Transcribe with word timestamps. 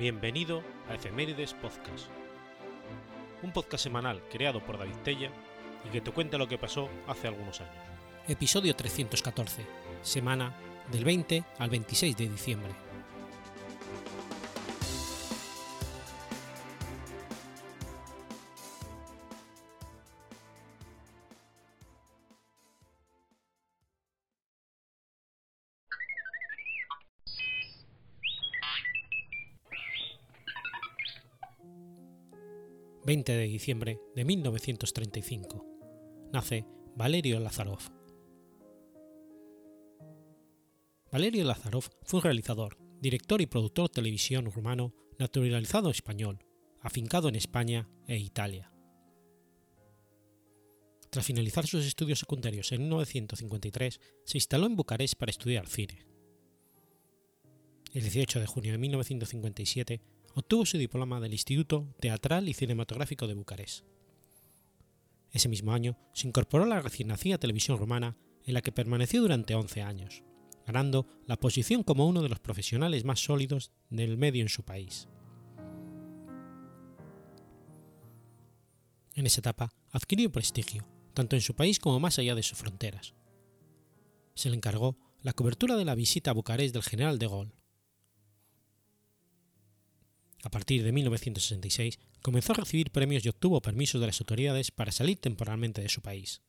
Bienvenido 0.00 0.62
a 0.88 0.94
Efemérides 0.94 1.52
Podcast, 1.52 2.06
un 3.42 3.52
podcast 3.52 3.84
semanal 3.84 4.22
creado 4.30 4.64
por 4.64 4.78
David 4.78 4.94
Tella 5.04 5.30
y 5.86 5.90
que 5.90 6.00
te 6.00 6.10
cuenta 6.10 6.38
lo 6.38 6.48
que 6.48 6.56
pasó 6.56 6.88
hace 7.06 7.28
algunos 7.28 7.60
años. 7.60 7.74
Episodio 8.26 8.74
314, 8.74 9.62
semana 10.00 10.54
del 10.90 11.04
20 11.04 11.44
al 11.58 11.68
26 11.68 12.16
de 12.16 12.28
diciembre. 12.30 12.89
20 33.10 33.32
de 33.32 33.42
diciembre 33.42 34.00
de 34.14 34.24
1935. 34.24 35.66
Nace 36.32 36.64
Valerio 36.94 37.40
Lazarov. 37.40 37.80
Valerio 41.10 41.42
Lazarov 41.42 41.86
fue 42.04 42.18
un 42.18 42.22
realizador, 42.22 42.78
director 43.00 43.40
y 43.40 43.46
productor 43.46 43.88
de 43.88 43.94
televisión 43.94 44.48
rumano 44.48 44.94
naturalizado 45.18 45.90
español, 45.90 46.38
afincado 46.82 47.28
en 47.28 47.34
España 47.34 47.88
e 48.06 48.16
Italia. 48.16 48.72
Tras 51.10 51.26
finalizar 51.26 51.66
sus 51.66 51.84
estudios 51.84 52.20
secundarios 52.20 52.70
en 52.70 52.82
1953, 52.82 54.00
se 54.24 54.38
instaló 54.38 54.66
en 54.66 54.76
Bucarest 54.76 55.16
para 55.16 55.30
estudiar 55.30 55.66
cine. 55.66 56.06
El 57.92 58.02
18 58.02 58.38
de 58.38 58.46
junio 58.46 58.70
de 58.70 58.78
1957 58.78 60.00
obtuvo 60.34 60.66
su 60.66 60.78
diploma 60.78 61.20
del 61.20 61.32
Instituto 61.32 61.94
Teatral 62.00 62.48
y 62.48 62.54
Cinematográfico 62.54 63.26
de 63.26 63.34
Bucarest. 63.34 63.84
Ese 65.32 65.48
mismo 65.48 65.72
año 65.72 65.96
se 66.12 66.26
incorporó 66.26 66.64
a 66.64 66.68
la 66.68 66.82
recién 66.82 67.08
nacida 67.08 67.38
televisión 67.38 67.78
romana, 67.78 68.16
en 68.44 68.54
la 68.54 68.62
que 68.62 68.72
permaneció 68.72 69.20
durante 69.20 69.54
11 69.54 69.82
años, 69.82 70.22
ganando 70.66 71.06
la 71.26 71.36
posición 71.36 71.82
como 71.82 72.06
uno 72.06 72.22
de 72.22 72.28
los 72.28 72.40
profesionales 72.40 73.04
más 73.04 73.20
sólidos 73.20 73.70
del 73.90 74.16
medio 74.16 74.42
en 74.42 74.48
su 74.48 74.64
país. 74.64 75.08
En 79.14 79.26
esa 79.26 79.40
etapa 79.40 79.72
adquirió 79.90 80.32
prestigio, 80.32 80.86
tanto 81.14 81.36
en 81.36 81.42
su 81.42 81.54
país 81.54 81.78
como 81.78 82.00
más 82.00 82.18
allá 82.18 82.34
de 82.34 82.42
sus 82.42 82.58
fronteras. 82.58 83.14
Se 84.34 84.48
le 84.48 84.56
encargó 84.56 84.96
la 85.22 85.32
cobertura 85.32 85.76
de 85.76 85.84
la 85.84 85.94
visita 85.94 86.30
a 86.30 86.34
Bucarest 86.34 86.72
del 86.72 86.82
general 86.82 87.18
de 87.18 87.26
Gaulle, 87.26 87.59
a 90.42 90.50
partir 90.50 90.82
de 90.82 90.92
1966 90.92 91.98
comenzó 92.22 92.52
a 92.52 92.56
recibir 92.56 92.90
premios 92.90 93.24
y 93.24 93.28
obtuvo 93.28 93.60
permisos 93.60 94.00
de 94.00 94.06
las 94.06 94.20
autoridades 94.20 94.70
para 94.70 94.92
salir 94.92 95.18
temporalmente 95.18 95.80
de 95.80 95.88
su 95.88 96.00
país. 96.02 96.42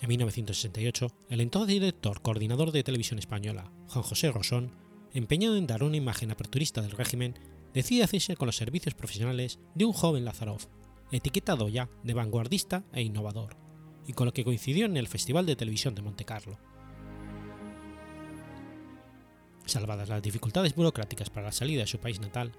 En 0.00 0.08
1968, 0.08 1.08
el 1.28 1.40
entonces 1.40 1.74
director 1.74 2.22
coordinador 2.22 2.72
de 2.72 2.82
televisión 2.82 3.18
española, 3.18 3.70
Juan 3.88 4.02
José 4.02 4.32
Rosón, 4.32 4.72
empeñado 5.12 5.56
en 5.56 5.66
dar 5.66 5.82
una 5.82 5.98
imagen 5.98 6.30
aperturista 6.30 6.80
del 6.80 6.92
régimen, 6.92 7.38
decide 7.74 8.02
hacerse 8.02 8.34
con 8.36 8.46
los 8.46 8.56
servicios 8.56 8.94
profesionales 8.94 9.58
de 9.74 9.84
un 9.84 9.92
joven 9.92 10.24
Lazarov, 10.24 10.68
etiquetado 11.12 11.68
ya 11.68 11.90
de 12.02 12.14
vanguardista 12.14 12.84
e 12.92 13.02
innovador, 13.02 13.58
y 14.06 14.14
con 14.14 14.26
lo 14.26 14.32
que 14.32 14.44
coincidió 14.44 14.86
en 14.86 14.96
el 14.96 15.06
Festival 15.06 15.44
de 15.44 15.56
Televisión 15.56 15.94
de 15.94 16.02
Montecarlo. 16.02 16.58
Salvadas 19.70 20.08
las 20.08 20.20
dificultades 20.20 20.74
burocráticas 20.74 21.30
para 21.30 21.46
la 21.46 21.52
salida 21.52 21.82
de 21.82 21.86
su 21.86 21.98
país 21.98 22.20
natal, 22.20 22.52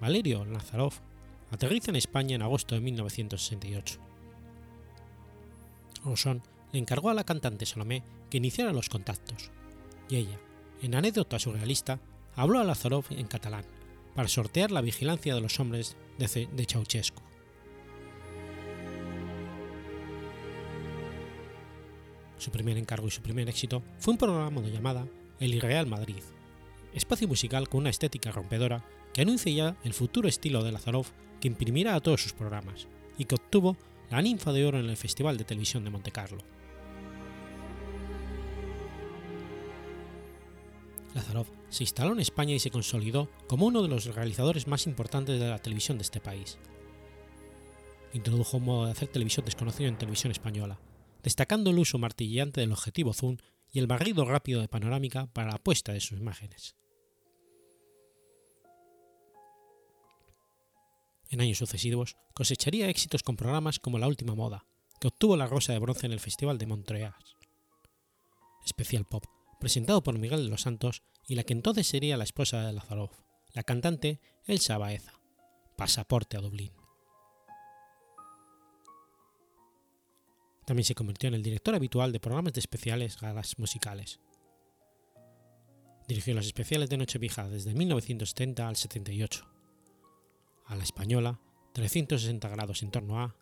Valerio 0.00 0.44
Nazarov 0.44 0.92
aterriza 1.50 1.90
en 1.90 1.96
España 1.96 2.36
en 2.36 2.42
agosto 2.42 2.74
de 2.74 2.82
1968. 2.82 3.98
Rosón 6.04 6.42
le 6.72 6.78
encargó 6.78 7.10
a 7.10 7.14
la 7.14 7.24
cantante 7.24 7.64
Salomé 7.64 8.02
que 8.28 8.36
iniciara 8.36 8.72
los 8.72 8.88
contactos, 8.88 9.50
y 10.08 10.16
ella, 10.16 10.38
en 10.82 10.94
anécdota 10.94 11.38
surrealista, 11.38 12.00
habló 12.36 12.58
a 12.58 12.64
Lazarov 12.64 13.06
en 13.10 13.26
catalán 13.26 13.64
para 14.14 14.28
sortear 14.28 14.70
la 14.70 14.80
vigilancia 14.82 15.34
de 15.34 15.40
los 15.40 15.58
hombres 15.58 15.96
de, 16.18 16.48
de 16.52 16.64
Ceausescu. 16.66 17.22
Su 22.36 22.50
primer 22.50 22.76
encargo 22.76 23.06
y 23.06 23.10
su 23.10 23.22
primer 23.22 23.48
éxito 23.48 23.82
fue 23.98 24.12
un 24.12 24.18
programa 24.18 24.60
de 24.60 24.70
llamada 24.70 25.06
El 25.38 25.54
Irreal 25.54 25.86
Madrid, 25.86 26.22
espacio 26.94 27.28
musical 27.28 27.68
con 27.68 27.80
una 27.80 27.90
estética 27.90 28.30
rompedora 28.30 28.84
que 29.12 29.22
anuncia 29.22 29.52
ya 29.52 29.76
el 29.84 29.94
futuro 29.94 30.28
estilo 30.28 30.62
de 30.62 30.72
Lazarov 30.72 31.06
que 31.40 31.48
imprimirá 31.48 31.94
a 31.94 32.00
todos 32.00 32.22
sus 32.22 32.32
programas 32.32 32.86
y 33.18 33.24
que 33.24 33.34
obtuvo 33.34 33.76
la 34.10 34.22
ninfa 34.22 34.52
de 34.52 34.66
oro 34.66 34.78
en 34.78 34.88
el 34.88 34.96
Festival 34.96 35.36
de 35.38 35.44
Televisión 35.44 35.84
de 35.84 35.90
Montecarlo. 35.90 36.42
Lazarov 41.14 41.46
se 41.68 41.84
instaló 41.84 42.12
en 42.12 42.20
España 42.20 42.54
y 42.54 42.58
se 42.58 42.70
consolidó 42.70 43.30
como 43.46 43.66
uno 43.66 43.82
de 43.82 43.88
los 43.88 44.06
realizadores 44.06 44.66
más 44.66 44.86
importantes 44.86 45.40
de 45.40 45.48
la 45.48 45.58
televisión 45.58 45.98
de 45.98 46.02
este 46.02 46.20
país. 46.20 46.58
Introdujo 48.14 48.58
un 48.58 48.64
modo 48.64 48.86
de 48.86 48.92
hacer 48.92 49.08
televisión 49.08 49.44
desconocido 49.44 49.88
en 49.88 49.96
televisión 49.96 50.30
española, 50.30 50.78
destacando 51.22 51.70
el 51.70 51.78
uso 51.78 51.98
martilleante 51.98 52.60
del 52.60 52.72
objetivo 52.72 53.14
zoom 53.14 53.38
y 53.70 53.78
el 53.78 53.86
barrido 53.86 54.24
rápido 54.24 54.60
de 54.60 54.68
panorámica 54.68 55.26
para 55.32 55.52
la 55.52 55.58
puesta 55.58 55.92
de 55.92 56.00
sus 56.00 56.18
imágenes. 56.18 56.76
En 61.32 61.40
años 61.40 61.56
sucesivos 61.56 62.18
cosecharía 62.34 62.90
éxitos 62.90 63.22
con 63.22 63.36
programas 63.36 63.78
como 63.78 63.98
La 63.98 64.06
Última 64.06 64.34
Moda, 64.34 64.66
que 65.00 65.08
obtuvo 65.08 65.34
la 65.34 65.46
Rosa 65.46 65.72
de 65.72 65.78
Bronce 65.78 66.04
en 66.04 66.12
el 66.12 66.20
Festival 66.20 66.58
de 66.58 66.66
Montreal. 66.66 67.14
Especial 68.66 69.06
Pop, 69.06 69.24
presentado 69.58 70.02
por 70.02 70.18
Miguel 70.18 70.44
de 70.44 70.50
los 70.50 70.60
Santos 70.60 71.02
y 71.26 71.34
la 71.34 71.44
que 71.44 71.54
entonces 71.54 71.86
sería 71.86 72.18
la 72.18 72.24
esposa 72.24 72.66
de 72.66 72.74
Lazarov, 72.74 73.12
la 73.54 73.62
cantante 73.62 74.20
Elsa 74.44 74.76
Baeza. 74.76 75.14
Pasaporte 75.78 76.36
a 76.36 76.40
Dublín. 76.40 76.72
También 80.66 80.84
se 80.84 80.94
convirtió 80.94 81.28
en 81.28 81.34
el 81.34 81.42
director 81.42 81.74
habitual 81.74 82.12
de 82.12 82.20
programas 82.20 82.52
de 82.52 82.60
especiales 82.60 83.18
galas 83.18 83.58
musicales. 83.58 84.20
Dirigió 86.06 86.34
los 86.34 86.44
especiales 86.44 86.90
de 86.90 86.98
Nochevieja 86.98 87.48
desde 87.48 87.72
1970 87.72 88.68
al 88.68 88.76
78 88.76 89.51
a 90.72 90.76
la 90.76 90.84
española, 90.84 91.38
360 91.74 92.48
grados 92.48 92.82
en 92.82 92.90
torno 92.90 93.20
a, 93.20 93.36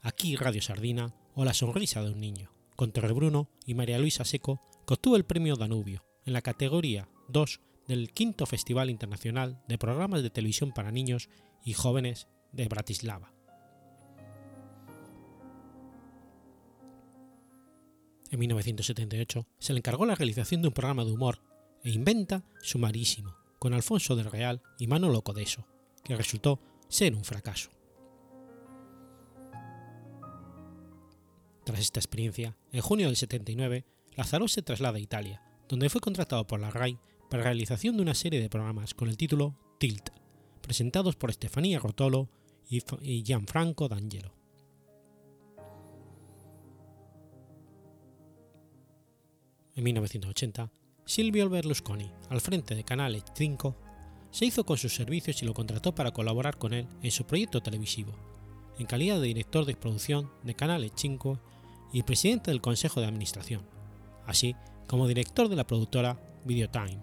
aquí 0.00 0.36
Radio 0.36 0.62
Sardina 0.62 1.14
o 1.34 1.44
La 1.44 1.52
Sonrisa 1.52 2.02
de 2.02 2.10
un 2.10 2.20
Niño, 2.20 2.50
con 2.76 2.92
Torre 2.92 3.12
Bruno 3.12 3.48
y 3.66 3.74
María 3.74 3.98
Luisa 3.98 4.24
Seco, 4.24 4.60
que 4.86 4.94
obtuvo 4.94 5.16
el 5.16 5.24
premio 5.24 5.56
Danubio 5.56 6.02
en 6.24 6.32
la 6.32 6.40
categoría 6.40 7.08
2 7.28 7.60
del 7.88 8.10
quinto 8.12 8.46
Festival 8.46 8.88
Internacional 8.88 9.62
de 9.68 9.76
Programas 9.76 10.22
de 10.22 10.30
Televisión 10.30 10.72
para 10.72 10.90
Niños 10.90 11.28
y 11.62 11.74
Jóvenes 11.74 12.26
de 12.52 12.68
Bratislava. 12.68 13.34
En 18.30 18.38
1978 18.38 19.46
se 19.58 19.72
le 19.74 19.80
encargó 19.80 20.06
la 20.06 20.14
realización 20.14 20.62
de 20.62 20.68
un 20.68 20.74
programa 20.74 21.04
de 21.04 21.12
humor 21.12 21.42
e 21.84 21.90
inventa 21.90 22.44
Sumarísimo, 22.62 23.36
con 23.58 23.74
Alfonso 23.74 24.16
del 24.16 24.30
Real 24.30 24.62
y 24.78 24.86
Manolo 24.86 25.22
Codeso, 25.22 25.66
que 26.02 26.16
resultó 26.16 26.60
ser 26.88 27.14
un 27.14 27.24
fracaso. 27.24 27.70
Tras 31.64 31.78
esta 31.78 32.00
experiencia, 32.00 32.56
en 32.72 32.80
junio 32.80 33.06
del 33.06 33.16
79, 33.16 33.84
Lazarov 34.16 34.48
se 34.48 34.62
traslada 34.62 34.98
a 34.98 35.00
Italia, 35.00 35.42
donde 35.68 35.88
fue 35.88 36.00
contratado 36.00 36.46
por 36.46 36.60
la 36.60 36.70
RAI 36.70 36.98
para 37.30 37.44
la 37.44 37.50
realización 37.50 37.96
de 37.96 38.02
una 38.02 38.14
serie 38.14 38.40
de 38.40 38.50
programas 38.50 38.94
con 38.94 39.08
el 39.08 39.16
título 39.16 39.56
Tilt, 39.78 40.10
presentados 40.60 41.16
por 41.16 41.30
Estefanía 41.30 41.78
Rotolo 41.78 42.28
y 42.68 43.22
Gianfranco 43.22 43.88
D'Angelo. 43.88 44.34
En 49.74 49.84
1980, 49.84 50.70
Silvio 51.04 51.48
Berlusconi, 51.48 52.10
al 52.28 52.40
frente 52.40 52.74
de 52.74 52.84
Canale 52.84 53.22
5, 53.34 53.76
se 54.32 54.46
hizo 54.46 54.64
con 54.64 54.78
sus 54.78 54.94
servicios 54.94 55.42
y 55.42 55.46
lo 55.46 55.54
contrató 55.54 55.94
para 55.94 56.10
colaborar 56.10 56.58
con 56.58 56.72
él 56.72 56.88
en 57.02 57.10
su 57.10 57.24
proyecto 57.24 57.62
televisivo, 57.62 58.12
en 58.78 58.86
calidad 58.86 59.20
de 59.20 59.28
director 59.28 59.64
de 59.66 59.76
producción 59.76 60.30
de 60.42 60.56
Canale 60.56 60.90
5 60.94 61.38
y 61.92 62.02
presidente 62.02 62.50
del 62.50 62.62
Consejo 62.62 63.00
de 63.00 63.06
Administración, 63.06 63.62
así 64.26 64.56
como 64.88 65.06
director 65.06 65.48
de 65.48 65.56
la 65.56 65.66
productora 65.66 66.18
Videotime. 66.44 67.02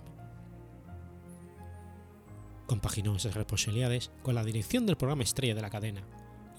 Compaginó 2.65 3.15
esas 3.15 3.35
responsabilidades 3.35 4.11
con 4.23 4.35
la 4.35 4.43
dirección 4.43 4.85
del 4.85 4.97
programa 4.97 5.23
estrella 5.23 5.55
de 5.55 5.61
la 5.61 5.69
cadena, 5.69 6.01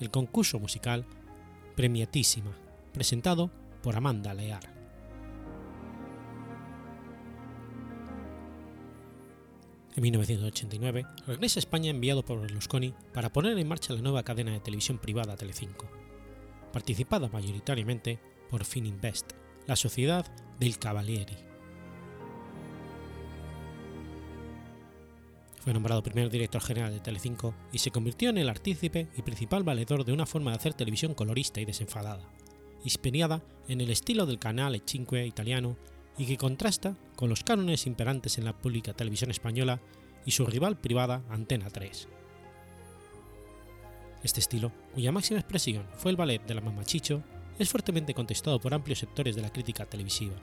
el 0.00 0.10
concurso 0.10 0.58
musical 0.58 1.04
Premiatísima, 1.76 2.56
presentado 2.92 3.50
por 3.82 3.96
Amanda 3.96 4.34
Lear. 4.34 4.79
En 9.96 10.02
1989 10.02 11.04
regresa 11.26 11.58
a 11.58 11.60
España 11.60 11.90
enviado 11.90 12.24
por 12.24 12.40
Berlusconi 12.40 12.94
para 13.12 13.32
poner 13.32 13.58
en 13.58 13.66
marcha 13.66 13.92
la 13.92 14.00
nueva 14.00 14.22
cadena 14.22 14.52
de 14.52 14.60
televisión 14.60 14.98
privada 14.98 15.36
Telecinco, 15.36 15.90
participada 16.72 17.28
mayoritariamente 17.28 18.20
por 18.48 18.64
Fininvest, 18.64 19.32
la 19.66 19.74
sociedad 19.74 20.24
del 20.60 20.78
Cavalieri. 20.78 21.36
Fue 25.58 25.74
nombrado 25.74 26.02
primer 26.02 26.30
director 26.30 26.62
general 26.62 26.92
de 26.92 27.00
Telecinco 27.00 27.54
y 27.72 27.78
se 27.78 27.90
convirtió 27.90 28.30
en 28.30 28.38
el 28.38 28.48
artícipe 28.48 29.08
y 29.16 29.22
principal 29.22 29.64
valedor 29.64 30.04
de 30.04 30.12
una 30.12 30.24
forma 30.24 30.52
de 30.52 30.56
hacer 30.56 30.74
televisión 30.74 31.14
colorista 31.14 31.60
y 31.60 31.64
desenfadada, 31.64 32.30
inspirada 32.84 33.42
en 33.68 33.80
el 33.80 33.90
estilo 33.90 34.24
del 34.24 34.38
canal 34.38 34.80
Cinque 34.86 35.26
italiano 35.26 35.76
y 36.18 36.26
que 36.26 36.36
contrasta 36.36 36.96
con 37.16 37.28
los 37.28 37.44
cánones 37.44 37.86
imperantes 37.86 38.38
en 38.38 38.44
la 38.44 38.56
pública 38.56 38.92
televisión 38.92 39.30
española 39.30 39.80
y 40.24 40.32
su 40.32 40.46
rival 40.46 40.76
privada 40.76 41.22
Antena 41.30 41.70
3. 41.70 42.08
Este 44.22 44.40
estilo, 44.40 44.70
cuya 44.94 45.12
máxima 45.12 45.40
expresión 45.40 45.86
fue 45.96 46.10
el 46.10 46.16
ballet 46.16 46.44
de 46.44 46.54
la 46.54 46.60
mamachicho, 46.60 47.22
es 47.58 47.70
fuertemente 47.70 48.14
contestado 48.14 48.60
por 48.60 48.74
amplios 48.74 48.98
sectores 48.98 49.34
de 49.34 49.42
la 49.42 49.52
crítica 49.52 49.86
televisiva, 49.86 50.36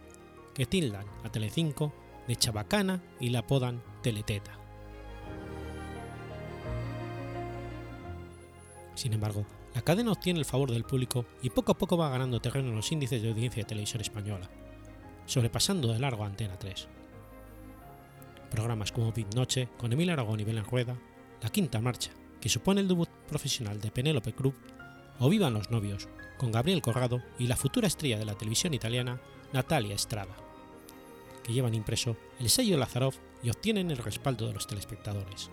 que 0.53 0.65
tildan 0.65 1.05
a 1.23 1.31
Telecinco 1.31 1.93
de 2.27 2.35
chabacana 2.35 3.01
y 3.19 3.29
la 3.29 3.39
apodan 3.39 3.81
Teleteta. 4.01 4.59
Sin 8.95 9.13
embargo, 9.13 9.45
la 9.75 9.83
cadena 9.83 10.11
obtiene 10.11 10.39
el 10.39 10.45
favor 10.45 10.71
del 10.71 10.83
público 10.83 11.25
y 11.43 11.51
poco 11.51 11.71
a 11.71 11.77
poco 11.77 11.97
va 11.97 12.09
ganando 12.09 12.39
terreno 12.39 12.69
en 12.69 12.75
los 12.75 12.91
índices 12.91 13.21
de 13.21 13.29
audiencia 13.29 13.61
de 13.61 13.69
televisión 13.69 14.01
española, 14.01 14.49
sobrepasando 15.27 15.91
de 15.93 15.99
largo 15.99 16.23
a 16.23 16.27
Antena 16.27 16.57
3. 16.57 16.87
Programas 18.49 18.91
como 18.91 19.11
Bit 19.11 19.35
Noche, 19.35 19.67
con 19.77 19.91
Emil 19.91 20.09
Aragón 20.09 20.39
y 20.39 20.45
Belén 20.45 20.63
Rueda, 20.63 20.97
La 21.41 21.49
Quinta 21.49 21.81
Marcha, 21.81 22.11
que 22.41 22.49
supone 22.49 22.81
el 22.81 22.87
debut 22.87 23.09
profesional 23.27 23.79
de 23.81 23.91
Penélope 23.91 24.33
Cruz, 24.33 24.55
o 25.19 25.29
Vivan 25.29 25.53
los 25.53 25.69
Novios, 25.69 26.07
con 26.37 26.51
Gabriel 26.51 26.81
Corrado 26.81 27.21
y 27.37 27.47
la 27.47 27.57
futura 27.57 27.87
estrella 27.87 28.17
de 28.17 28.25
la 28.25 28.35
televisión 28.35 28.73
italiana, 28.73 29.19
Natalia 29.51 29.95
Estrada, 29.95 30.35
que 31.43 31.51
llevan 31.51 31.75
impreso 31.75 32.15
el 32.39 32.49
sello 32.49 32.77
Lazarov 32.77 33.15
y 33.43 33.49
obtienen 33.49 33.91
el 33.91 33.97
respaldo 33.97 34.47
de 34.47 34.53
los 34.53 34.65
telespectadores. 34.65 35.49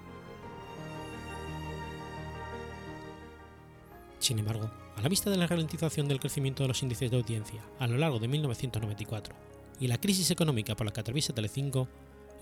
Sin 4.20 4.38
embargo, 4.38 4.70
a 4.96 5.02
la 5.02 5.08
vista 5.08 5.30
de 5.30 5.36
la 5.36 5.46
ralentización 5.46 6.06
del 6.06 6.20
crecimiento 6.20 6.62
de 6.62 6.68
los 6.68 6.82
índices 6.82 7.10
de 7.10 7.16
audiencia 7.16 7.62
a 7.80 7.86
lo 7.88 7.98
largo 7.98 8.20
de 8.20 8.28
1994 8.28 9.34
y 9.80 9.88
la 9.88 10.00
crisis 10.00 10.30
económica 10.30 10.76
por 10.76 10.86
la 10.86 10.92
que 10.92 11.00
atraviesa 11.00 11.34
Telecinco, 11.34 11.88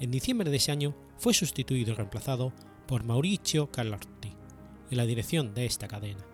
en 0.01 0.11
diciembre 0.11 0.51
de 0.51 0.57
ese 0.57 0.73
año 0.73 0.95
fue 1.19 1.35
sustituido 1.35 1.93
y 1.93 1.95
reemplazado 1.95 2.53
por 2.87 3.05
Mauricio 3.05 3.71
Carlotti 3.71 4.33
en 4.91 4.97
la 4.97 5.07
dirección 5.07 5.55
de 5.55 5.65
esta 5.65 5.89
cadena. 5.89 6.25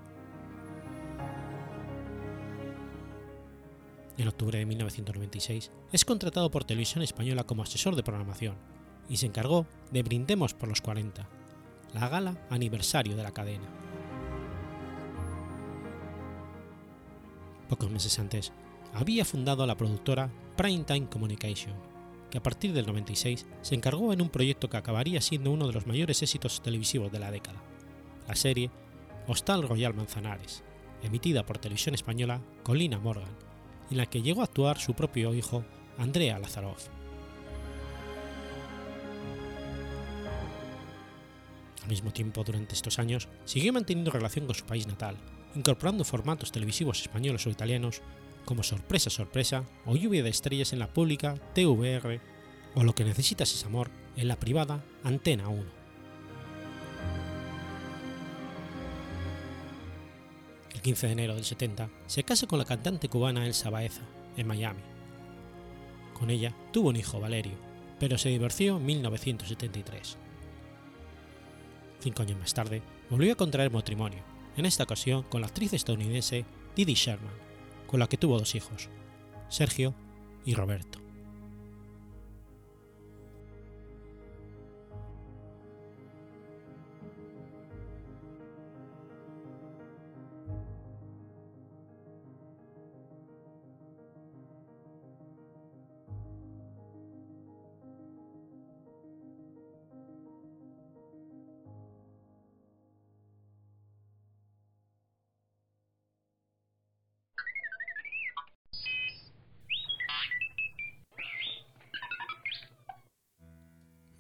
En 4.16 4.26
octubre 4.26 4.58
de 4.58 4.66
1996 4.66 5.70
es 5.92 6.04
contratado 6.04 6.50
por 6.50 6.64
Televisión 6.64 7.02
Española 7.04 7.44
como 7.44 7.62
asesor 7.62 7.94
de 7.94 8.02
programación 8.02 8.56
y 9.08 9.16
se 9.18 9.26
encargó 9.26 9.66
de 9.92 10.02
Brindemos 10.02 10.54
por 10.54 10.68
los 10.68 10.80
40, 10.80 11.28
la 11.94 12.08
gala 12.08 12.46
aniversario 12.50 13.16
de 13.16 13.22
la 13.22 13.32
cadena. 13.32 13.68
Pocos 17.68 17.90
meses 17.90 18.18
antes, 18.18 18.52
había 18.94 19.24
fundado 19.24 19.66
la 19.66 19.76
productora 19.76 20.30
Primetime 20.56 21.08
Communication, 21.08 21.74
que 22.30 22.38
a 22.38 22.42
partir 22.42 22.72
del 22.72 22.86
96 22.86 23.46
se 23.62 23.74
encargó 23.74 24.12
en 24.12 24.20
un 24.20 24.28
proyecto 24.28 24.68
que 24.68 24.76
acabaría 24.76 25.20
siendo 25.20 25.50
uno 25.50 25.66
de 25.66 25.72
los 25.72 25.86
mayores 25.86 26.22
éxitos 26.22 26.62
televisivos 26.62 27.10
de 27.12 27.18
la 27.18 27.30
década, 27.30 27.62
la 28.26 28.34
serie 28.34 28.70
Hostal 29.26 29.66
Royal 29.66 29.94
Manzanares, 29.94 30.62
emitida 31.02 31.44
por 31.44 31.58
Televisión 31.58 31.94
Española 31.94 32.40
con 32.62 32.78
Lina 32.78 32.98
Morgan, 32.98 33.36
en 33.90 33.96
la 33.96 34.06
que 34.06 34.22
llegó 34.22 34.40
a 34.40 34.44
actuar 34.44 34.78
su 34.78 34.94
propio 34.94 35.34
hijo, 35.34 35.64
Andrea 35.96 36.38
Lazarov. 36.38 36.76
Al 41.82 41.88
mismo 41.88 42.12
tiempo, 42.12 42.44
durante 42.44 42.74
estos 42.74 42.98
años, 42.98 43.28
siguió 43.46 43.72
manteniendo 43.72 44.10
relación 44.10 44.44
con 44.44 44.54
su 44.54 44.66
país 44.66 44.86
natal, 44.86 45.16
incorporando 45.54 46.04
formatos 46.04 46.52
televisivos 46.52 47.00
españoles 47.00 47.46
o 47.46 47.50
italianos 47.50 48.02
como 48.48 48.62
Sorpresa 48.62 49.10
Sorpresa 49.10 49.64
o 49.84 49.94
Lluvia 49.94 50.22
de 50.22 50.30
Estrellas 50.30 50.72
en 50.72 50.78
la 50.78 50.90
pública 50.90 51.34
TVR 51.52 52.18
o 52.74 52.82
Lo 52.82 52.94
que 52.94 53.04
necesitas 53.04 53.52
es 53.52 53.66
amor 53.66 53.90
en 54.16 54.26
la 54.26 54.36
privada 54.36 54.82
Antena 55.04 55.50
1. 55.50 55.64
El 60.72 60.80
15 60.80 61.06
de 61.08 61.12
enero 61.12 61.34
del 61.34 61.44
70 61.44 61.90
se 62.06 62.24
casa 62.24 62.46
con 62.46 62.58
la 62.58 62.64
cantante 62.64 63.10
cubana 63.10 63.46
Elsa 63.46 63.68
Baeza 63.68 64.00
en 64.38 64.46
Miami. 64.46 64.80
Con 66.18 66.30
ella 66.30 66.56
tuvo 66.72 66.88
un 66.88 66.96
hijo 66.96 67.20
Valerio, 67.20 67.58
pero 68.00 68.16
se 68.16 68.30
divorció 68.30 68.78
en 68.78 68.86
1973. 68.86 70.16
Cinco 72.00 72.22
años 72.22 72.38
más 72.38 72.54
tarde 72.54 72.80
volvió 73.10 73.34
a 73.34 73.36
contraer 73.36 73.70
matrimonio 73.70 74.22
en 74.56 74.64
esta 74.64 74.84
ocasión 74.84 75.24
con 75.24 75.42
la 75.42 75.48
actriz 75.48 75.74
estadounidense 75.74 76.46
Didi 76.74 76.94
Sherman, 76.94 77.47
con 77.88 77.98
la 77.98 78.06
que 78.06 78.18
tuvo 78.18 78.38
dos 78.38 78.54
hijos, 78.54 78.88
Sergio 79.48 79.94
y 80.44 80.54
Roberto. 80.54 81.00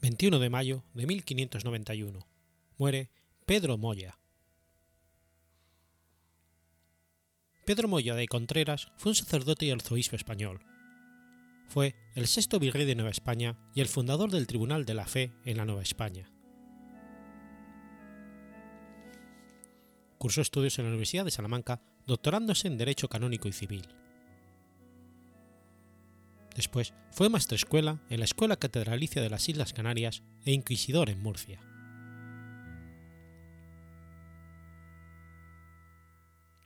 21 0.08 0.38
de 0.38 0.48
mayo 0.48 0.84
de 0.94 1.06
1591. 1.06 2.26
Muere 2.78 3.10
Pedro 3.44 3.76
Moya. 3.76 4.18
Pedro 7.66 7.88
Moya 7.88 8.14
de 8.14 8.26
Contreras 8.26 8.90
fue 8.96 9.10
un 9.10 9.16
sacerdote 9.16 9.66
y 9.66 9.70
arzobispo 9.70 10.16
español. 10.16 10.60
Fue 11.68 11.94
el 12.14 12.26
sexto 12.26 12.58
virrey 12.58 12.86
de 12.86 12.94
Nueva 12.94 13.10
España 13.10 13.58
y 13.74 13.82
el 13.82 13.88
fundador 13.88 14.30
del 14.30 14.46
Tribunal 14.46 14.86
de 14.86 14.94
la 14.94 15.04
Fe 15.04 15.34
en 15.44 15.58
la 15.58 15.66
Nueva 15.66 15.82
España. 15.82 16.32
Cursó 20.16 20.40
estudios 20.40 20.78
en 20.78 20.86
la 20.86 20.88
Universidad 20.88 21.26
de 21.26 21.32
Salamanca, 21.32 21.82
doctorándose 22.06 22.66
en 22.66 22.78
Derecho 22.78 23.10
Canónico 23.10 23.46
y 23.46 23.52
Civil. 23.52 23.86
Después 26.58 26.92
fue 27.12 27.28
maestrescuela 27.28 28.00
en 28.10 28.18
la 28.18 28.24
Escuela 28.24 28.56
Catedralicia 28.56 29.22
de 29.22 29.30
las 29.30 29.48
Islas 29.48 29.72
Canarias 29.72 30.24
e 30.44 30.50
inquisidor 30.50 31.08
en 31.08 31.22
Murcia. 31.22 31.60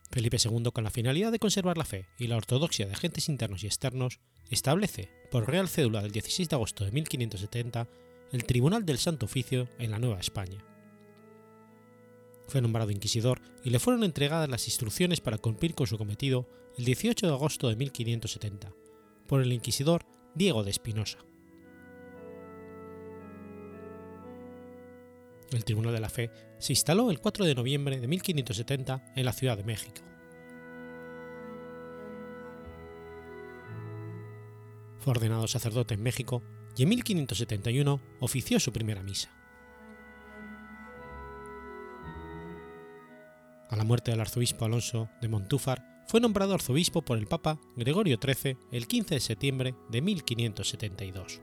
Felipe 0.09 0.37
II, 0.43 0.71
con 0.73 0.83
la 0.83 0.89
finalidad 0.89 1.31
de 1.31 1.37
conservar 1.37 1.77
la 1.77 1.85
fe 1.85 2.07
y 2.17 2.25
la 2.25 2.37
ortodoxia 2.37 2.87
de 2.87 2.93
agentes 2.93 3.29
internos 3.29 3.63
y 3.63 3.67
externos, 3.67 4.19
establece, 4.49 5.11
por 5.29 5.47
Real 5.47 5.69
Cédula 5.69 6.01
del 6.01 6.11
16 6.11 6.49
de 6.49 6.55
agosto 6.55 6.85
de 6.85 6.91
1570, 6.91 7.87
el 8.31 8.45
Tribunal 8.45 8.87
del 8.87 8.97
Santo 8.97 9.27
Oficio 9.27 9.69
en 9.77 9.91
la 9.91 9.99
Nueva 9.99 10.19
España. 10.19 10.65
Fue 12.47 12.61
nombrado 12.61 12.89
inquisidor 12.89 13.41
y 13.63 13.69
le 13.69 13.77
fueron 13.77 14.03
entregadas 14.03 14.49
las 14.49 14.67
instrucciones 14.67 15.21
para 15.21 15.37
cumplir 15.37 15.75
con 15.75 15.85
su 15.85 15.99
cometido 15.99 16.49
el 16.79 16.85
18 16.85 17.27
de 17.27 17.33
agosto 17.33 17.69
de 17.69 17.75
1570, 17.75 18.73
por 19.33 19.41
el 19.41 19.51
inquisidor 19.51 20.05
Diego 20.35 20.63
de 20.63 20.69
Espinosa. 20.69 21.17
El 25.51 25.65
Tribunal 25.65 25.91
de 25.91 25.99
la 25.99 26.09
Fe 26.09 26.29
se 26.59 26.73
instaló 26.73 27.09
el 27.09 27.19
4 27.19 27.43
de 27.43 27.55
noviembre 27.55 27.99
de 27.99 28.07
1570 28.07 29.13
en 29.15 29.25
la 29.25 29.33
Ciudad 29.33 29.57
de 29.57 29.63
México. 29.63 30.03
Fue 34.99 35.09
ordenado 35.09 35.47
sacerdote 35.47 35.95
en 35.95 36.03
México 36.03 36.43
y 36.77 36.83
en 36.83 36.89
1571 36.89 38.01
ofició 38.19 38.59
su 38.59 38.71
primera 38.71 39.01
misa. 39.01 39.31
A 43.67 43.75
la 43.75 43.83
muerte 43.83 44.11
del 44.11 44.21
arzobispo 44.21 44.65
Alonso 44.65 45.09
de 45.21 45.27
Montúfar, 45.27 45.92
fue 46.07 46.19
nombrado 46.21 46.53
arzobispo 46.53 47.01
por 47.01 47.17
el 47.17 47.27
Papa 47.27 47.59
Gregorio 47.75 48.17
XIII 48.21 48.57
el 48.71 48.87
15 48.87 49.15
de 49.15 49.19
septiembre 49.19 49.75
de 49.89 50.01
1572. 50.01 51.41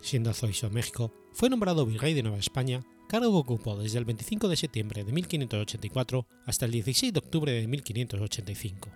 Siendo 0.00 0.30
arzobispo 0.30 0.68
de 0.68 0.74
México, 0.74 1.12
fue 1.32 1.50
nombrado 1.50 1.84
virrey 1.84 2.14
de 2.14 2.22
Nueva 2.22 2.38
España, 2.38 2.84
cargo 3.08 3.32
que 3.32 3.52
ocupó 3.52 3.76
desde 3.76 3.98
el 3.98 4.04
25 4.04 4.48
de 4.48 4.56
septiembre 4.56 5.04
de 5.04 5.12
1584 5.12 6.26
hasta 6.46 6.64
el 6.64 6.72
16 6.72 7.12
de 7.12 7.18
octubre 7.18 7.52
de 7.52 7.66
1585. 7.66 8.90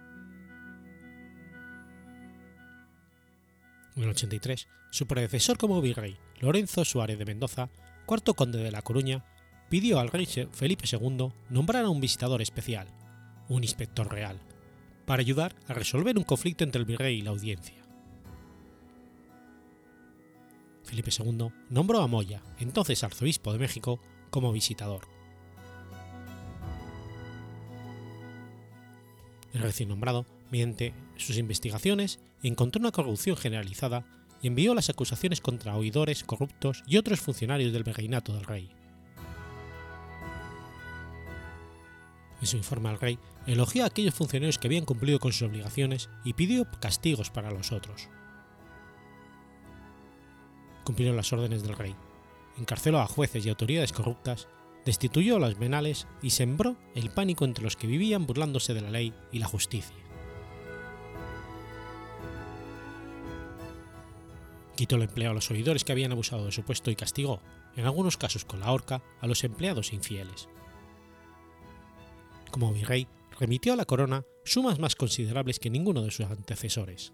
En 3.97 4.03
el 4.05 4.11
83, 4.11 4.69
su 4.91 5.07
predecesor 5.07 5.59
como 5.59 5.81
virrey, 5.81 6.17
Lorenzo 6.41 6.85
Suárez 6.85 7.19
de 7.19 7.25
Mendoza, 7.25 7.71
cuarto 8.07 8.35
conde 8.35 8.59
de 8.59 8.71
La 8.71 8.83
Coruña, 8.83 9.25
pidió 9.71 10.01
al 10.01 10.09
rey 10.09 10.27
Felipe 10.27 10.85
II 10.91 11.33
nombrar 11.49 11.85
a 11.85 11.91
un 11.91 12.01
visitador 12.01 12.43
especial, 12.43 12.89
un 13.49 13.63
inspector 13.63 14.13
real, 14.13 14.39
para 15.07 15.21
ayudar 15.21 15.55
a 15.69 15.73
resolver 15.73 16.19
un 16.19 16.25
conflicto 16.25 16.65
entre 16.65 16.81
el 16.81 16.85
virrey 16.85 17.19
y 17.19 17.23
la 17.23 17.31
audiencia. 17.31 17.77
Felipe 20.85 21.13
II 21.17 21.51
nombró 21.71 22.03
a 22.03 22.09
Moya, 22.09 22.43
entonces 22.59 23.05
arzobispo 23.05 23.53
de 23.53 23.61
México, 23.61 24.01
como 24.31 24.53
visitador. 24.53 25.07
El 29.53 29.63
recién 29.63 29.89
nombrado, 29.89 30.27
mediante 30.51 30.95
sus 31.17 31.39
investigaciones, 31.39 32.19
encontró 32.43 32.81
una 32.81 32.91
corrupción 32.91 33.37
generalizada 33.37 34.05
y 34.43 34.49
envió 34.49 34.75
las 34.75 34.91
acusaciones 34.91 35.41
contra 35.41 35.77
oidores 35.77 36.25
corruptos 36.25 36.83
y 36.89 36.97
otros 36.97 37.21
funcionarios 37.21 37.73
del 37.73 37.85
virreinato 37.85 38.33
del 38.33 38.45
rey. 38.45 38.80
En 42.41 42.47
su 42.47 42.57
informe 42.57 42.89
al 42.89 42.99
rey, 42.99 43.19
elogió 43.47 43.85
a 43.85 43.87
aquellos 43.87 44.15
funcionarios 44.15 44.59
que 44.59 44.69
habían 44.69 44.85
cumplido 44.85 45.19
con 45.19 45.33
sus 45.33 45.49
obligaciones 45.49 46.09
y 46.25 46.33
pidió 46.33 46.67
castigos 46.81 47.31
para 47.31 47.51
los 47.51 47.73
otros. 47.73 48.09
Cumplieron 50.85 51.17
las 51.17 51.33
órdenes 51.33 51.63
del 51.63 51.77
rey, 51.77 51.95
encarceló 52.59 53.01
a 53.01 53.07
jueces 53.07 53.45
y 53.45 53.51
autoridades 53.51 53.93
corruptas, 53.93 54.49
destituyó 54.85 55.37
a 55.37 55.41
los 55.41 55.59
venales 55.59 56.07
y 56.23 56.31
sembró 56.31 56.77
el 56.95 57.11
pánico 57.11 57.45
entre 57.45 57.65
los 57.65 57.77
que 57.77 57.87
vivían 57.87 58.27
burlándose 58.27 58.73
de 58.73 58.81
la 58.81 58.91
ley 58.91 59.13
y 59.31 59.39
la 59.39 59.47
justicia. 59.47 59.97
Quitó 64.77 64.97
el 64.97 65.03
empleo 65.03 65.33
a 65.33 65.35
los 65.35 65.51
oidores 65.51 65.85
que 65.85 65.93
habían 65.93 66.13
abusado 66.13 66.47
de 66.47 66.53
su 66.53 66.63
puesto 66.63 66.91
y 66.91 66.97
castigó, 66.97 67.43
en 67.77 67.85
algunos 67.85 68.17
casos 68.17 68.47
con 68.47 68.61
la 68.61 68.73
horca, 68.73 69.03
a 69.21 69.27
los 69.27 69.45
empleados 69.45 69.93
infieles. 69.93 70.49
Como 72.51 72.73
virrey, 72.73 73.07
remitió 73.39 73.73
a 73.73 73.77
la 73.77 73.85
corona 73.85 74.25
sumas 74.45 74.79
más 74.79 74.97
considerables 74.97 75.59
que 75.59 75.71
ninguno 75.71 76.03
de 76.03 76.11
sus 76.11 76.27
antecesores. 76.27 77.13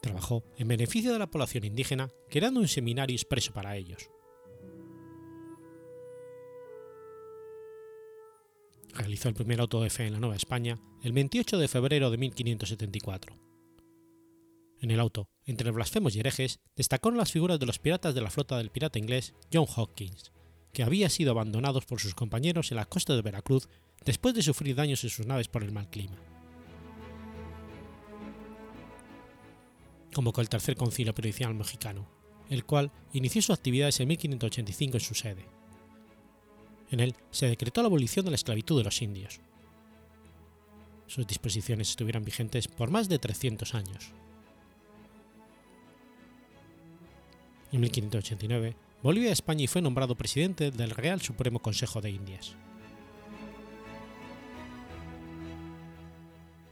Trabajó 0.00 0.42
en 0.56 0.66
beneficio 0.66 1.12
de 1.12 1.18
la 1.18 1.30
población 1.30 1.64
indígena, 1.64 2.10
creando 2.28 2.58
un 2.60 2.68
seminario 2.68 3.14
expreso 3.14 3.52
para 3.52 3.76
ellos. 3.76 4.10
Realizó 8.94 9.28
el 9.28 9.34
primer 9.34 9.60
auto 9.60 9.80
de 9.80 9.90
fe 9.90 10.06
en 10.06 10.14
la 10.14 10.20
Nueva 10.20 10.36
España 10.36 10.80
el 11.02 11.12
28 11.12 11.56
de 11.56 11.68
febrero 11.68 12.10
de 12.10 12.18
1574. 12.18 13.38
En 14.80 14.90
el 14.90 14.98
auto, 14.98 15.28
entre 15.44 15.70
blasfemos 15.70 16.16
y 16.16 16.20
herejes, 16.20 16.58
destacaron 16.74 17.16
las 17.16 17.30
figuras 17.30 17.60
de 17.60 17.66
los 17.66 17.78
piratas 17.78 18.14
de 18.14 18.20
la 18.20 18.30
flota 18.30 18.58
del 18.58 18.70
pirata 18.70 18.98
inglés 18.98 19.34
John 19.52 19.66
Hawkins, 19.76 20.32
que 20.72 20.82
había 20.82 21.10
sido 21.10 21.30
abandonados 21.30 21.84
por 21.84 22.00
sus 22.00 22.14
compañeros 22.14 22.70
en 22.70 22.78
la 22.78 22.86
costa 22.86 23.14
de 23.14 23.22
Veracruz 23.22 23.68
después 24.04 24.34
de 24.34 24.42
sufrir 24.42 24.74
daños 24.74 25.04
en 25.04 25.10
sus 25.10 25.26
naves 25.26 25.48
por 25.48 25.62
el 25.62 25.72
mal 25.72 25.88
clima. 25.90 26.16
Convocó 30.14 30.40
el 30.40 30.48
tercer 30.48 30.76
concilio 30.76 31.14
provincial 31.14 31.54
mexicano, 31.54 32.06
el 32.50 32.64
cual 32.64 32.90
inició 33.12 33.42
sus 33.42 33.56
actividades 33.56 34.00
en 34.00 34.08
1585 34.08 34.96
en 34.96 35.00
su 35.00 35.14
sede. 35.14 35.46
En 36.90 37.00
él 37.00 37.14
se 37.30 37.46
decretó 37.46 37.82
la 37.82 37.86
abolición 37.86 38.24
de 38.24 38.30
la 38.30 38.34
esclavitud 38.36 38.78
de 38.78 38.84
los 38.84 39.00
indios. 39.00 39.40
Sus 41.06 41.26
disposiciones 41.26 41.90
estuvieron 41.90 42.24
vigentes 42.24 42.68
por 42.68 42.90
más 42.90 43.08
de 43.08 43.18
300 43.18 43.74
años. 43.74 44.12
En 47.72 47.80
1589 47.80 48.76
volvió 49.02 49.28
a 49.28 49.32
España 49.32 49.64
y 49.64 49.66
fue 49.66 49.82
nombrado 49.82 50.16
presidente 50.16 50.70
del 50.70 50.90
Real 50.90 51.20
Supremo 51.20 51.60
Consejo 51.60 52.00
de 52.00 52.10
Indias. 52.10 52.56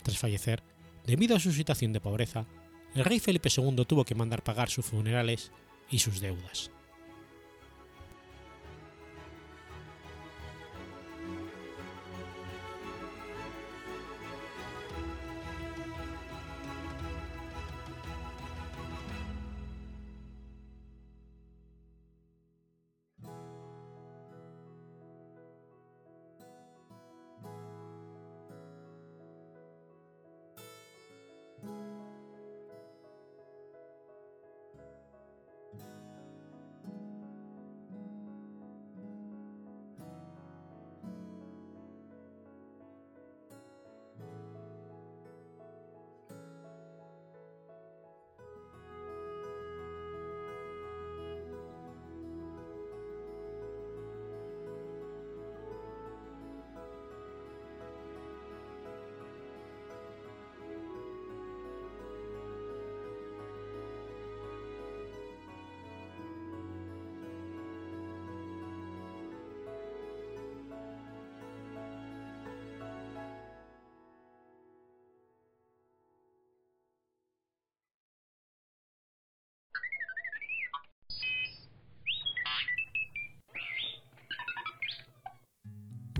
Tras 0.03 0.19
fallecer, 0.19 0.63
debido 1.07 1.37
a 1.37 1.41
su 1.41 1.53
situación 1.53 1.93
de 1.93 2.01
pobreza, 2.01 2.47
el 2.95 3.05
rey 3.05 3.21
Felipe 3.21 3.49
II 3.55 3.85
tuvo 3.87 4.05
que 4.05 4.15
mandar 4.15 4.43
pagar 4.43 4.71
sus 4.71 4.87
funerales 4.87 5.53
y 5.91 5.99
sus 5.99 6.21
deudas. 6.21 6.71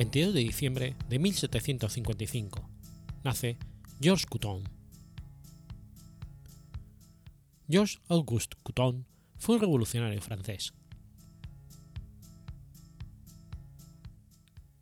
22 0.01 0.33
de 0.33 0.41
diciembre 0.41 0.97
de 1.11 1.19
1755. 1.19 2.67
Nace 3.23 3.59
Georges 4.01 4.25
Couton. 4.25 4.65
Georges 7.69 8.01
Auguste 8.09 8.57
Couton 8.63 9.07
fue 9.37 9.57
un 9.57 9.61
revolucionario 9.61 10.23
francés. 10.23 10.73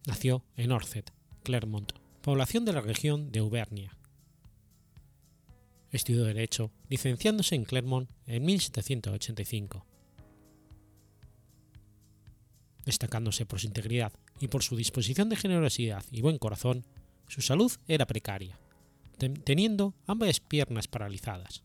Nació 0.06 0.44
en 0.56 0.70
Orcet, 0.70 1.12
Clermont, 1.42 1.94
población 2.22 2.64
de 2.64 2.74
la 2.74 2.80
región 2.80 3.32
de 3.32 3.40
Auvernia. 3.40 3.96
Estudió 5.90 6.22
Derecho, 6.22 6.70
licenciándose 6.88 7.56
en 7.56 7.64
Clermont 7.64 8.08
en 8.24 8.44
1785. 8.44 9.84
Destacándose 12.84 13.46
por 13.46 13.58
su 13.58 13.66
integridad 13.66 14.12
y 14.40 14.48
por 14.48 14.62
su 14.62 14.76
disposición 14.76 15.28
de 15.28 15.36
generosidad 15.36 16.04
y 16.10 16.22
buen 16.22 16.38
corazón, 16.38 16.84
su 17.26 17.40
salud 17.42 17.72
era 17.86 18.06
precaria, 18.06 18.58
teniendo 19.44 19.94
ambas 20.06 20.40
piernas 20.40 20.88
paralizadas. 20.88 21.62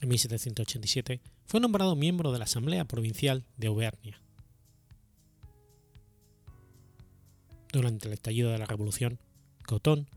En 0.00 0.08
1787 0.08 1.20
fue 1.44 1.60
nombrado 1.60 1.94
miembro 1.96 2.32
de 2.32 2.38
la 2.38 2.44
Asamblea 2.44 2.84
Provincial 2.84 3.44
de 3.56 3.66
Auvernia. 3.66 4.22
Durante 7.72 8.08
el 8.08 8.14
estallido 8.14 8.50
de 8.50 8.58
la 8.58 8.66
Revolución, 8.66 9.20
Coton, 9.66 10.08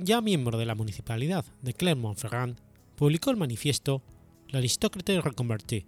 ya 0.00 0.20
miembro 0.20 0.58
de 0.58 0.66
la 0.66 0.74
municipalidad 0.74 1.44
de 1.60 1.74
Clermont-Ferrand, 1.74 2.58
publicó 2.96 3.30
el 3.30 3.36
manifiesto 3.36 4.02
L'Aristocrate 4.48 5.20
Reconverti, 5.20 5.86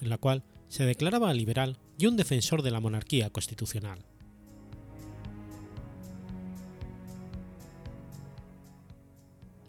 en 0.00 0.08
la 0.08 0.18
cual 0.18 0.44
se 0.68 0.84
declaraba 0.84 1.32
liberal 1.34 1.78
y 2.00 2.06
un 2.06 2.16
defensor 2.16 2.62
de 2.62 2.70
la 2.70 2.80
monarquía 2.80 3.28
constitucional. 3.28 3.98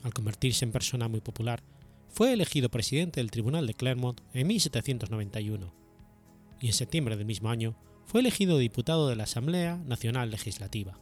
Al 0.01 0.13
convertirse 0.13 0.63
en 0.63 0.71
persona 0.71 1.09
muy 1.09 1.19
popular, 1.19 1.61
fue 2.07 2.31
elegido 2.31 2.69
presidente 2.69 3.19
del 3.19 3.31
Tribunal 3.31 3.67
de 3.67 3.73
Clermont 3.73 4.21
en 4.33 4.47
1791 4.47 5.73
y 6.61 6.67
en 6.67 6.73
septiembre 6.73 7.17
del 7.17 7.25
mismo 7.25 7.49
año 7.49 7.75
fue 8.05 8.21
elegido 8.21 8.57
diputado 8.57 9.09
de 9.09 9.17
la 9.17 9.23
Asamblea 9.23 9.75
Nacional 9.75 10.31
Legislativa. 10.31 10.97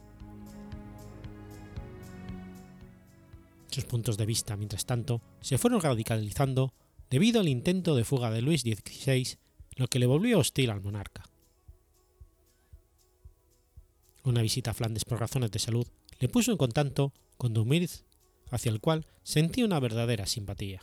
Sus 3.70 3.84
puntos 3.84 4.16
de 4.16 4.26
vista, 4.26 4.56
mientras 4.56 4.84
tanto, 4.84 5.22
se 5.40 5.58
fueron 5.58 5.80
radicalizando 5.80 6.74
debido 7.08 7.40
al 7.40 7.48
intento 7.48 7.94
de 7.94 8.04
fuga 8.04 8.32
de 8.32 8.42
Luis 8.42 8.62
XVI, 8.62 9.38
lo 9.80 9.88
que 9.88 9.98
le 9.98 10.04
volvió 10.04 10.38
hostil 10.38 10.68
al 10.68 10.82
monarca. 10.82 11.24
Una 14.24 14.42
visita 14.42 14.72
a 14.72 14.74
Flandes 14.74 15.06
por 15.06 15.18
razones 15.18 15.50
de 15.52 15.58
salud 15.58 15.86
le 16.18 16.28
puso 16.28 16.52
en 16.52 16.58
contacto 16.58 17.14
con 17.38 17.54
Dumirz, 17.54 18.04
hacia 18.50 18.70
el 18.70 18.82
cual 18.82 19.06
sentía 19.22 19.64
una 19.64 19.80
verdadera 19.80 20.26
simpatía. 20.26 20.82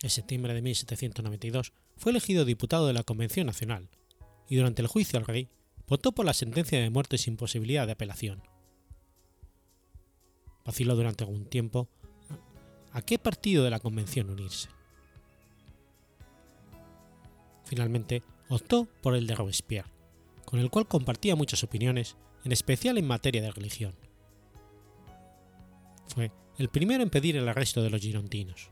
En 0.00 0.10
septiembre 0.10 0.54
de 0.54 0.62
1792 0.62 1.72
fue 1.96 2.12
elegido 2.12 2.44
diputado 2.44 2.86
de 2.86 2.92
la 2.92 3.02
Convención 3.02 3.48
Nacional 3.48 3.88
y 4.48 4.54
durante 4.54 4.80
el 4.80 4.86
juicio 4.86 5.18
al 5.18 5.26
rey 5.26 5.48
votó 5.88 6.12
por 6.12 6.24
la 6.24 6.34
sentencia 6.34 6.80
de 6.80 6.90
muerte 6.90 7.18
sin 7.18 7.36
posibilidad 7.36 7.84
de 7.84 7.94
apelación. 7.94 8.44
Vaciló 10.64 10.94
durante 10.94 11.24
algún 11.24 11.46
tiempo 11.46 11.88
a 12.92 13.02
qué 13.02 13.18
partido 13.18 13.64
de 13.64 13.70
la 13.70 13.80
Convención 13.80 14.30
unirse. 14.30 14.68
Finalmente 17.64 18.22
optó 18.48 18.86
por 19.02 19.14
el 19.14 19.26
de 19.26 19.34
Robespierre, 19.34 19.90
con 20.44 20.60
el 20.60 20.70
cual 20.70 20.86
compartía 20.86 21.36
muchas 21.36 21.64
opiniones, 21.64 22.16
en 22.44 22.52
especial 22.52 22.98
en 22.98 23.06
materia 23.06 23.40
de 23.40 23.50
religión. 23.50 23.94
Fue 26.08 26.30
el 26.58 26.68
primero 26.68 27.02
en 27.02 27.10
pedir 27.10 27.36
el 27.36 27.48
arresto 27.48 27.82
de 27.82 27.90
los 27.90 28.00
girondinos. 28.00 28.68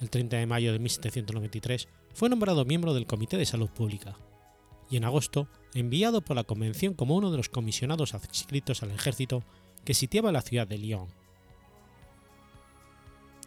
el 0.00 0.08
30 0.08 0.38
de 0.38 0.46
mayo 0.46 0.72
de 0.72 0.78
1793, 0.78 1.88
fue 2.14 2.28
nombrado 2.28 2.64
miembro 2.64 2.94
del 2.94 3.06
Comité 3.06 3.36
de 3.36 3.46
Salud 3.46 3.68
Pública 3.68 4.16
y 4.90 4.96
en 4.96 5.04
agosto 5.04 5.48
enviado 5.74 6.20
por 6.22 6.36
la 6.36 6.44
Convención 6.44 6.94
como 6.94 7.16
uno 7.16 7.30
de 7.30 7.36
los 7.36 7.48
comisionados 7.48 8.14
adscritos 8.14 8.82
al 8.82 8.90
ejército 8.90 9.42
que 9.84 9.94
sitiaba 9.94 10.32
la 10.32 10.42
ciudad 10.42 10.66
de 10.66 10.78
Lyon. 10.78 11.08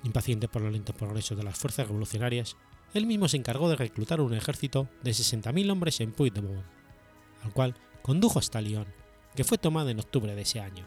Impaciente 0.03 0.47
por 0.47 0.63
el 0.63 0.73
lento 0.73 0.93
progreso 0.93 1.35
de 1.35 1.43
las 1.43 1.57
fuerzas 1.57 1.87
revolucionarias, 1.87 2.57
él 2.93 3.05
mismo 3.05 3.27
se 3.27 3.37
encargó 3.37 3.69
de 3.69 3.75
reclutar 3.75 4.21
un 4.21 4.33
ejército 4.33 4.87
de 5.01 5.11
60.000 5.11 5.71
hombres 5.71 5.99
en 6.01 6.11
Puy-de-Dôme, 6.11 6.63
al 7.43 7.53
cual 7.53 7.75
condujo 8.01 8.39
hasta 8.39 8.61
Lyon, 8.61 8.87
que 9.35 9.43
fue 9.43 9.57
tomada 9.57 9.91
en 9.91 9.99
octubre 9.99 10.35
de 10.35 10.41
ese 10.41 10.59
año. 10.59 10.85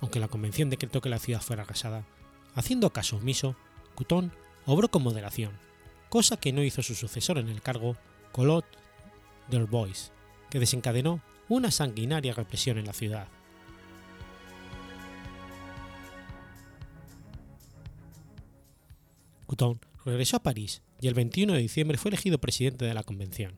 aunque 0.00 0.20
la 0.20 0.28
convención 0.28 0.70
decretó 0.70 1.00
que 1.00 1.08
la 1.08 1.18
ciudad 1.18 1.40
fuera 1.40 1.62
arrasada, 1.62 2.04
haciendo 2.54 2.92
caso 2.92 3.16
omiso, 3.16 3.56
Couton 3.94 4.32
obró 4.66 4.90
con 4.90 5.02
moderación, 5.02 5.52
cosa 6.08 6.36
que 6.36 6.52
no 6.52 6.62
hizo 6.62 6.82
su 6.82 6.94
sucesor 6.94 7.38
en 7.38 7.48
el 7.48 7.62
cargo, 7.62 7.96
Collot 8.32 8.64
d'Herbois, 9.50 10.12
que 10.50 10.60
desencadenó 10.60 11.22
una 11.48 11.70
sanguinaria 11.70 12.34
represión 12.34 12.78
en 12.78 12.86
la 12.86 12.92
ciudad. 12.92 13.28
Couton 19.46 19.80
regresó 20.04 20.36
a 20.36 20.42
París 20.42 20.82
y 21.00 21.08
el 21.08 21.14
21 21.14 21.54
de 21.54 21.60
diciembre 21.60 21.96
fue 21.96 22.10
elegido 22.10 22.38
presidente 22.38 22.84
de 22.84 22.94
la 22.94 23.02
convención. 23.02 23.54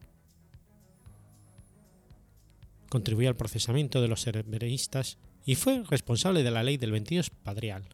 Contribuyó 2.88 3.28
al 3.28 3.36
procesamiento 3.36 4.00
de 4.00 4.08
los 4.08 4.22
cerberistas 4.22 5.18
y 5.44 5.56
fue 5.56 5.82
responsable 5.88 6.42
de 6.42 6.50
la 6.50 6.62
ley 6.62 6.76
del 6.76 6.92
22 6.92 7.30
Padrial, 7.30 7.84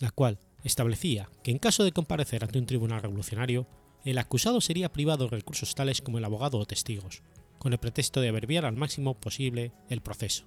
la 0.00 0.10
cual 0.10 0.38
establecía 0.64 1.28
que 1.42 1.50
en 1.50 1.58
caso 1.58 1.84
de 1.84 1.92
comparecer 1.92 2.44
ante 2.44 2.58
un 2.58 2.66
tribunal 2.66 3.02
revolucionario, 3.02 3.66
el 4.04 4.18
acusado 4.18 4.60
sería 4.60 4.92
privado 4.92 5.24
de 5.24 5.36
recursos 5.36 5.74
tales 5.74 6.00
como 6.00 6.18
el 6.18 6.24
abogado 6.24 6.58
o 6.58 6.66
testigos, 6.66 7.22
con 7.58 7.72
el 7.72 7.78
pretexto 7.78 8.20
de 8.20 8.28
abreviar 8.28 8.64
al 8.64 8.76
máximo 8.76 9.14
posible 9.14 9.72
el 9.88 10.00
proceso. 10.00 10.44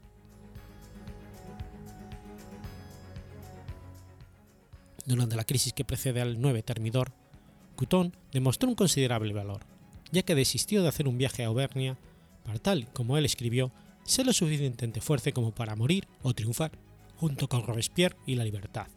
Durante 5.05 5.35
la 5.35 5.43
crisis 5.43 5.73
que 5.73 5.85
precede 5.85 6.21
al 6.21 6.39
9 6.39 6.63
Termidor, 6.63 7.11
Couton 7.75 8.15
demostró 8.31 8.69
un 8.69 8.75
considerable 8.75 9.33
valor, 9.33 9.61
ya 10.11 10.21
que 10.23 10.35
desistió 10.35 10.81
de 10.81 10.89
hacer 10.89 11.07
un 11.07 11.17
viaje 11.17 11.43
a 11.43 11.47
Auvernia 11.47 11.97
para 12.43 12.59
tal, 12.59 12.87
como 12.93 13.17
él 13.17 13.25
escribió, 13.25 13.71
ser 14.03 14.25
lo 14.25 14.33
suficientemente 14.33 15.01
fuerte 15.01 15.33
como 15.33 15.53
para 15.53 15.75
morir 15.75 16.07
o 16.21 16.33
triunfar, 16.33 16.71
junto 17.17 17.47
con 17.47 17.63
Robespierre 17.63 18.17
y 18.25 18.35
la 18.35 18.43
libertad. 18.43 18.87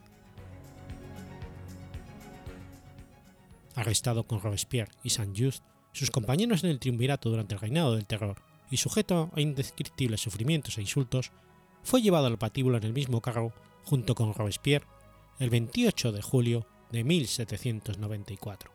Arrestado 3.75 4.25
con 4.25 4.41
Robespierre 4.41 4.91
y 5.03 5.09
Saint-Just, 5.09 5.63
sus 5.91 6.11
compañeros 6.11 6.63
en 6.63 6.69
el 6.69 6.79
triunvirato 6.79 7.29
durante 7.29 7.55
el 7.55 7.61
reinado 7.61 7.95
del 7.95 8.05
terror 8.05 8.41
y 8.69 8.77
sujeto 8.77 9.31
a 9.35 9.41
indescriptibles 9.41 10.21
sufrimientos 10.21 10.77
e 10.77 10.81
insultos, 10.81 11.31
fue 11.83 12.01
llevado 12.01 12.27
al 12.27 12.37
patíbulo 12.37 12.77
en 12.77 12.83
el 12.83 12.93
mismo 12.93 13.21
carro 13.21 13.53
junto 13.83 14.15
con 14.15 14.33
Robespierre 14.33 14.87
el 15.39 15.49
28 15.49 16.11
de 16.11 16.21
julio 16.21 16.65
de 16.91 17.03
1794. 17.03 18.74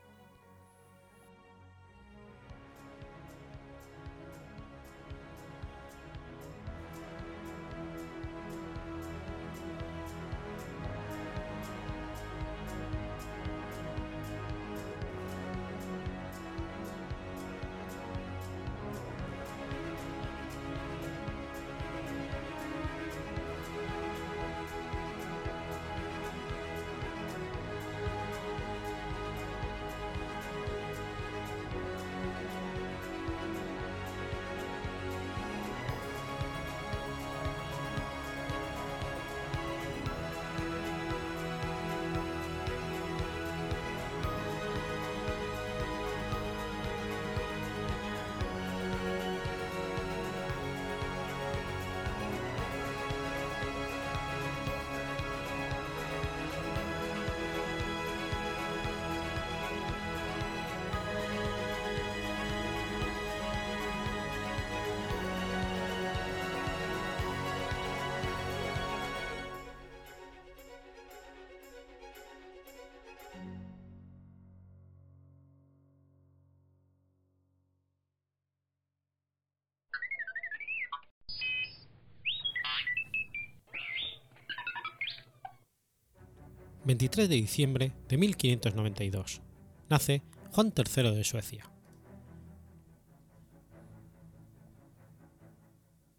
23 86.91 87.29
de 87.29 87.37
diciembre 87.37 87.93
de 88.09 88.17
1592. 88.17 89.43
Nace 89.89 90.23
Juan 90.51 90.73
III 90.77 91.15
de 91.15 91.23
Suecia. 91.23 91.71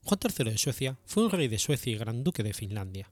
Juan 0.05 0.19
III 0.23 0.51
de 0.51 0.57
Suecia 0.57 0.97
fue 1.03 1.25
un 1.25 1.31
rey 1.31 1.49
de 1.49 1.59
Suecia 1.59 1.91
y 1.91 1.97
gran 1.97 2.23
duque 2.23 2.41
de 2.41 2.53
Finlandia. 2.53 3.11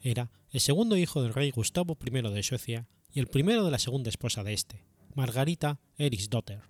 Era 0.00 0.30
el 0.50 0.60
segundo 0.60 0.96
hijo 0.96 1.22
del 1.22 1.34
rey 1.34 1.50
Gustavo 1.50 1.98
I 2.02 2.10
de 2.10 2.42
Suecia 2.42 2.88
y 3.12 3.20
el 3.20 3.26
primero 3.26 3.62
de 3.62 3.72
la 3.72 3.78
segunda 3.78 4.08
esposa 4.08 4.42
de 4.42 4.54
este, 4.54 4.86
Margarita 5.14 5.78
Eriksdotter. 5.98 6.62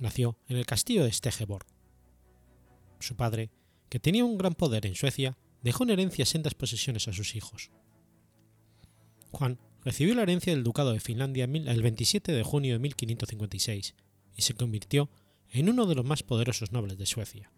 Nació 0.00 0.36
en 0.48 0.56
el 0.56 0.66
castillo 0.66 1.04
de 1.04 1.12
Stegeborg. 1.12 1.66
Su 2.98 3.14
padre 3.14 3.52
que 3.92 4.00
tenía 4.00 4.24
un 4.24 4.38
gran 4.38 4.54
poder 4.54 4.86
en 4.86 4.94
Suecia, 4.94 5.36
dejó 5.60 5.84
en 5.84 5.90
herencia 5.90 6.24
sendas 6.24 6.54
posesiones 6.54 7.08
a 7.08 7.12
sus 7.12 7.36
hijos. 7.36 7.70
Juan 9.32 9.58
recibió 9.84 10.14
la 10.14 10.22
herencia 10.22 10.54
del 10.54 10.64
Ducado 10.64 10.94
de 10.94 11.00
Finlandia 11.00 11.44
el 11.44 11.82
27 11.82 12.32
de 12.32 12.42
junio 12.42 12.72
de 12.72 12.78
1556 12.78 13.94
y 14.34 14.40
se 14.40 14.54
convirtió 14.54 15.10
en 15.50 15.68
uno 15.68 15.84
de 15.84 15.94
los 15.94 16.06
más 16.06 16.22
poderosos 16.22 16.72
nobles 16.72 16.96
de 16.96 17.04
Suecia. 17.04 17.52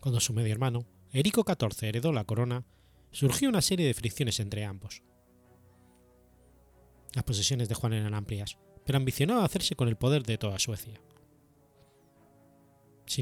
Cuando 0.00 0.18
su 0.18 0.32
medio 0.32 0.50
hermano, 0.50 0.86
Erico 1.12 1.44
XIV, 1.46 1.86
heredó 1.86 2.12
la 2.12 2.24
corona, 2.24 2.64
surgió 3.12 3.48
una 3.48 3.62
serie 3.62 3.86
de 3.86 3.94
fricciones 3.94 4.40
entre 4.40 4.64
ambos. 4.64 5.04
Las 7.12 7.22
posesiones 7.22 7.68
de 7.68 7.76
Juan 7.76 7.92
eran 7.92 8.14
amplias, 8.14 8.58
pero 8.84 8.96
ambicionaba 8.96 9.44
hacerse 9.44 9.76
con 9.76 9.86
el 9.86 9.94
poder 9.94 10.24
de 10.24 10.36
toda 10.36 10.58
Suecia. 10.58 11.00
Se 13.06 13.20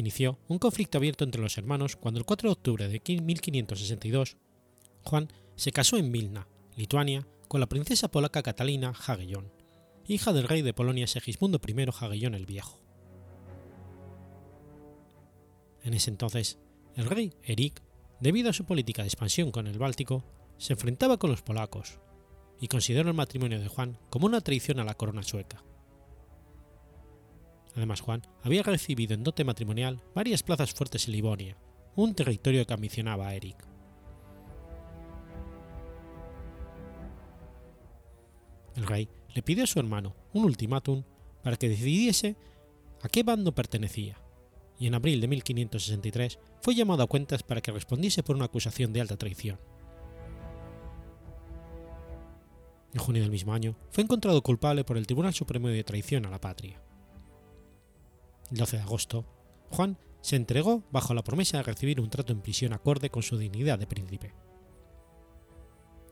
inició 0.00 0.38
un 0.48 0.58
conflicto 0.58 0.98
abierto 0.98 1.24
entre 1.24 1.40
los 1.40 1.56
hermanos 1.58 1.96
cuando 1.96 2.18
el 2.18 2.26
4 2.26 2.48
de 2.48 2.52
octubre 2.52 2.88
de 2.88 3.00
1562 3.22 4.36
Juan 5.02 5.28
se 5.56 5.72
casó 5.72 5.96
en 5.96 6.12
Vilna, 6.12 6.48
Lituania, 6.76 7.26
con 7.48 7.60
la 7.60 7.68
princesa 7.68 8.10
polaca 8.10 8.42
Catalina 8.42 8.94
Jagellón, 8.94 9.52
hija 10.06 10.32
del 10.32 10.48
rey 10.48 10.62
de 10.62 10.74
Polonia 10.74 11.06
Segismundo 11.06 11.60
I 11.66 11.86
Jagellón 11.92 12.34
el 12.34 12.46
Viejo. 12.46 12.80
En 15.82 15.94
ese 15.94 16.10
entonces, 16.10 16.58
el 16.96 17.06
rey 17.06 17.34
Erik, 17.42 17.82
debido 18.20 18.50
a 18.50 18.54
su 18.54 18.64
política 18.64 19.02
de 19.02 19.08
expansión 19.08 19.50
con 19.50 19.66
el 19.66 19.78
Báltico, 19.78 20.24
se 20.56 20.72
enfrentaba 20.72 21.18
con 21.18 21.30
los 21.30 21.42
polacos 21.42 21.98
y 22.60 22.68
consideró 22.68 23.10
el 23.10 23.16
matrimonio 23.16 23.60
de 23.60 23.68
Juan 23.68 23.98
como 24.08 24.26
una 24.26 24.40
traición 24.40 24.80
a 24.80 24.84
la 24.84 24.94
corona 24.94 25.22
sueca. 25.22 25.62
Además, 27.74 28.00
Juan 28.00 28.22
había 28.42 28.62
recibido 28.62 29.14
en 29.14 29.24
dote 29.24 29.44
matrimonial 29.44 30.00
varias 30.14 30.42
plazas 30.42 30.72
fuertes 30.72 31.06
en 31.06 31.12
Livonia, 31.12 31.56
un 31.96 32.14
territorio 32.14 32.66
que 32.66 32.74
ambicionaba 32.74 33.28
a 33.28 33.34
Eric. 33.34 33.56
El 38.76 38.86
rey 38.86 39.08
le 39.34 39.42
pidió 39.42 39.64
a 39.64 39.66
su 39.66 39.78
hermano 39.78 40.14
un 40.32 40.44
ultimátum 40.44 41.04
para 41.42 41.56
que 41.56 41.68
decidiese 41.68 42.36
a 43.02 43.08
qué 43.08 43.22
bando 43.22 43.54
pertenecía, 43.54 44.18
y 44.78 44.86
en 44.86 44.94
abril 44.94 45.20
de 45.20 45.28
1563 45.28 46.38
fue 46.62 46.74
llamado 46.74 47.02
a 47.02 47.06
cuentas 47.06 47.42
para 47.42 47.60
que 47.60 47.72
respondiese 47.72 48.22
por 48.22 48.36
una 48.36 48.46
acusación 48.46 48.92
de 48.92 49.00
alta 49.00 49.16
traición. 49.16 49.58
En 52.92 53.00
junio 53.00 53.22
del 53.22 53.30
mismo 53.30 53.52
año 53.52 53.76
fue 53.90 54.04
encontrado 54.04 54.40
culpable 54.42 54.84
por 54.84 54.96
el 54.96 55.06
Tribunal 55.06 55.34
Supremo 55.34 55.68
de 55.68 55.82
Traición 55.82 56.26
a 56.26 56.30
la 56.30 56.40
Patria. 56.40 56.80
El 58.50 58.58
12 58.58 58.76
de 58.76 58.82
agosto, 58.82 59.24
Juan 59.70 59.98
se 60.20 60.36
entregó 60.36 60.82
bajo 60.90 61.12
la 61.14 61.24
promesa 61.24 61.58
de 61.58 61.64
recibir 61.64 62.00
un 62.00 62.10
trato 62.10 62.32
en 62.32 62.40
prisión 62.40 62.72
acorde 62.72 63.10
con 63.10 63.22
su 63.22 63.36
dignidad 63.36 63.78
de 63.78 63.86
príncipe. 63.86 64.32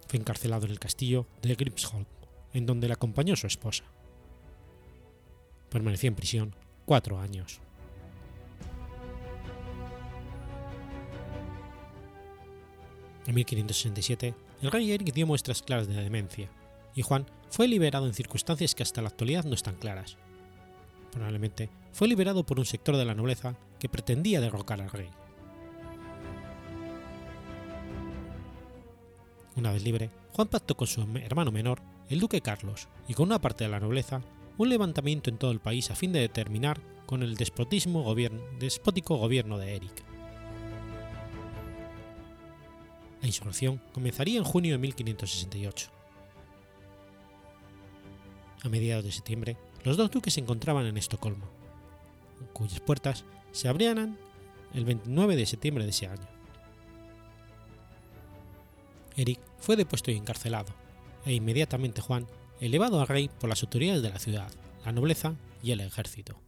Fue 0.08 0.18
encarcelado 0.18 0.66
en 0.66 0.72
el 0.72 0.78
castillo 0.78 1.26
de 1.40 1.54
Grimsholm, 1.54 2.06
en 2.52 2.66
donde 2.66 2.88
le 2.88 2.94
acompañó 2.94 3.36
su 3.36 3.46
esposa. 3.46 3.84
Permaneció 5.70 6.08
en 6.08 6.14
prisión 6.14 6.56
cuatro 6.84 7.18
años. 7.18 7.60
En 13.26 13.34
1567, 13.34 14.34
el 14.60 14.70
rey 14.70 14.92
Eric 14.92 15.12
dio 15.14 15.26
muestras 15.26 15.62
claras 15.62 15.86
de 15.86 15.94
demencia, 15.94 16.50
y 16.94 17.02
Juan 17.02 17.26
fue 17.50 17.68
liberado 17.68 18.06
en 18.06 18.14
circunstancias 18.14 18.74
que 18.74 18.82
hasta 18.82 19.00
la 19.00 19.08
actualidad 19.08 19.44
no 19.44 19.54
están 19.54 19.76
claras, 19.76 20.18
probablemente, 21.12 21.70
fue 21.92 22.08
liberado 22.08 22.44
por 22.44 22.58
un 22.58 22.64
sector 22.64 22.96
de 22.96 23.04
la 23.04 23.14
nobleza 23.14 23.54
que 23.78 23.88
pretendía 23.88 24.40
derrocar 24.40 24.80
al 24.80 24.90
rey. 24.90 25.10
Una 29.54 29.72
vez 29.72 29.82
libre, 29.82 30.10
Juan 30.32 30.48
pactó 30.48 30.76
con 30.76 30.86
su 30.86 31.02
hermano 31.16 31.52
menor, 31.52 31.82
el 32.08 32.20
duque 32.20 32.40
Carlos, 32.40 32.88
y 33.06 33.14
con 33.14 33.26
una 33.26 33.40
parte 33.40 33.64
de 33.64 33.70
la 33.70 33.80
nobleza, 33.80 34.22
un 34.56 34.68
levantamiento 34.68 35.28
en 35.28 35.36
todo 35.36 35.50
el 35.50 35.60
país 35.60 35.90
a 35.90 35.94
fin 35.94 36.12
de 36.12 36.20
determinar 36.20 36.80
con 37.06 37.22
el 37.22 37.36
despotismo 37.36 38.14
despótico 38.58 39.16
gobierno 39.16 39.58
de 39.58 39.76
Eric. 39.76 40.04
La 43.20 43.26
insurrección 43.26 43.80
comenzaría 43.92 44.38
en 44.38 44.44
junio 44.44 44.72
de 44.72 44.78
1568. 44.78 45.90
A 48.64 48.68
mediados 48.68 49.04
de 49.04 49.12
septiembre, 49.12 49.56
los 49.84 49.96
dos 49.96 50.10
duques 50.10 50.34
se 50.34 50.40
encontraban 50.40 50.86
en 50.86 50.96
Estocolmo, 50.96 51.46
cuyas 52.52 52.80
puertas 52.80 53.24
se 53.52 53.68
abrían 53.68 54.18
el 54.74 54.84
29 54.84 55.36
de 55.36 55.46
septiembre 55.46 55.84
de 55.84 55.90
ese 55.90 56.06
año. 56.06 56.26
Eric 59.16 59.40
fue 59.58 59.76
depuesto 59.76 60.10
y 60.10 60.16
encarcelado, 60.16 60.72
e 61.26 61.34
inmediatamente 61.34 62.00
Juan 62.00 62.26
elevado 62.60 63.00
a 63.00 63.06
rey 63.06 63.28
por 63.28 63.48
las 63.50 63.62
autoridades 63.62 64.02
de 64.02 64.10
la 64.10 64.18
ciudad, 64.18 64.50
la 64.84 64.92
nobleza 64.92 65.34
y 65.62 65.72
el 65.72 65.80
ejército. 65.80 66.38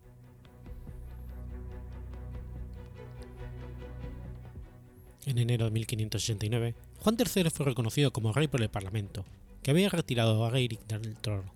En 5.27 5.39
enero 5.39 5.65
de 5.65 5.71
1569, 5.71 6.75
Juan 7.01 7.17
III 7.19 7.51
fue 7.51 7.67
reconocido 7.67 8.13
como 8.13 8.33
rey 8.33 8.47
por 8.47 8.63
el 8.63 8.69
Parlamento, 8.69 9.25
que 9.63 9.71
había 9.71 9.89
retirado 9.89 10.45
a 10.45 10.59
Eric 10.59 10.87
del 10.87 11.17
trono. 11.17 11.53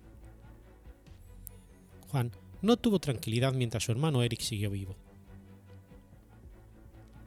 Juan 2.09 2.31
no 2.61 2.77
tuvo 2.77 2.99
tranquilidad 2.99 3.53
mientras 3.53 3.83
su 3.83 3.91
hermano 3.91 4.21
Eric 4.23 4.41
siguió 4.41 4.69
vivo. 4.69 4.95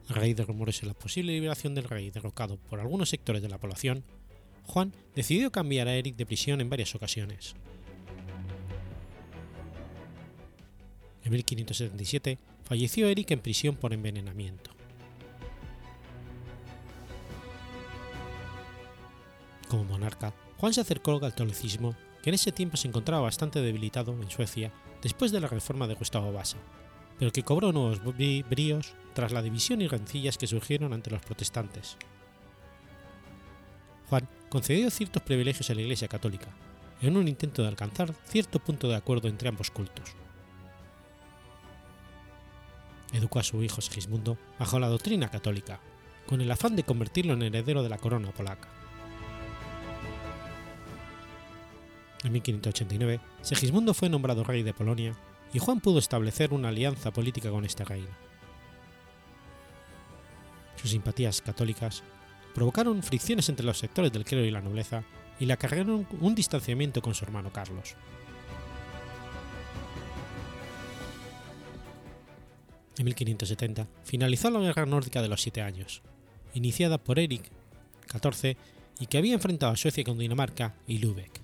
A 0.09 0.13
raíz 0.13 0.35
de 0.35 0.43
rumores 0.43 0.81
de 0.81 0.87
la 0.87 0.93
posible 0.93 1.31
liberación 1.31 1.75
del 1.75 1.85
rey 1.85 2.11
derrocado 2.11 2.57
por 2.57 2.79
algunos 2.79 3.09
sectores 3.09 3.41
de 3.41 3.49
la 3.49 3.57
población, 3.57 4.03
Juan 4.65 4.93
decidió 5.15 5.51
cambiar 5.51 5.87
a 5.87 5.95
Eric 5.95 6.15
de 6.15 6.25
prisión 6.25 6.61
en 6.61 6.69
varias 6.69 6.93
ocasiones. 6.95 7.55
En 11.23 11.31
1577 11.31 12.37
falleció 12.63 13.07
Eric 13.07 13.31
en 13.31 13.39
prisión 13.39 13.75
por 13.75 13.93
envenenamiento. 13.93 14.71
Como 19.69 19.85
monarca, 19.85 20.33
Juan 20.57 20.73
se 20.73 20.81
acercó 20.81 21.11
al 21.11 21.21
catolicismo 21.21 21.95
que 22.21 22.29
en 22.29 22.35
ese 22.35 22.51
tiempo 22.51 22.77
se 22.77 22.87
encontraba 22.87 23.23
bastante 23.23 23.61
debilitado 23.61 24.13
en 24.13 24.29
Suecia 24.29 24.71
después 25.03 25.31
de 25.31 25.41
la 25.41 25.47
reforma 25.47 25.85
de 25.85 25.93
Gustavo 25.93 26.31
Vasa, 26.31 26.57
pero 27.19 27.31
que 27.31 27.43
cobró 27.43 27.71
nuevos 27.71 28.01
bríos 28.49 28.95
tras 29.13 29.31
la 29.31 29.41
división 29.41 29.81
y 29.81 29.87
rencillas 29.87 30.37
que 30.37 30.47
surgieron 30.47 30.93
ante 30.93 31.11
los 31.11 31.21
protestantes. 31.21 31.97
Juan 34.09 34.27
concedió 34.49 34.89
ciertos 34.89 35.21
privilegios 35.21 35.69
a 35.69 35.75
la 35.75 35.81
Iglesia 35.81 36.07
Católica, 36.07 36.47
en 37.01 37.17
un 37.17 37.27
intento 37.27 37.61
de 37.61 37.67
alcanzar 37.67 38.13
cierto 38.25 38.59
punto 38.59 38.87
de 38.87 38.95
acuerdo 38.95 39.27
entre 39.27 39.49
ambos 39.49 39.69
cultos. 39.69 40.15
Educó 43.11 43.39
a 43.39 43.43
su 43.43 43.61
hijo 43.61 43.81
Sigismundo 43.81 44.37
bajo 44.57 44.79
la 44.79 44.87
doctrina 44.87 45.29
católica, 45.29 45.79
con 46.25 46.39
el 46.41 46.49
afán 46.49 46.75
de 46.75 46.83
convertirlo 46.83 47.33
en 47.33 47.43
heredero 47.43 47.83
de 47.83 47.89
la 47.89 47.97
corona 47.97 48.31
polaca. 48.31 48.69
En 52.23 52.31
1589, 52.31 53.19
Segismundo 53.41 53.93
fue 53.93 54.09
nombrado 54.09 54.43
rey 54.43 54.63
de 54.63 54.73
Polonia 54.73 55.13
y 55.53 55.59
Juan 55.59 55.81
pudo 55.81 55.99
establecer 55.99 56.53
una 56.53 56.69
alianza 56.69 57.11
política 57.11 57.49
con 57.49 57.65
este 57.65 57.83
reino. 57.83 58.07
Sus 60.81 60.91
simpatías 60.91 61.41
católicas 61.41 62.03
provocaron 62.55 63.03
fricciones 63.03 63.49
entre 63.49 63.65
los 63.65 63.77
sectores 63.77 64.11
del 64.11 64.25
clero 64.25 64.45
y 64.45 64.51
la 64.51 64.61
nobleza 64.61 65.03
y 65.39 65.45
le 65.45 65.53
acarrearon 65.53 66.07
un 66.21 66.35
distanciamiento 66.35 67.01
con 67.01 67.13
su 67.13 67.25
hermano 67.25 67.51
Carlos. 67.51 67.95
En 72.97 73.05
1570 73.05 73.87
finalizó 74.03 74.49
la 74.49 74.59
Guerra 74.59 74.85
Nórdica 74.85 75.21
de 75.21 75.27
los 75.27 75.41
Siete 75.41 75.61
Años, 75.61 76.03
iniciada 76.53 76.97
por 76.99 77.19
Eric 77.19 77.43
XIV 78.11 78.55
y 78.99 79.07
que 79.07 79.17
había 79.17 79.33
enfrentado 79.33 79.73
a 79.73 79.77
Suecia 79.77 80.03
con 80.03 80.19
Dinamarca 80.19 80.75
y 80.87 80.99
Lübeck. 80.99 81.42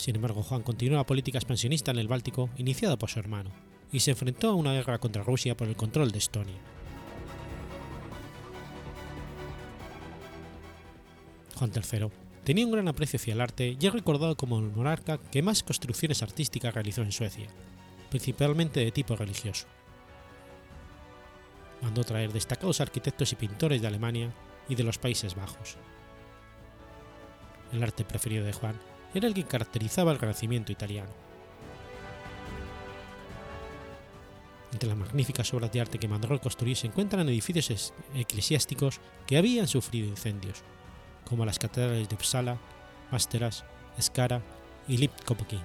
Sin 0.00 0.16
embargo, 0.16 0.42
Juan 0.42 0.62
continuó 0.62 0.96
la 0.96 1.04
política 1.04 1.36
expansionista 1.36 1.90
en 1.90 1.98
el 1.98 2.08
Báltico 2.08 2.48
iniciada 2.56 2.96
por 2.96 3.10
su 3.10 3.18
hermano, 3.18 3.50
y 3.92 4.00
se 4.00 4.12
enfrentó 4.12 4.48
a 4.48 4.54
una 4.54 4.72
guerra 4.72 4.96
contra 4.96 5.22
Rusia 5.22 5.54
por 5.54 5.68
el 5.68 5.76
control 5.76 6.10
de 6.10 6.16
Estonia. 6.16 6.56
Juan 11.54 11.70
III 11.74 12.08
tenía 12.44 12.64
un 12.64 12.72
gran 12.72 12.88
aprecio 12.88 13.18
hacia 13.18 13.34
el 13.34 13.42
arte 13.42 13.76
y 13.78 13.86
es 13.86 13.92
recordado 13.92 14.38
como 14.38 14.58
el 14.58 14.70
monarca 14.70 15.18
que 15.18 15.42
más 15.42 15.62
construcciones 15.62 16.22
artísticas 16.22 16.72
realizó 16.72 17.02
en 17.02 17.12
Suecia, 17.12 17.48
principalmente 18.08 18.80
de 18.80 18.92
tipo 18.92 19.16
religioso. 19.16 19.66
Mandó 21.82 22.04
traer 22.04 22.32
destacados 22.32 22.80
arquitectos 22.80 23.32
y 23.32 23.36
pintores 23.36 23.82
de 23.82 23.88
Alemania 23.88 24.32
y 24.66 24.76
de 24.76 24.84
los 24.84 24.96
Países 24.96 25.34
Bajos. 25.34 25.76
El 27.70 27.82
arte 27.82 28.02
preferido 28.06 28.46
de 28.46 28.54
Juan 28.54 28.76
era 29.14 29.26
el 29.26 29.34
que 29.34 29.44
caracterizaba 29.44 30.12
el 30.12 30.18
Renacimiento 30.18 30.72
italiano. 30.72 31.10
Entre 34.72 34.88
las 34.88 34.98
magníficas 34.98 35.52
obras 35.52 35.72
de 35.72 35.80
arte 35.80 35.98
que 35.98 36.08
mandó 36.08 36.40
construir 36.40 36.76
se 36.76 36.86
encuentran 36.86 37.28
edificios 37.28 37.92
eclesiásticos 38.14 39.00
que 39.26 39.36
habían 39.36 39.66
sufrido 39.66 40.06
incendios, 40.06 40.62
como 41.28 41.44
las 41.44 41.58
catedrales 41.58 42.08
de 42.08 42.14
Uppsala, 42.14 42.56
Masteras, 43.10 43.64
Skara 44.00 44.42
y 44.86 44.96
Lipkopokin. 44.96 45.60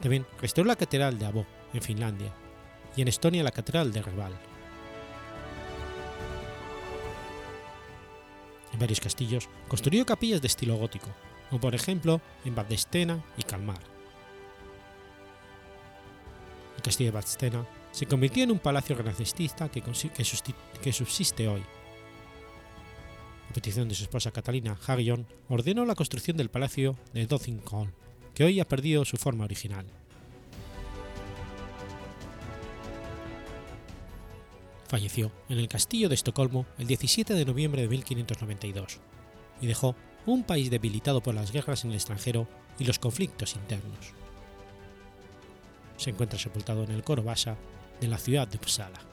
También 0.00 0.26
restauró 0.40 0.68
la 0.68 0.76
catedral 0.76 1.18
de 1.18 1.26
Abo, 1.26 1.46
en 1.72 1.82
Finlandia, 1.82 2.32
y 2.96 3.02
en 3.02 3.08
Estonia 3.08 3.42
la 3.42 3.50
catedral 3.50 3.92
de 3.92 4.02
Reval. 4.02 4.51
En 8.72 8.78
varios 8.78 9.00
castillos 9.00 9.48
construyó 9.68 10.06
capillas 10.06 10.40
de 10.40 10.46
estilo 10.46 10.76
gótico, 10.76 11.08
como 11.50 11.60
por 11.60 11.74
ejemplo 11.74 12.20
en 12.44 12.54
Vadstena 12.54 13.22
y 13.36 13.42
Kalmar. 13.42 13.80
El 16.76 16.82
castillo 16.82 17.10
de 17.10 17.14
Vadstena 17.14 17.66
se 17.92 18.06
convirtió 18.06 18.42
en 18.42 18.50
un 18.50 18.58
palacio 18.58 18.96
renacentista 18.96 19.68
que, 19.68 19.82
subsiste 20.92 21.46
hoy. 21.46 21.62
A 23.50 23.52
petición 23.52 23.88
de 23.88 23.94
su 23.94 24.04
esposa 24.04 24.30
Catalina 24.30 24.78
Hagion, 24.86 25.26
ordenó 25.48 25.84
la 25.84 25.94
construcción 25.94 26.38
del 26.38 26.48
palacio 26.48 26.96
de 27.12 27.26
Drottningholm, 27.26 27.92
que 28.34 28.44
hoy 28.44 28.60
ha 28.60 28.68
perdido 28.68 29.04
su 29.04 29.18
forma 29.18 29.44
original. 29.44 29.86
Falleció 34.92 35.32
en 35.48 35.58
el 35.58 35.68
castillo 35.68 36.10
de 36.10 36.14
Estocolmo 36.14 36.66
el 36.76 36.86
17 36.86 37.32
de 37.32 37.46
noviembre 37.46 37.80
de 37.80 37.88
1592 37.88 38.98
y 39.62 39.66
dejó 39.66 39.96
un 40.26 40.44
país 40.44 40.70
debilitado 40.70 41.22
por 41.22 41.34
las 41.34 41.50
guerras 41.50 41.84
en 41.84 41.92
el 41.92 41.96
extranjero 41.96 42.46
y 42.78 42.84
los 42.84 42.98
conflictos 42.98 43.54
internos. 43.54 44.12
Se 45.96 46.10
encuentra 46.10 46.38
sepultado 46.38 46.84
en 46.84 46.90
el 46.90 47.04
coro 47.04 47.24
de 47.24 48.06
la 48.06 48.18
ciudad 48.18 48.46
de 48.46 48.58
Uppsala. 48.58 49.11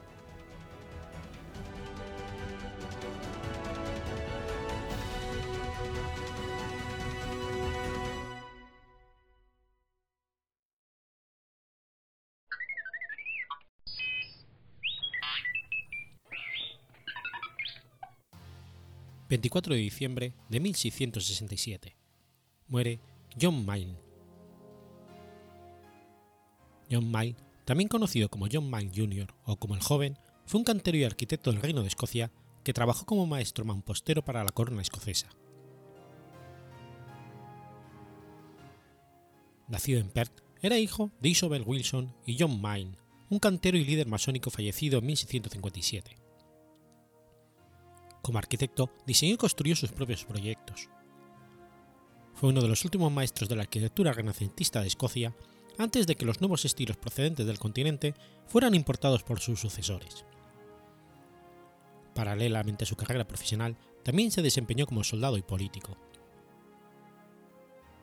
24 19.30 19.76
de 19.76 19.80
diciembre 19.80 20.34
de 20.48 20.58
1667. 20.58 21.96
Muere 22.66 22.98
John 23.40 23.64
Mayne. 23.64 23.96
John 26.90 27.08
Mayne, 27.08 27.36
también 27.64 27.88
conocido 27.88 28.28
como 28.28 28.48
John 28.52 28.68
Mayne 28.68 28.90
Jr. 28.92 29.32
o 29.44 29.54
como 29.54 29.76
el 29.76 29.82
joven, 29.82 30.18
fue 30.46 30.58
un 30.58 30.64
cantero 30.64 30.98
y 30.98 31.04
arquitecto 31.04 31.52
del 31.52 31.62
Reino 31.62 31.82
de 31.82 31.88
Escocia 31.88 32.32
que 32.64 32.72
trabajó 32.72 33.06
como 33.06 33.24
maestro 33.24 33.64
mampostero 33.64 34.24
para 34.24 34.42
la 34.42 34.50
corona 34.50 34.82
escocesa. 34.82 35.28
Nacido 39.68 40.00
en 40.00 40.10
Perth, 40.10 40.42
era 40.60 40.76
hijo 40.76 41.12
de 41.20 41.28
Isobel 41.28 41.62
Wilson 41.64 42.12
y 42.26 42.36
John 42.36 42.60
Mayne, 42.60 42.96
un 43.28 43.38
cantero 43.38 43.78
y 43.78 43.84
líder 43.84 44.08
masónico 44.08 44.50
fallecido 44.50 44.98
en 44.98 45.06
1657. 45.06 46.29
Como 48.22 48.38
arquitecto, 48.38 48.90
diseñó 49.06 49.34
y 49.34 49.38
construyó 49.38 49.76
sus 49.76 49.92
propios 49.92 50.24
proyectos. 50.24 50.88
Fue 52.34 52.48
uno 52.48 52.62
de 52.62 52.68
los 52.68 52.84
últimos 52.84 53.12
maestros 53.12 53.48
de 53.48 53.56
la 53.56 53.62
arquitectura 53.62 54.12
renacentista 54.12 54.80
de 54.80 54.88
Escocia 54.88 55.34
antes 55.78 56.06
de 56.06 56.14
que 56.16 56.24
los 56.24 56.40
nuevos 56.40 56.64
estilos 56.64 56.96
procedentes 56.96 57.46
del 57.46 57.58
continente 57.58 58.14
fueran 58.46 58.74
importados 58.74 59.22
por 59.22 59.40
sus 59.40 59.60
sucesores. 59.60 60.24
Paralelamente 62.14 62.84
a 62.84 62.86
su 62.86 62.96
carrera 62.96 63.26
profesional, 63.26 63.76
también 64.02 64.30
se 64.30 64.42
desempeñó 64.42 64.86
como 64.86 65.04
soldado 65.04 65.36
y 65.36 65.42
político. 65.42 65.96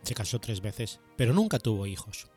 Se 0.03 0.15
casó 0.15 0.39
tres 0.39 0.62
veces, 0.62 0.99
pero 1.17 1.34
nunca 1.34 1.60
tuvo 1.60 1.86
hijos. 1.86 2.30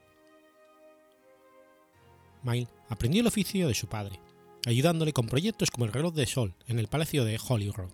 Mail 2.43 2.69
aprendió 2.89 3.21
el 3.21 3.27
oficio 3.27 3.69
de 3.69 3.75
su 3.75 3.87
padre, 3.87 4.19
ayudándole 4.67 5.13
con 5.13 5.27
proyectos 5.27 5.71
como 5.71 5.87
el 5.87 5.93
reloj 5.93 6.15
de 6.15 6.27
sol 6.27 6.55
en 6.67 6.79
el 6.79 6.89
Palacio 6.89 7.25
de 7.25 7.39
Holyrood. 7.39 7.91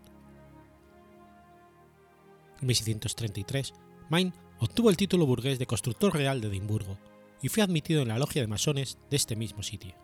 En 2.61 2.67
1633, 2.67 3.75
Main 4.09 4.33
obtuvo 4.59 4.91
el 4.91 4.97
título 4.97 5.27
burgués 5.27 5.59
de 5.59 5.67
constructor 5.67 6.15
real 6.15 6.41
de 6.41 6.49
Edimburgo 6.49 6.99
y 7.43 7.49
fue 7.49 7.63
admitido 7.63 8.03
en 8.03 8.09
la 8.09 8.19
logia 8.19 8.43
de 8.43 8.49
masones 8.49 8.99
de 9.11 9.17
este 9.17 9.37
mismo 9.37 9.63
sitio, 9.63 9.95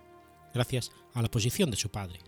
gracias 0.52 0.92
a 1.14 1.22
la 1.22 1.30
posición 1.30 1.70
de 1.70 1.76
su 1.76 1.90
padre. 1.90 2.20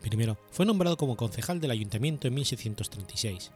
Primero 0.00 0.36
fue 0.50 0.66
nombrado 0.66 0.96
como 0.96 1.16
concejal 1.16 1.60
del 1.60 1.70
ayuntamiento 1.70 2.28
en 2.28 2.34
1636 2.34 3.52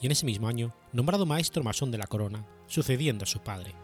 y 0.00 0.06
en 0.06 0.12
ese 0.12 0.26
mismo 0.26 0.48
año 0.48 0.74
nombrado 0.92 1.26
maestro 1.26 1.62
masón 1.62 1.90
de 1.90 1.98
la 1.98 2.06
corona, 2.06 2.46
sucediendo 2.66 3.24
a 3.24 3.26
su 3.26 3.40
padre. 3.40 3.74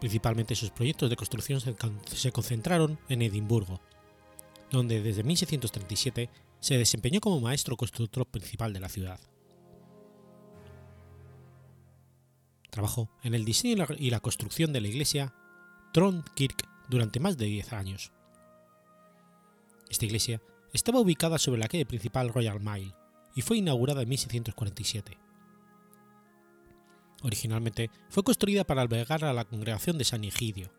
Principalmente 0.00 0.54
sus 0.54 0.70
proyectos 0.70 1.10
de 1.10 1.16
construcción 1.16 1.60
se 1.60 2.32
concentraron 2.32 2.98
en 3.10 3.20
Edimburgo, 3.20 3.80
donde 4.70 5.02
desde 5.02 5.22
1637 5.22 6.30
se 6.58 6.78
desempeñó 6.78 7.20
como 7.20 7.40
maestro 7.40 7.76
constructor 7.76 8.26
principal 8.26 8.72
de 8.72 8.80
la 8.80 8.88
ciudad. 8.88 9.20
Trabajó 12.70 13.10
en 13.22 13.34
el 13.34 13.44
diseño 13.44 13.86
y 13.98 14.10
la 14.10 14.20
construcción 14.20 14.72
de 14.72 14.80
la 14.80 14.88
iglesia 14.88 15.34
Trondkirk 15.92 16.66
durante 16.88 17.20
más 17.20 17.36
de 17.36 17.46
10 17.46 17.72
años. 17.74 18.12
Esta 19.90 20.06
iglesia 20.06 20.40
estaba 20.72 21.00
ubicada 21.00 21.38
sobre 21.38 21.60
la 21.60 21.68
calle 21.68 21.84
principal 21.84 22.30
Royal 22.30 22.60
Mile 22.60 22.94
y 23.34 23.42
fue 23.42 23.58
inaugurada 23.58 24.02
en 24.02 24.08
1647 24.08 25.29
Originalmente 27.22 27.90
fue 28.08 28.22
construida 28.22 28.64
para 28.64 28.82
albergar 28.82 29.24
a 29.24 29.32
la 29.32 29.44
congregación 29.44 29.98
de 29.98 30.04
San 30.04 30.24
Egidio, 30.24 30.72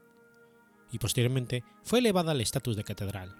y 0.92 0.98
posteriormente 0.98 1.64
fue 1.84 2.00
elevada 2.00 2.32
al 2.32 2.42
estatus 2.42 2.76
de 2.76 2.84
catedral. 2.84 3.36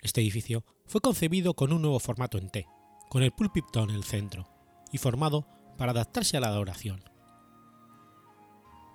Este 0.00 0.20
edificio 0.20 0.64
fue 0.86 1.00
concebido 1.00 1.54
con 1.54 1.72
un 1.72 1.82
nuevo 1.82 1.98
formato 1.98 2.38
en 2.38 2.50
T, 2.50 2.66
con 3.08 3.22
el 3.22 3.32
púlpito 3.32 3.82
en 3.82 3.90
el 3.90 4.04
centro, 4.04 4.48
y 4.90 4.98
formado 4.98 5.46
para 5.78 5.92
adaptarse 5.92 6.36
a 6.36 6.40
la 6.40 6.48
adoración. 6.48 7.02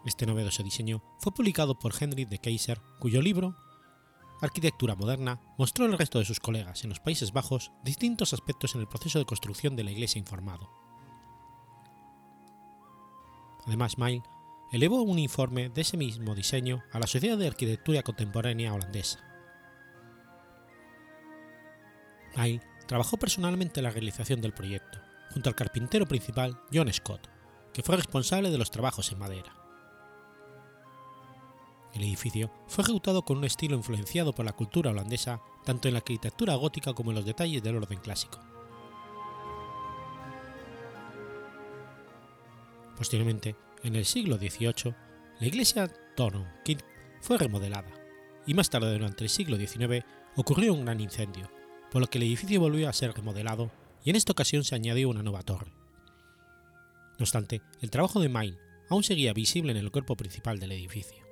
Este 0.05 0.25
novedoso 0.25 0.63
diseño 0.63 1.03
fue 1.19 1.33
publicado 1.33 1.79
por 1.79 1.93
Henry 1.99 2.25
de 2.25 2.39
Kaiser, 2.39 2.79
cuyo 2.99 3.21
libro 3.21 3.57
arquitectura 4.41 4.95
moderna, 4.95 5.39
mostró 5.57 5.85
al 5.85 5.97
resto 5.97 6.19
de 6.19 6.25
sus 6.25 6.39
colegas 6.39 6.83
en 6.83 6.89
los 6.89 6.99
Países 6.99 7.31
Bajos 7.33 7.71
distintos 7.83 8.33
aspectos 8.33 8.75
en 8.75 8.81
el 8.81 8.87
proceso 8.87 9.19
de 9.19 9.25
construcción 9.25 9.75
de 9.75 9.83
la 9.83 9.91
iglesia 9.91 10.19
informado. 10.19 10.69
Además, 13.65 13.97
Mail 13.97 14.23
elevó 14.71 15.01
un 15.01 15.19
informe 15.19 15.69
de 15.69 15.81
ese 15.81 15.97
mismo 15.97 16.35
diseño 16.35 16.83
a 16.91 16.99
la 16.99 17.07
Sociedad 17.07 17.37
de 17.37 17.47
Arquitectura 17.47 18.03
Contemporánea 18.03 18.73
holandesa. 18.73 19.19
Mail 22.35 22.61
trabajó 22.87 23.17
personalmente 23.17 23.79
en 23.79 23.85
la 23.85 23.91
realización 23.91 24.41
del 24.41 24.53
proyecto, 24.53 24.99
junto 25.31 25.49
al 25.49 25.55
carpintero 25.55 26.05
principal 26.05 26.59
John 26.73 26.91
Scott, 26.93 27.27
que 27.73 27.83
fue 27.83 27.97
responsable 27.97 28.51
de 28.51 28.57
los 28.57 28.71
trabajos 28.71 29.11
en 29.11 29.19
madera. 29.19 29.66
El 31.97 32.03
edificio 32.03 32.51
fue 32.67 32.83
ejecutado 32.83 33.23
con 33.23 33.37
un 33.37 33.43
estilo 33.43 33.75
influenciado 33.75 34.31
por 34.31 34.45
la 34.45 34.51
cultura 34.51 34.91
holandesa 34.91 35.41
tanto 35.65 35.87
en 35.87 35.95
la 35.95 35.97
arquitectura 35.97 36.53
gótica 36.53 36.93
como 36.93 37.09
en 37.09 37.15
los 37.15 37.25
detalles 37.25 37.63
del 37.63 37.77
orden 37.77 37.97
clásico. 37.97 38.39
Posteriormente, 42.95 43.55
en 43.83 43.95
el 43.95 44.05
siglo 44.05 44.37
XVIII, 44.37 44.93
la 45.39 45.47
iglesia 45.47 45.91
Kirk 46.63 46.85
fue 47.19 47.39
remodelada, 47.39 47.91
y 48.45 48.53
más 48.53 48.69
tarde 48.69 48.93
durante 48.93 49.23
el 49.23 49.31
siglo 49.31 49.57
XIX 49.57 50.05
ocurrió 50.35 50.75
un 50.75 50.85
gran 50.85 51.01
incendio, 51.01 51.49
por 51.89 52.01
lo 52.01 52.07
que 52.07 52.19
el 52.19 52.25
edificio 52.25 52.59
volvió 52.59 52.87
a 52.89 52.93
ser 52.93 53.13
remodelado 53.13 53.71
y 54.03 54.11
en 54.11 54.17
esta 54.17 54.33
ocasión 54.33 54.63
se 54.63 54.75
añadió 54.75 55.09
una 55.09 55.23
nueva 55.23 55.41
torre. 55.41 55.71
No 57.17 57.23
obstante, 57.23 57.63
el 57.81 57.89
trabajo 57.89 58.19
de 58.19 58.29
Main 58.29 58.55
aún 58.87 59.03
seguía 59.03 59.33
visible 59.33 59.71
en 59.71 59.77
el 59.77 59.89
cuerpo 59.89 60.15
principal 60.15 60.59
del 60.59 60.73
edificio. 60.73 61.26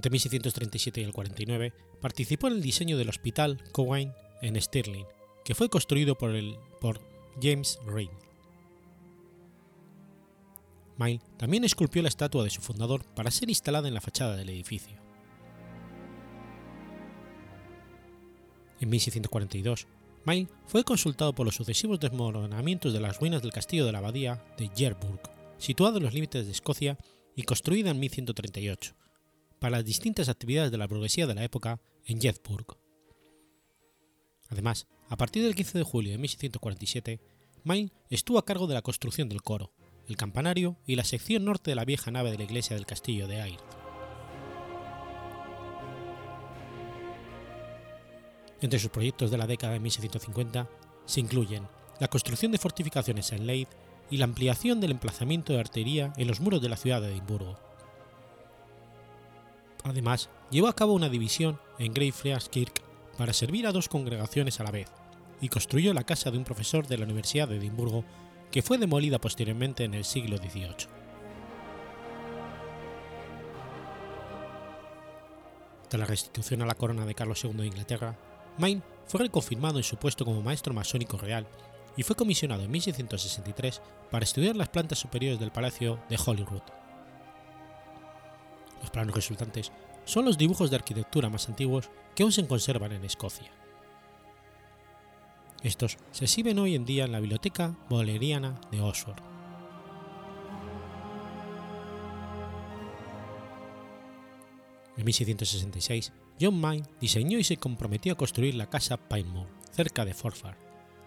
Entre 0.00 0.12
1637 0.12 1.02
y 1.02 1.04
el 1.04 1.12
49 1.12 1.74
participó 2.00 2.48
en 2.48 2.54
el 2.54 2.62
diseño 2.62 2.96
del 2.96 3.10
Hospital 3.10 3.62
Cowain 3.70 4.14
en 4.40 4.58
Stirling, 4.58 5.04
que 5.44 5.54
fue 5.54 5.68
construido 5.68 6.16
por, 6.16 6.32
James 7.38 7.78
Green. 7.84 8.08
Mail 10.96 11.20
también 11.36 11.64
esculpió 11.64 12.00
la 12.00 12.08
estatua 12.08 12.44
de 12.44 12.48
su 12.48 12.62
fundador 12.62 13.04
para 13.14 13.30
ser 13.30 13.50
instalada 13.50 13.88
en 13.88 13.92
la 13.92 14.00
fachada 14.00 14.36
del 14.36 14.48
edificio. 14.48 14.96
En 18.80 18.88
1642, 18.88 19.86
Main 20.24 20.48
fue 20.64 20.82
consultado 20.82 21.34
por 21.34 21.44
los 21.44 21.56
sucesivos 21.56 22.00
desmoronamientos 22.00 22.94
de 22.94 23.00
las 23.00 23.18
ruinas 23.18 23.42
del 23.42 23.52
castillo 23.52 23.84
de 23.84 23.92
la 23.92 23.98
abadía 23.98 24.42
de 24.56 24.70
Jerburg, 24.74 25.20
situado 25.58 25.98
en 25.98 26.04
los 26.04 26.14
límites 26.14 26.46
de 26.46 26.52
Escocia 26.52 26.96
y 27.36 27.42
construida 27.42 27.90
en 27.90 28.00
1138, 28.00 28.94
para 29.60 29.76
las 29.76 29.84
distintas 29.84 30.28
actividades 30.28 30.72
de 30.72 30.78
la 30.78 30.88
burguesía 30.88 31.28
de 31.28 31.34
la 31.34 31.44
época 31.44 31.80
en 32.06 32.20
Jedburg. 32.20 32.76
Además, 34.48 34.88
a 35.08 35.16
partir 35.16 35.44
del 35.44 35.54
15 35.54 35.78
de 35.78 35.84
julio 35.84 36.10
de 36.10 36.18
1647, 36.18 37.20
Main 37.62 37.92
estuvo 38.08 38.38
a 38.38 38.44
cargo 38.44 38.66
de 38.66 38.74
la 38.74 38.82
construcción 38.82 39.28
del 39.28 39.42
coro, 39.42 39.72
el 40.08 40.16
campanario 40.16 40.76
y 40.86 40.96
la 40.96 41.04
sección 41.04 41.44
norte 41.44 41.70
de 41.70 41.74
la 41.76 41.84
vieja 41.84 42.10
nave 42.10 42.32
de 42.32 42.38
la 42.38 42.44
iglesia 42.44 42.74
del 42.74 42.86
castillo 42.86 43.28
de 43.28 43.42
Ayr. 43.42 43.60
Entre 48.62 48.78
sus 48.78 48.90
proyectos 48.90 49.30
de 49.30 49.38
la 49.38 49.46
década 49.46 49.74
de 49.74 49.80
1650 49.80 50.68
se 51.06 51.20
incluyen 51.20 51.68
la 51.98 52.08
construcción 52.08 52.50
de 52.50 52.58
fortificaciones 52.58 53.30
en 53.32 53.46
Leith 53.46 53.68
y 54.10 54.16
la 54.16 54.24
ampliación 54.24 54.80
del 54.80 54.90
emplazamiento 54.90 55.52
de 55.52 55.60
artillería 55.60 56.12
en 56.16 56.26
los 56.26 56.40
muros 56.40 56.60
de 56.60 56.68
la 56.68 56.76
ciudad 56.76 57.00
de 57.00 57.12
Edimburgo. 57.12 57.69
Además, 59.84 60.28
llevó 60.50 60.68
a 60.68 60.76
cabo 60.76 60.92
una 60.92 61.08
división 61.08 61.58
en 61.78 61.94
Greyfriars-Kirk 61.94 62.82
para 63.16 63.32
servir 63.32 63.66
a 63.66 63.72
dos 63.72 63.88
congregaciones 63.88 64.60
a 64.60 64.64
la 64.64 64.70
vez, 64.70 64.88
y 65.40 65.48
construyó 65.48 65.94
la 65.94 66.04
casa 66.04 66.30
de 66.30 66.38
un 66.38 66.44
profesor 66.44 66.86
de 66.86 66.98
la 66.98 67.04
Universidad 67.04 67.48
de 67.48 67.56
Edimburgo 67.56 68.04
que 68.50 68.62
fue 68.62 68.78
demolida 68.78 69.20
posteriormente 69.20 69.84
en 69.84 69.94
el 69.94 70.04
siglo 70.04 70.36
XVIII. 70.36 70.88
Tras 75.88 76.00
la 76.00 76.06
restitución 76.06 76.62
a 76.62 76.66
la 76.66 76.74
corona 76.74 77.04
de 77.04 77.14
Carlos 77.14 77.42
II 77.42 77.52
de 77.54 77.66
Inglaterra, 77.66 78.16
Main 78.58 78.82
fue 79.06 79.20
reconfirmado 79.20 79.78
en 79.78 79.84
su 79.84 79.96
puesto 79.96 80.24
como 80.24 80.42
maestro 80.42 80.72
masónico 80.72 81.16
real 81.16 81.46
y 81.96 82.02
fue 82.02 82.14
comisionado 82.14 82.62
en 82.62 82.70
1663 82.70 83.82
para 84.10 84.24
estudiar 84.24 84.56
las 84.56 84.68
plantas 84.68 84.98
superiores 84.98 85.40
del 85.40 85.50
Palacio 85.50 85.98
de 86.08 86.18
Holyrood. 86.24 86.79
Los 88.80 88.90
planos 88.90 89.14
resultantes 89.14 89.72
son 90.04 90.24
los 90.24 90.38
dibujos 90.38 90.70
de 90.70 90.76
arquitectura 90.76 91.28
más 91.28 91.48
antiguos 91.48 91.90
que 92.14 92.22
aún 92.22 92.32
se 92.32 92.46
conservan 92.46 92.92
en 92.92 93.04
Escocia. 93.04 93.50
Estos 95.62 95.98
se 96.10 96.24
exhiben 96.24 96.58
hoy 96.58 96.74
en 96.74 96.86
día 96.86 97.04
en 97.04 97.12
la 97.12 97.20
Biblioteca 97.20 97.76
Boleriana 97.88 98.60
de 98.70 98.80
Oxford. 98.80 99.22
En 104.96 105.04
1666, 105.04 106.12
John 106.40 106.60
Main 106.60 106.86
diseñó 107.00 107.38
y 107.38 107.44
se 107.44 107.58
comprometió 107.58 108.14
a 108.14 108.16
construir 108.16 108.54
la 108.54 108.68
casa 108.68 108.96
Pinemore, 108.96 109.50
cerca 109.70 110.04
de 110.04 110.14
Forfar, 110.14 110.58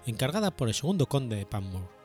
encargada 0.06 0.52
por 0.52 0.68
el 0.68 0.74
segundo 0.74 1.08
conde 1.08 1.36
de 1.36 1.46
Panmure. 1.46 2.03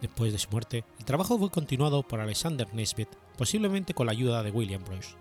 Después 0.00 0.32
de 0.32 0.38
su 0.38 0.48
muerte, 0.50 0.84
el 0.98 1.04
trabajo 1.04 1.38
fue 1.38 1.50
continuado 1.50 2.02
por 2.02 2.20
Alexander 2.20 2.72
Nesbitt, 2.72 3.08
posiblemente 3.36 3.94
con 3.94 4.06
la 4.06 4.12
ayuda 4.12 4.42
de 4.42 4.50
William 4.50 4.84
Bruce. 4.84 5.16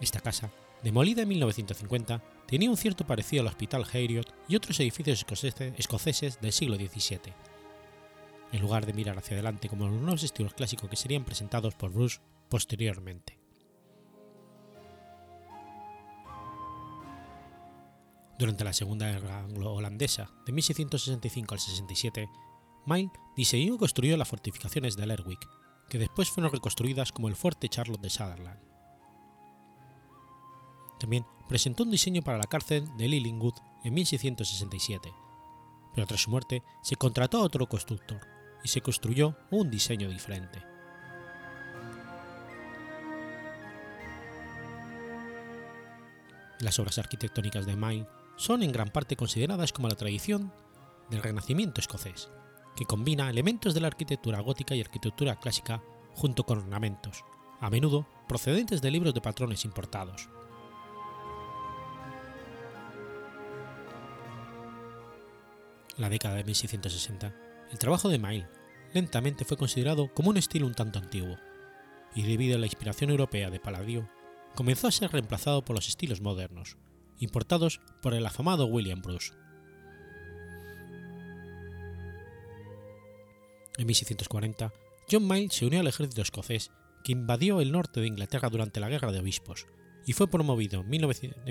Esta 0.00 0.20
casa, 0.20 0.50
demolida 0.82 1.22
en 1.22 1.28
1950, 1.28 2.22
tenía 2.46 2.70
un 2.70 2.76
cierto 2.76 3.06
parecido 3.06 3.42
al 3.42 3.48
Hospital 3.48 3.86
Heriot 3.90 4.34
y 4.48 4.56
otros 4.56 4.78
edificios 4.80 5.24
escoceses 5.76 6.40
del 6.40 6.52
siglo 6.52 6.76
XVII. 6.76 7.32
En 8.52 8.60
lugar 8.60 8.84
de 8.84 8.92
mirar 8.92 9.18
hacia 9.18 9.34
adelante 9.34 9.68
como 9.68 9.86
los 9.86 10.00
nuevos 10.00 10.22
estilos 10.22 10.54
clásicos 10.54 10.90
que 10.90 10.96
serían 10.96 11.24
presentados 11.24 11.74
por 11.74 11.92
Bruce 11.92 12.20
posteriormente. 12.48 13.38
Durante 18.38 18.64
la 18.64 18.72
Segunda 18.74 19.10
Guerra 19.10 19.40
Anglo-Holandesa 19.40 20.30
de 20.44 20.52
1665 20.52 21.54
al 21.54 21.60
67, 21.60 22.28
Main 22.86 23.10
diseñó 23.36 23.74
y 23.74 23.78
construyó 23.78 24.16
las 24.16 24.28
fortificaciones 24.28 24.96
de 24.96 25.06
Lerwick, 25.06 25.46
que 25.88 25.98
después 25.98 26.30
fueron 26.30 26.52
reconstruidas 26.52 27.12
como 27.12 27.28
el 27.28 27.36
Fuerte 27.36 27.68
Charlotte 27.68 28.00
de 28.00 28.10
Sutherland. 28.10 28.60
También 30.98 31.26
presentó 31.48 31.82
un 31.82 31.90
diseño 31.90 32.22
para 32.22 32.38
la 32.38 32.46
cárcel 32.46 32.88
de 32.96 33.08
Lillingwood 33.08 33.54
en 33.84 33.94
1667, 33.94 35.12
pero 35.94 36.06
tras 36.06 36.22
su 36.22 36.30
muerte 36.30 36.62
se 36.82 36.96
contrató 36.96 37.38
a 37.38 37.42
otro 37.42 37.68
constructor 37.68 38.20
y 38.64 38.68
se 38.68 38.80
construyó 38.80 39.36
un 39.50 39.70
diseño 39.70 40.08
diferente. 40.08 40.62
Las 46.60 46.78
obras 46.78 46.98
arquitectónicas 46.98 47.66
de 47.66 47.76
Main 47.76 48.06
son 48.36 48.62
en 48.62 48.72
gran 48.72 48.88
parte 48.88 49.16
consideradas 49.16 49.72
como 49.72 49.88
la 49.88 49.94
tradición 49.94 50.52
del 51.10 51.22
Renacimiento 51.22 51.80
escocés, 51.80 52.30
que 52.76 52.84
combina 52.84 53.30
elementos 53.30 53.74
de 53.74 53.80
la 53.80 53.88
arquitectura 53.88 54.40
gótica 54.40 54.74
y 54.74 54.80
arquitectura 54.80 55.36
clásica 55.36 55.82
junto 56.14 56.44
con 56.44 56.58
ornamentos, 56.58 57.24
a 57.60 57.70
menudo 57.70 58.06
procedentes 58.28 58.82
de 58.82 58.90
libros 58.90 59.14
de 59.14 59.20
patrones 59.20 59.64
importados. 59.64 60.28
La 65.96 66.10
década 66.10 66.34
de 66.34 66.44
1660, 66.44 67.34
el 67.72 67.78
trabajo 67.78 68.10
de 68.10 68.18
Mail 68.18 68.46
lentamente 68.92 69.44
fue 69.44 69.56
considerado 69.56 70.12
como 70.12 70.30
un 70.30 70.36
estilo 70.36 70.66
un 70.66 70.74
tanto 70.74 70.98
antiguo, 70.98 71.38
y 72.14 72.22
debido 72.22 72.56
a 72.56 72.58
la 72.58 72.66
inspiración 72.66 73.10
europea 73.10 73.50
de 73.50 73.60
Palladio, 73.60 74.08
comenzó 74.54 74.88
a 74.88 74.92
ser 74.92 75.12
reemplazado 75.12 75.64
por 75.64 75.76
los 75.76 75.88
estilos 75.88 76.20
modernos, 76.20 76.76
importados 77.18 77.80
por 78.02 78.14
el 78.14 78.26
afamado 78.26 78.66
William 78.66 79.00
Bruce. 79.00 79.32
En 83.78 83.86
1640, 83.86 84.72
John 85.10 85.26
Mayle 85.26 85.50
se 85.50 85.66
unió 85.66 85.80
al 85.80 85.86
ejército 85.86 86.22
escocés 86.22 86.70
que 87.04 87.12
invadió 87.12 87.60
el 87.60 87.72
norte 87.72 88.00
de 88.00 88.06
Inglaterra 88.06 88.48
durante 88.48 88.80
la 88.80 88.88
Guerra 88.88 89.12
de 89.12 89.20
Obispos 89.20 89.66
y 90.06 90.12
fue 90.12 90.28
promovido 90.28 90.80
en 90.80 90.88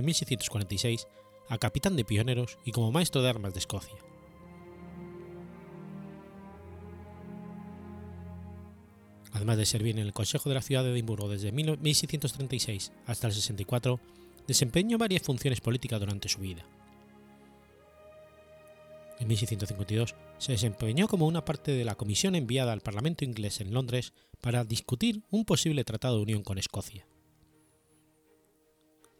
1646 0.05 1.07
a 1.49 1.57
capitán 1.57 1.95
de 1.95 2.05
pioneros 2.05 2.57
y 2.65 2.71
como 2.71 2.91
maestro 2.91 3.21
de 3.21 3.29
armas 3.29 3.53
de 3.53 3.59
Escocia. 3.59 3.95
Además 9.31 9.57
de 9.57 9.65
servir 9.65 9.99
en 9.99 10.05
el 10.05 10.13
Consejo 10.13 10.49
de 10.49 10.55
la 10.55 10.61
Ciudad 10.61 10.83
de 10.83 10.91
Edimburgo 10.91 11.29
desde 11.29 11.51
1636 11.51 12.93
hasta 13.05 13.27
el 13.27 13.33
64, 13.33 13.99
desempeñó 14.47 14.97
varias 14.97 15.23
funciones 15.23 15.59
políticas 15.59 15.99
durante 15.99 16.29
su 16.29 16.39
vida. 16.39 16.65
En 19.19 19.27
1652 19.27 20.15
se 20.37 20.51
desempeñó 20.51 21.07
como 21.07 21.27
una 21.27 21.45
parte 21.45 21.71
de 21.71 21.85
la 21.85 21.95
comisión 21.95 22.35
enviada 22.35 22.73
al 22.73 22.81
Parlamento 22.81 23.25
inglés 23.25 23.61
en 23.61 23.73
Londres 23.73 24.13
para 24.41 24.63
discutir 24.63 25.23
un 25.29 25.45
posible 25.45 25.83
tratado 25.83 26.17
de 26.17 26.23
unión 26.23 26.43
con 26.43 26.57
Escocia. 26.57 27.07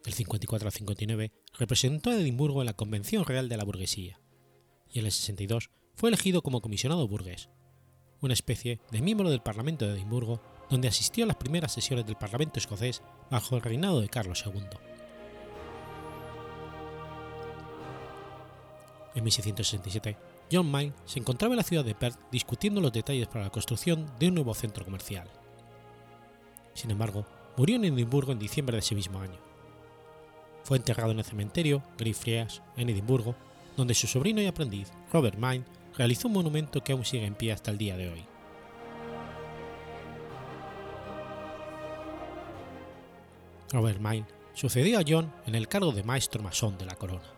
Del 0.04 0.14
54 0.14 0.68
al 0.68 0.74
59 0.74 1.32
representó 1.58 2.12
a 2.12 2.16
Edimburgo 2.16 2.62
en 2.62 2.68
la 2.68 2.76
Convención 2.76 3.26
Real 3.26 3.50
de 3.50 3.58
la 3.58 3.64
Burguesía 3.64 4.20
y 4.92 5.00
en 5.00 5.06
el 5.06 5.12
62 5.12 5.72
fue 5.96 6.10
elegido 6.10 6.42
como 6.42 6.62
comisionado 6.62 7.08
burgués, 7.08 7.50
una 8.22 8.34
especie 8.34 8.80
de 8.92 9.02
miembro 9.02 9.30
del 9.30 9.42
Parlamento 9.42 9.88
de 9.88 9.94
Edimburgo 9.94 10.42
donde 10.70 10.88
asistió 10.88 11.24
a 11.24 11.28
las 11.28 11.38
primeras 11.38 11.72
sesiones 11.74 12.06
del 12.06 12.18
Parlamento 12.18 12.60
escocés 12.60 13.02
bajo 13.32 13.56
el 13.56 13.62
reinado 13.62 14.02
de 14.02 14.10
Carlos 14.10 14.44
II. 14.46 14.62
En 19.16 19.24
1667, 19.24 20.18
John 20.52 20.70
Main 20.70 20.94
se 21.06 21.20
encontraba 21.20 21.54
en 21.54 21.58
la 21.58 21.64
ciudad 21.64 21.84
de 21.84 21.96
Perth 21.96 22.20
discutiendo 22.32 22.82
los 22.82 22.94
detalles 22.94 23.28
para 23.28 23.46
la 23.46 23.52
construcción 23.52 24.06
de 24.20 24.28
un 24.28 24.36
nuevo 24.36 24.54
centro 24.54 24.86
comercial. 24.86 25.28
Sin 26.74 26.92
embargo, 26.92 27.26
murió 27.58 27.78
en 27.78 27.86
Edimburgo 27.86 28.32
en 28.32 28.40
diciembre 28.40 28.76
de 28.76 28.80
ese 28.80 28.96
mismo 28.96 29.20
año. 29.20 29.40
Fue 30.64 30.78
enterrado 30.78 31.12
en 31.12 31.20
el 31.20 31.26
cementerio 31.26 31.84
Greyfriars, 31.98 32.62
en 32.76 32.90
Edimburgo, 32.90 33.36
donde 33.78 33.94
su 33.94 34.08
sobrino 34.08 34.42
y 34.42 34.48
aprendiz, 34.48 34.92
Robert 35.12 35.38
Main, 35.38 35.66
realizó 35.98 36.28
un 36.28 36.34
monumento 36.36 36.84
que 36.84 36.92
aún 36.92 37.06
sigue 37.06 37.26
en 37.26 37.36
pie 37.36 37.52
hasta 37.52 37.72
el 37.72 37.78
día 37.78 37.98
de 37.98 38.10
hoy. 38.10 38.26
Robert 43.72 44.00
Main 44.00 44.26
sucedió 44.54 45.00
a 45.00 45.04
John 45.08 45.32
en 45.46 45.56
el 45.56 45.68
cargo 45.68 45.92
de 45.92 46.04
maestro 46.04 46.42
masón 46.42 46.78
de 46.78 46.86
la 46.86 46.96
corona. 46.96 47.35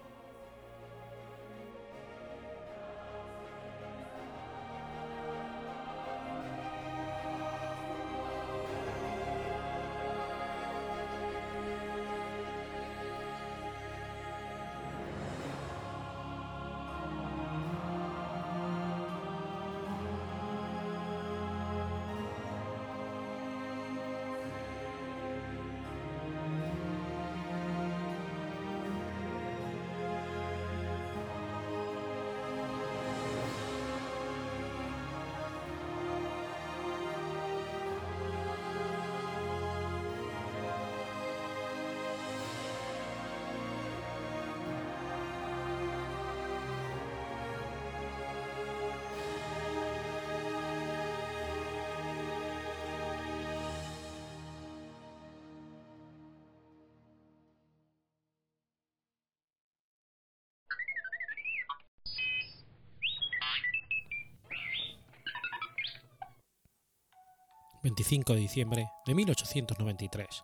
25 67.83 68.33
de 68.33 68.39
diciembre 68.39 68.89
de 69.05 69.15
1893. 69.15 70.43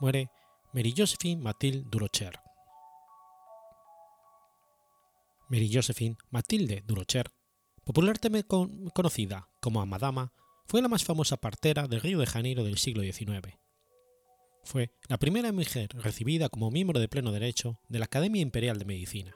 Muere 0.00 0.30
Mary 0.72 0.94
Josephine 0.96 1.42
Mathilde 1.42 1.88
Durocher. 1.90 2.32
Mary 5.48 5.70
Josephine 5.72 6.16
Mathilde 6.30 6.82
Durocher, 6.86 7.30
popularmente 7.84 8.46
conocida 8.46 9.48
como 9.60 9.80
Amadama, 9.80 10.32
fue 10.66 10.80
la 10.80 10.88
más 10.88 11.04
famosa 11.04 11.36
partera 11.36 11.88
de 11.88 11.98
Río 11.98 12.20
de 12.20 12.26
Janeiro 12.26 12.62
del 12.62 12.78
siglo 12.78 13.02
XIX. 13.02 13.58
Fue 14.62 14.92
la 15.08 15.18
primera 15.18 15.50
mujer 15.50 15.88
recibida 15.94 16.48
como 16.48 16.70
miembro 16.70 17.00
de 17.00 17.08
pleno 17.08 17.32
derecho 17.32 17.80
de 17.88 17.98
la 17.98 18.04
Academia 18.04 18.42
Imperial 18.42 18.78
de 18.78 18.84
Medicina. 18.84 19.34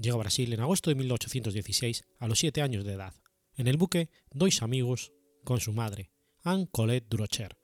Llegó 0.00 0.16
a 0.16 0.20
Brasil 0.20 0.50
en 0.54 0.60
agosto 0.60 0.88
de 0.88 0.96
1816 0.96 2.04
a 2.18 2.26
los 2.26 2.38
7 2.38 2.62
años 2.62 2.84
de 2.84 2.94
edad, 2.94 3.14
en 3.54 3.68
el 3.68 3.76
buque 3.76 4.08
Dois 4.30 4.62
Amigos 4.62 5.12
con 5.44 5.60
su 5.60 5.74
madre, 5.74 6.10
Anne 6.42 6.68
Colette 6.72 7.06
Durocher, 7.10 7.58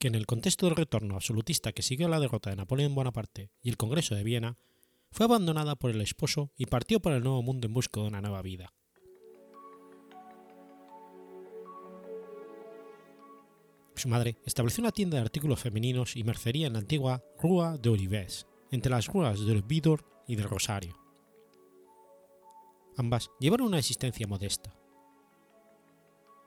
que 0.00 0.08
en 0.08 0.16
el 0.16 0.26
contexto 0.26 0.66
del 0.66 0.74
retorno 0.74 1.14
absolutista 1.14 1.72
que 1.72 1.82
siguió 1.82 2.08
a 2.08 2.10
la 2.10 2.18
derrota 2.18 2.50
de 2.50 2.56
Napoleón 2.56 2.96
Bonaparte 2.96 3.52
y 3.62 3.68
el 3.68 3.76
Congreso 3.76 4.16
de 4.16 4.24
Viena, 4.24 4.58
fue 5.12 5.26
abandonada 5.26 5.76
por 5.76 5.92
el 5.92 6.00
esposo 6.00 6.50
y 6.56 6.66
partió 6.66 7.00
por 7.00 7.12
el 7.12 7.22
Nuevo 7.22 7.42
Mundo 7.42 7.68
en 7.68 7.74
busca 7.74 8.00
de 8.00 8.08
una 8.08 8.20
nueva 8.20 8.42
vida. 8.42 8.74
Su 13.94 14.08
madre 14.08 14.36
estableció 14.44 14.82
una 14.82 14.90
tienda 14.90 15.18
de 15.18 15.22
artículos 15.22 15.60
femeninos 15.60 16.16
y 16.16 16.24
mercería 16.24 16.66
en 16.66 16.72
la 16.72 16.80
antigua 16.80 17.22
Rua 17.38 17.78
de 17.78 17.88
Olives, 17.90 18.48
entre 18.72 18.90
las 18.90 19.06
ruas 19.06 19.46
del 19.46 19.62
Vidor 19.62 20.04
y 20.26 20.34
del 20.34 20.48
Rosario. 20.48 21.01
Ambas 22.96 23.30
llevaron 23.40 23.68
una 23.68 23.78
existencia 23.78 24.26
modesta. 24.26 24.74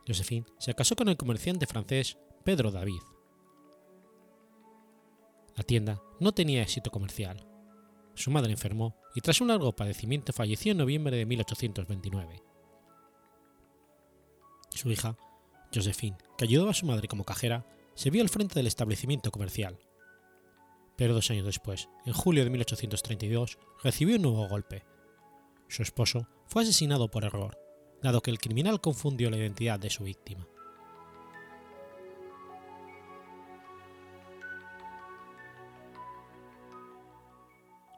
Josephine 0.08 0.46
se 0.60 0.74
casó 0.74 0.96
con 0.96 1.10
el 1.10 1.18
comerciante 1.18 1.66
francés 1.66 2.18
Pedro 2.44 2.72
David. 2.72 3.02
La 5.56 5.64
tienda 5.64 6.02
no 6.20 6.34
tenía 6.34 6.62
éxito 6.62 6.92
comercial. 6.92 7.48
Su 8.14 8.30
madre 8.30 8.52
enfermó 8.52 8.96
y 9.16 9.22
tras 9.22 9.42
un 9.42 9.48
largo 9.48 9.76
padecimiento 9.76 10.34
falleció 10.34 10.72
en 10.74 10.78
noviembre 10.78 11.18
de 11.18 11.26
1829. 11.26 12.44
Su 14.70 14.92
hija, 14.92 15.18
Josephine, 15.74 16.18
que 16.38 16.46
ayudaba 16.46 16.72
a 16.72 16.76
su 16.76 16.86
madre 16.86 17.08
como 17.08 17.24
cajera, 17.24 17.66
se 17.96 18.10
vio 18.10 18.22
al 18.22 18.30
frente 18.30 18.56
del 18.56 18.68
establecimiento 18.68 19.32
comercial. 19.32 19.80
Pero 20.98 21.14
dos 21.14 21.32
años 21.32 21.46
después, 21.46 21.90
en 22.06 22.14
julio 22.14 22.44
de 22.44 22.50
1832, 22.50 23.58
recibió 23.84 24.18
un 24.18 24.22
nuevo 24.22 24.48
golpe. 24.48 24.84
Su 25.68 25.82
esposo 25.84 26.28
fue 26.48 26.64
asesinado 26.64 27.10
por 27.10 27.26
error, 27.26 27.58
dado 28.02 28.22
que 28.22 28.32
el 28.32 28.40
criminal 28.40 28.82
confundió 28.82 29.30
la 29.30 29.38
identidad 29.38 29.80
de 29.80 29.90
su 29.90 30.04
víctima. 30.04 30.48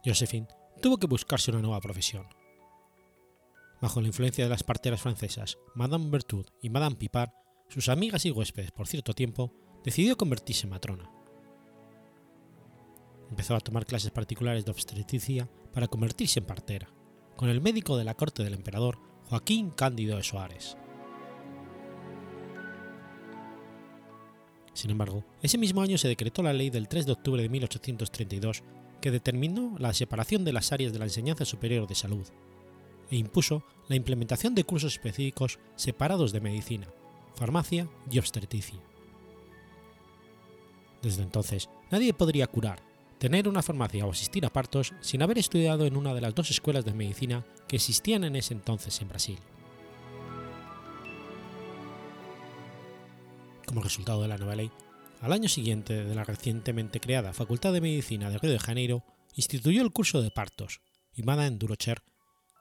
Josephine 0.05 0.47
tuvo 0.81 0.97
que 0.97 1.07
buscarse 1.07 1.51
una 1.51 1.61
nueva 1.61 1.81
profesión. 1.81 2.27
Bajo 3.81 3.99
la 3.99 4.07
influencia 4.07 4.45
de 4.45 4.49
las 4.49 4.63
parteras 4.63 5.01
francesas 5.01 5.57
Madame 5.75 6.09
Berthoud 6.09 6.47
y 6.61 6.69
Madame 6.69 6.95
Pipard, 6.95 7.31
sus 7.67 7.89
amigas 7.89 8.25
y 8.25 8.31
huéspedes 8.31 8.71
por 8.71 8.87
cierto 8.87 9.13
tiempo, 9.13 9.53
decidió 9.83 10.15
convertirse 10.15 10.65
en 10.65 10.71
matrona. 10.71 11.11
Empezó 13.29 13.55
a 13.55 13.59
tomar 13.59 13.85
clases 13.85 14.11
particulares 14.11 14.63
de 14.63 14.71
obstetricia 14.71 15.49
para 15.73 15.87
convertirse 15.87 16.39
en 16.39 16.45
partera, 16.45 16.89
con 17.37 17.49
el 17.49 17.61
médico 17.61 17.95
de 17.95 18.03
la 18.03 18.15
corte 18.15 18.43
del 18.43 18.55
emperador 18.55 18.97
Joaquín 19.29 19.69
Cándido 19.69 20.17
de 20.17 20.23
Soares. 20.23 20.75
Sin 24.73 24.89
embargo, 24.91 25.23
ese 25.41 25.57
mismo 25.57 25.81
año 25.81 25.97
se 25.97 26.07
decretó 26.07 26.43
la 26.43 26.53
ley 26.53 26.69
del 26.69 26.87
3 26.87 27.05
de 27.05 27.11
octubre 27.13 27.41
de 27.41 27.49
1832 27.49 28.63
que 28.99 29.11
determinó 29.11 29.75
la 29.77 29.93
separación 29.93 30.43
de 30.43 30.53
las 30.53 30.71
áreas 30.71 30.91
de 30.91 30.99
la 30.99 31.05
enseñanza 31.05 31.45
superior 31.45 31.87
de 31.87 31.95
salud 31.95 32.27
e 33.09 33.15
impuso 33.15 33.63
la 33.87 33.95
implementación 33.95 34.55
de 34.55 34.63
cursos 34.63 34.93
específicos 34.93 35.59
separados 35.75 36.31
de 36.31 36.41
medicina, 36.41 36.87
farmacia 37.35 37.87
y 38.11 38.19
obstetricia. 38.19 38.79
Desde 41.01 41.21
entonces, 41.23 41.69
nadie 41.91 42.13
podría 42.13 42.47
curar, 42.47 42.81
tener 43.19 43.47
una 43.47 43.63
farmacia 43.63 44.05
o 44.05 44.11
asistir 44.11 44.45
a 44.45 44.53
partos 44.53 44.93
sin 45.01 45.21
haber 45.21 45.37
estudiado 45.37 45.85
en 45.85 45.97
una 45.97 46.13
de 46.13 46.21
las 46.21 46.35
dos 46.35 46.51
escuelas 46.51 46.85
de 46.85 46.93
medicina 46.93 47.45
que 47.67 47.77
existían 47.77 48.23
en 48.23 48.35
ese 48.35 48.53
entonces 48.53 49.01
en 49.01 49.09
Brasil. 49.09 49.39
Como 53.65 53.81
resultado 53.81 54.21
de 54.21 54.27
la 54.27 54.37
nueva 54.37 54.55
ley, 54.55 54.71
al 55.21 55.33
año 55.33 55.49
siguiente 55.49 56.05
de 56.05 56.15
la 56.15 56.23
recientemente 56.23 56.99
creada 56.99 57.33
Facultad 57.33 57.73
de 57.73 57.81
Medicina 57.81 58.29
de 58.29 58.37
Río 58.37 58.51
de 58.51 58.59
Janeiro, 58.59 59.03
instituyó 59.35 59.81
el 59.81 59.91
curso 59.91 60.21
de 60.21 60.31
partos 60.31 60.79
y 61.13 61.23
Madame 61.23 61.57
Durocher, 61.57 62.03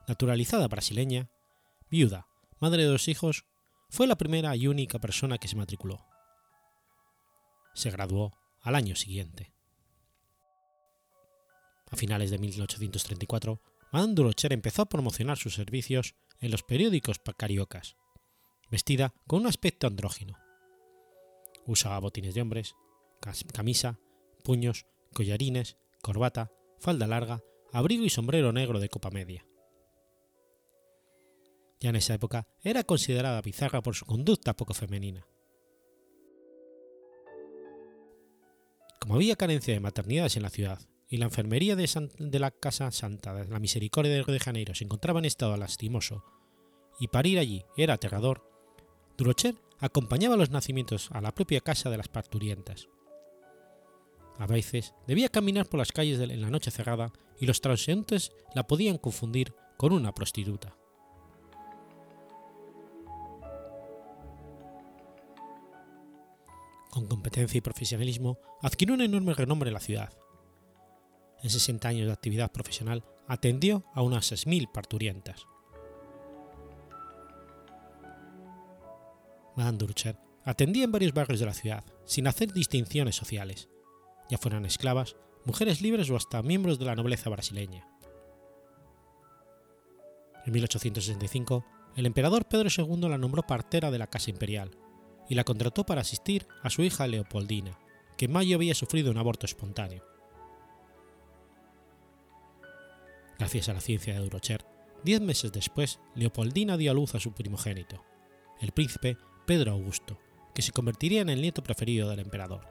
naturalizada 0.07 0.67
brasileña, 0.67 1.29
viuda, 1.89 2.27
madre 2.59 2.83
de 2.83 2.89
dos 2.89 3.07
hijos, 3.07 3.45
fue 3.89 4.07
la 4.07 4.17
primera 4.17 4.55
y 4.55 4.67
única 4.67 4.99
persona 4.99 5.37
que 5.37 5.47
se 5.47 5.55
matriculó. 5.55 6.05
Se 7.73 7.91
graduó 7.91 8.33
al 8.61 8.75
año 8.75 8.95
siguiente. 8.95 9.56
A 11.89 11.95
finales 11.95 12.31
de 12.31 12.37
1834, 12.37 13.61
Madame 13.91 14.13
Durocher 14.13 14.53
empezó 14.53 14.81
a 14.81 14.89
promocionar 14.89 15.37
sus 15.37 15.55
servicios 15.55 16.15
en 16.39 16.51
los 16.51 16.63
periódicos 16.63 17.19
cariocas, 17.37 17.95
vestida 18.69 19.13
con 19.25 19.41
un 19.41 19.47
aspecto 19.47 19.87
andrógino 19.87 20.37
Usaba 21.67 21.99
botines 21.99 22.33
de 22.33 22.41
hombres, 22.41 22.75
camisa, 23.53 23.99
puños, 24.43 24.85
collarines, 25.13 25.77
corbata, 26.01 26.49
falda 26.79 27.07
larga, 27.07 27.43
abrigo 27.73 28.05
y 28.05 28.09
sombrero 28.09 28.53
negro 28.53 28.79
de 28.79 28.87
copa 28.87 29.09
media. 29.09 29.45
Ya 31.81 31.89
en 31.89 31.97
esa 31.97 32.13
época 32.13 32.47
era 32.63 32.85
considerada 32.85 33.41
bizarra 33.41 33.83
por 33.83 33.95
su 33.95 34.05
conducta 34.05 34.55
poco 34.55 34.73
femenina. 34.73 35.27
Como 39.01 39.15
había 39.15 39.35
carencia 39.35 39.73
de 39.73 39.81
maternidades 39.81 40.37
en 40.37 40.43
la 40.43 40.49
ciudad 40.49 40.79
y 41.09 41.17
la 41.17 41.25
enfermería 41.25 41.75
de, 41.75 42.39
la 42.39 42.51
Casa 42.51 42.91
Santa 42.91 43.33
de 43.33 43.47
la 43.47 43.59
Misericordia 43.59 44.11
de 44.11 44.23
Río 44.23 44.33
de 44.33 44.39
Janeiro 44.39 44.75
se 44.75 44.83
encontraba 44.83 45.19
en 45.19 45.25
estado 45.25 45.55
lastimoso 45.55 46.23
y 46.99 47.07
parir 47.07 47.39
allí 47.39 47.63
era 47.77 47.93
aterrador, 47.93 48.43
Durocher 49.17 49.55
acompañaba 49.79 50.35
los 50.35 50.49
nacimientos 50.49 51.09
a 51.11 51.21
la 51.21 51.33
propia 51.33 51.61
casa 51.61 51.89
de 51.89 51.97
las 51.97 52.07
parturientas. 52.07 52.89
A 54.37 54.45
veces 54.45 54.93
debía 55.07 55.29
caminar 55.29 55.67
por 55.67 55.79
las 55.79 55.91
calles 55.91 56.19
en 56.19 56.41
la 56.41 56.51
noche 56.51 56.71
cerrada 56.71 57.11
y 57.39 57.45
los 57.45 57.61
transeúntes 57.61 58.31
la 58.53 58.67
podían 58.67 58.97
confundir 58.97 59.53
con 59.77 59.93
una 59.93 60.13
prostituta. 60.13 60.75
Con 66.91 67.07
competencia 67.07 67.57
y 67.57 67.61
profesionalismo 67.61 68.39
adquirió 68.61 68.95
un 68.95 69.01
enorme 69.01 69.33
renombre 69.33 69.69
en 69.69 69.73
la 69.75 69.79
ciudad. 69.79 70.13
En 71.43 71.49
60 71.49 71.87
años 71.87 72.07
de 72.07 72.13
actividad 72.13 72.51
profesional 72.51 73.03
atendió 73.27 73.85
a 73.93 74.01
unas 74.01 74.31
6.000 74.31 74.71
parturientas. 74.71 75.45
Madame 79.55 79.77
Durcher 79.77 80.17
atendía 80.45 80.83
en 80.83 80.91
varios 80.91 81.13
barrios 81.13 81.39
de 81.39 81.45
la 81.45 81.53
ciudad, 81.53 81.83
sin 82.05 82.27
hacer 82.27 82.53
distinciones 82.53 83.15
sociales, 83.15 83.69
ya 84.29 84.37
fueran 84.37 84.65
esclavas, 84.65 85.15
mujeres 85.45 85.81
libres 85.81 86.09
o 86.09 86.15
hasta 86.15 86.41
miembros 86.41 86.79
de 86.79 86.85
la 86.85 86.95
nobleza 86.95 87.29
brasileña. 87.29 87.87
En 90.45 90.53
1865, 90.53 91.65
el 91.95 92.05
emperador 92.05 92.47
Pedro 92.47 92.69
II 92.69 93.09
la 93.09 93.17
nombró 93.17 93.43
partera 93.43 93.91
de 93.91 93.97
la 93.97 94.07
Casa 94.07 94.29
Imperial 94.29 94.71
y 95.27 95.35
la 95.35 95.43
contrató 95.43 95.85
para 95.85 96.01
asistir 96.01 96.47
a 96.63 96.69
su 96.69 96.83
hija 96.83 97.07
Leopoldina, 97.07 97.77
que 98.17 98.25
en 98.25 98.31
mayo 98.31 98.55
había 98.55 98.75
sufrido 98.75 99.11
un 99.11 99.17
aborto 99.17 99.45
espontáneo. 99.45 100.05
Gracias 103.37 103.69
a 103.69 103.73
la 103.73 103.81
ciencia 103.81 104.13
de 104.13 104.19
Durocher, 104.19 104.65
diez 105.03 105.21
meses 105.21 105.51
después, 105.51 105.99
Leopoldina 106.15 106.75
dio 106.75 106.91
a 106.91 106.93
luz 106.93 107.13
a 107.13 107.19
su 107.19 107.33
primogénito, 107.33 108.03
el 108.59 108.71
príncipe 108.71 109.17
Pedro 109.45 109.73
Augusto, 109.73 110.19
que 110.55 110.63
se 110.63 110.71
convertiría 110.71 111.21
en 111.21 111.29
el 111.29 111.41
nieto 111.41 111.61
preferido 111.61 112.09
del 112.09 112.19
emperador. 112.19 112.67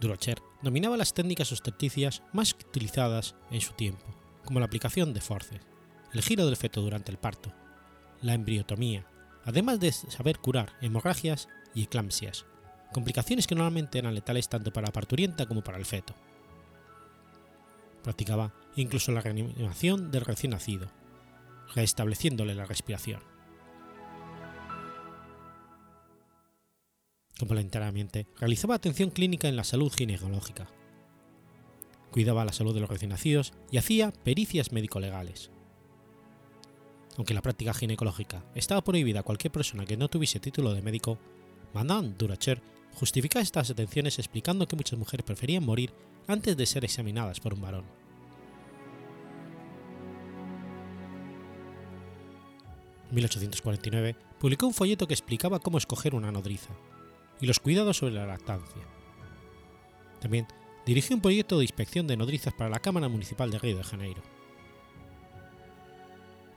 Durocher 0.00 0.40
dominaba 0.62 0.96
las 0.96 1.14
técnicas 1.14 1.52
obsteticias 1.52 2.22
más 2.32 2.52
utilizadas 2.54 3.36
en 3.50 3.60
su 3.60 3.74
tiempo, 3.74 4.06
como 4.44 4.58
la 4.58 4.66
aplicación 4.66 5.14
de 5.14 5.20
forces, 5.20 5.60
el 6.12 6.22
giro 6.22 6.46
del 6.46 6.56
feto 6.56 6.80
durante 6.80 7.12
el 7.12 7.18
parto, 7.18 7.52
la 8.22 8.34
embriotomía, 8.34 9.06
además 9.44 9.78
de 9.78 9.92
saber 9.92 10.38
curar 10.38 10.72
hemorragias 10.80 11.48
y 11.74 11.84
eclampsias, 11.84 12.46
complicaciones 12.92 13.46
que 13.46 13.54
normalmente 13.54 13.98
eran 13.98 14.14
letales 14.14 14.48
tanto 14.48 14.72
para 14.72 14.88
la 14.88 14.92
parturienta 14.92 15.46
como 15.46 15.62
para 15.62 15.78
el 15.78 15.86
feto. 15.86 16.14
Practicaba 18.02 18.52
incluso 18.76 19.12
la 19.12 19.20
reanimación 19.20 20.10
del 20.10 20.24
recién 20.24 20.52
nacido, 20.52 20.90
restableciéndole 21.74 22.54
la 22.54 22.64
respiración. 22.64 23.20
Complementariamente, 27.38 28.26
realizaba 28.38 28.74
atención 28.74 29.10
clínica 29.10 29.48
en 29.48 29.56
la 29.56 29.64
salud 29.64 29.92
ginecológica. 29.92 30.68
Cuidaba 32.10 32.44
la 32.44 32.52
salud 32.52 32.74
de 32.74 32.80
los 32.80 32.90
recién 32.90 33.10
nacidos 33.10 33.52
y 33.70 33.78
hacía 33.78 34.12
pericias 34.12 34.72
médico-legales. 34.72 35.50
Aunque 37.16 37.34
la 37.34 37.42
práctica 37.42 37.72
ginecológica 37.72 38.44
estaba 38.54 38.82
prohibida 38.82 39.20
a 39.20 39.22
cualquier 39.22 39.52
persona 39.52 39.84
que 39.84 39.96
no 39.96 40.08
tuviese 40.08 40.40
título 40.40 40.74
de 40.74 40.82
médico, 40.82 41.18
Madame 41.72 42.14
Duracher 42.18 42.62
justifica 42.94 43.40
estas 43.40 43.70
atenciones 43.70 44.18
explicando 44.18 44.66
que 44.66 44.76
muchas 44.76 44.98
mujeres 44.98 45.24
preferían 45.24 45.64
morir 45.64 45.92
antes 46.26 46.56
de 46.56 46.66
ser 46.66 46.84
examinadas 46.84 47.40
por 47.40 47.54
un 47.54 47.60
varón. 47.60 47.84
En 53.08 53.16
1849 53.16 54.16
publicó 54.38 54.66
un 54.66 54.74
folleto 54.74 55.08
que 55.08 55.14
explicaba 55.14 55.58
cómo 55.58 55.78
escoger 55.78 56.14
una 56.14 56.30
nodriza 56.30 56.70
y 57.40 57.46
los 57.46 57.58
cuidados 57.58 57.96
sobre 57.96 58.14
la 58.14 58.26
lactancia. 58.26 58.82
También 60.20 60.46
dirigió 60.86 61.16
un 61.16 61.22
proyecto 61.22 61.58
de 61.58 61.64
inspección 61.64 62.06
de 62.06 62.16
nodrizas 62.16 62.54
para 62.54 62.70
la 62.70 62.78
Cámara 62.78 63.08
Municipal 63.08 63.50
de 63.50 63.58
Río 63.58 63.78
de 63.78 63.84
Janeiro. 63.84 64.22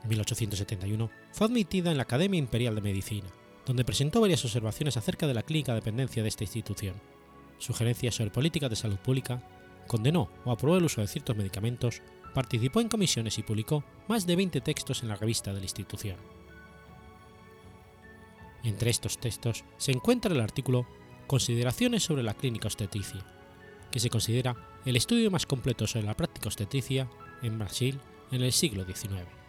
En 0.04 0.10
1871 0.10 1.10
fue 1.32 1.48
admitida 1.48 1.90
en 1.90 1.98
la 1.98 2.04
Academia 2.04 2.38
Imperial 2.38 2.76
de 2.76 2.82
Medicina, 2.82 3.28
donde 3.66 3.86
presentó 3.86 4.22
varias 4.22 4.44
observaciones 4.44 4.98
acerca 4.98 5.28
de 5.28 5.34
la 5.34 5.44
clínica 5.44 5.74
dependencia 5.74 6.22
de 6.22 6.30
esta 6.30 6.44
institución, 6.44 6.96
sugerencias 7.58 8.16
sobre 8.16 8.32
políticas 8.32 8.70
de 8.70 8.76
salud 8.76 8.98
pública, 8.98 9.48
condenó 9.88 10.30
o 10.46 10.52
aprobó 10.52 10.78
el 10.78 10.86
uso 10.86 11.02
de 11.02 11.08
ciertos 11.08 11.36
medicamentos, 11.36 12.02
participó 12.34 12.82
en 12.82 12.90
comisiones 12.90 13.38
y 13.38 13.44
publicó 13.44 13.84
más 14.08 14.26
de 14.26 14.36
20 14.36 14.62
textos 14.62 15.04
en 15.04 15.10
la 15.10 15.16
revista 15.16 15.54
de 15.54 15.60
la 15.60 15.66
institución. 15.66 16.18
Entre 18.64 18.90
estos 18.90 19.18
textos 19.18 19.64
se 19.78 19.92
encuentra 19.92 20.34
el 20.34 20.42
artículo 20.42 20.88
Consideraciones 21.28 22.04
sobre 22.04 22.24
la 22.24 22.34
clínica 22.34 22.68
obstetricia, 22.68 23.26
que 23.92 24.00
se 24.00 24.10
considera 24.10 24.56
el 24.86 24.98
estudio 24.98 25.32
más 25.32 25.46
completo 25.46 25.88
sobre 25.88 26.06
la 26.06 26.18
práctica 26.18 26.50
obstetricia 26.50 27.10
en 27.42 27.58
Brasil 27.58 28.00
en 28.32 28.42
el 28.42 28.52
siglo 28.52 28.84
XIX. 28.86 29.43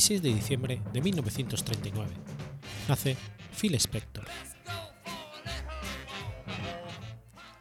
26 0.00 0.22
de 0.22 0.34
diciembre 0.34 0.82
de 0.94 1.02
1939. 1.02 2.10
Nace 2.88 3.18
Phil 3.54 3.74
Spector. 3.74 4.24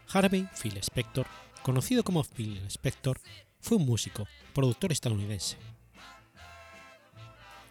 Harvey 0.07 0.47
Phil 0.55 0.77
Spector, 0.77 1.27
conocido 1.63 2.01
como 2.01 2.23
Phil 2.23 2.61
Spector, 2.67 3.19
fue 3.59 3.75
un 3.75 3.85
músico, 3.85 4.25
productor 4.55 4.93
estadounidense. 4.93 5.57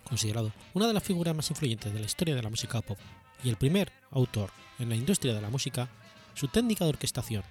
Considerado 0.07 0.53
una 0.75 0.87
de 0.87 0.93
las 0.93 1.03
figuras 1.03 1.35
más 1.35 1.49
influyentes 1.49 1.91
de 1.91 2.01
la 2.01 2.07
historia 2.07 2.35
de 2.35 2.43
la 2.43 2.51
música 2.51 2.83
pop 2.83 2.99
y 3.43 3.49
el 3.49 3.57
primer 3.57 3.91
autor 4.11 4.51
en 4.79 4.91
la 4.91 4.97
industria 4.97 5.33
de 5.33 5.41
la 5.41 5.49
música, 5.49 5.89
su 6.35 6.47
técnica 6.49 6.85
de 6.85 6.91
orquestación, 6.91 7.43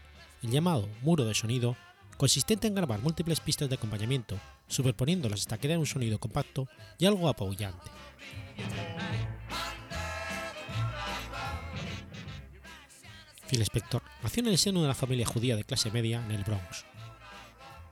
el 0.44 0.52
llamado 0.52 0.88
muro 1.02 1.26
de 1.26 1.34
sonido, 1.34 1.76
consistente 2.18 2.68
en 2.68 2.76
grabar 2.76 3.02
múltiples 3.02 3.40
pistas 3.40 3.70
de 3.70 3.76
acompañamiento, 3.76 4.40
superponiéndolas 4.68 5.42
hasta 5.42 5.58
crear 5.58 5.80
un 5.80 5.86
sonido 5.86 6.20
compacto 6.20 6.68
y 6.98 7.06
algo 7.06 7.28
apabullante. 7.28 7.90
Phil 13.48 13.62
Spector 13.62 14.02
nació 14.22 14.44
en 14.44 14.50
el 14.50 14.58
seno 14.58 14.80
de 14.80 14.86
una 14.86 14.96
familia 14.96 15.26
judía 15.26 15.56
de 15.56 15.64
clase 15.64 15.90
media 15.92 16.24
en 16.26 16.32
el 16.32 16.44
Bronx. 16.44 16.86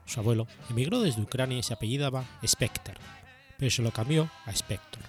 Su 0.04 0.20
abuelo 0.20 0.46
emigró 0.70 1.00
desde 1.00 1.22
Ucrania 1.22 1.58
y 1.58 1.62
se 1.62 1.74
apellidaba 1.74 2.24
Spector, 2.42 2.96
pero 3.58 3.70
se 3.70 3.82
lo 3.82 3.90
cambió 3.90 4.30
a 4.44 4.50
Spector. 4.52 5.02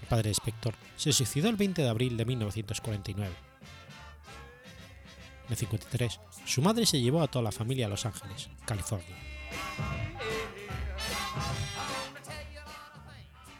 El 0.00 0.08
padre 0.08 0.30
de 0.30 0.34
Spector 0.34 0.74
se 0.96 1.12
suicidó 1.12 1.48
el 1.48 1.56
20 1.56 1.82
de 1.82 1.88
abril 1.88 2.16
de 2.16 2.24
1949. 2.24 3.34
En 5.46 5.50
el 5.50 5.56
53, 5.56 6.20
su 6.46 6.62
madre 6.62 6.86
se 6.86 7.00
llevó 7.00 7.22
a 7.22 7.28
toda 7.28 7.42
la 7.42 7.52
familia 7.52 7.86
a 7.86 7.90
Los 7.90 8.06
Ángeles, 8.06 8.48
California. 8.64 9.33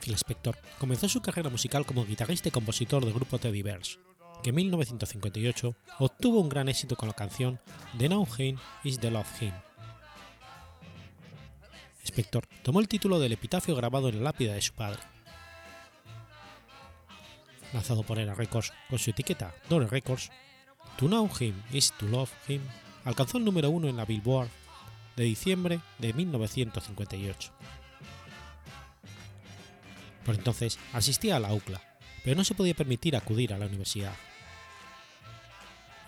Phil 0.04 0.14
Spector 0.14 0.58
comenzó 0.78 1.08
su 1.08 1.22
carrera 1.22 1.48
musical 1.48 1.86
como 1.86 2.04
guitarrista 2.04 2.48
y 2.48 2.52
compositor 2.52 3.04
del 3.04 3.14
grupo 3.14 3.38
Teddy 3.38 3.62
Bears, 3.62 3.98
que 4.42 4.50
en 4.50 4.56
1958 4.56 5.74
obtuvo 5.98 6.40
un 6.40 6.50
gran 6.50 6.68
éxito 6.68 6.94
con 6.94 7.08
la 7.08 7.14
canción 7.14 7.58
The 7.96 8.10
Now 8.10 8.28
Him 8.36 8.58
is 8.84 8.98
the 8.98 9.10
Love 9.10 9.42
Him. 9.42 9.52
Spector 12.04 12.46
tomó 12.62 12.80
el 12.80 12.88
título 12.88 13.18
del 13.18 13.32
epitafio 13.32 13.74
grabado 13.74 14.10
en 14.10 14.18
la 14.18 14.24
lápida 14.24 14.52
de 14.52 14.60
su 14.60 14.74
padre. 14.74 15.00
Lanzado 17.72 18.02
por 18.02 18.18
Era 18.18 18.34
Records 18.34 18.72
con 18.90 18.98
su 18.98 19.10
etiqueta 19.10 19.54
Dore 19.70 19.86
Records, 19.86 20.30
To 20.98 21.06
Know 21.06 21.30
Him 21.40 21.54
is 21.72 21.92
to 21.92 22.06
Love 22.06 22.30
Him 22.46 22.60
alcanzó 23.04 23.38
el 23.38 23.44
número 23.44 23.70
uno 23.70 23.88
en 23.88 23.96
la 23.96 24.04
Billboard 24.04 24.50
de 25.16 25.24
diciembre 25.24 25.80
de 25.98 26.12
1958. 26.12 27.52
Por 30.24 30.34
entonces 30.34 30.78
asistía 30.92 31.36
a 31.36 31.40
la 31.40 31.52
UCLA, 31.52 31.80
pero 32.24 32.36
no 32.36 32.44
se 32.44 32.54
podía 32.54 32.74
permitir 32.74 33.16
acudir 33.16 33.52
a 33.52 33.58
la 33.58 33.66
universidad. 33.66 34.14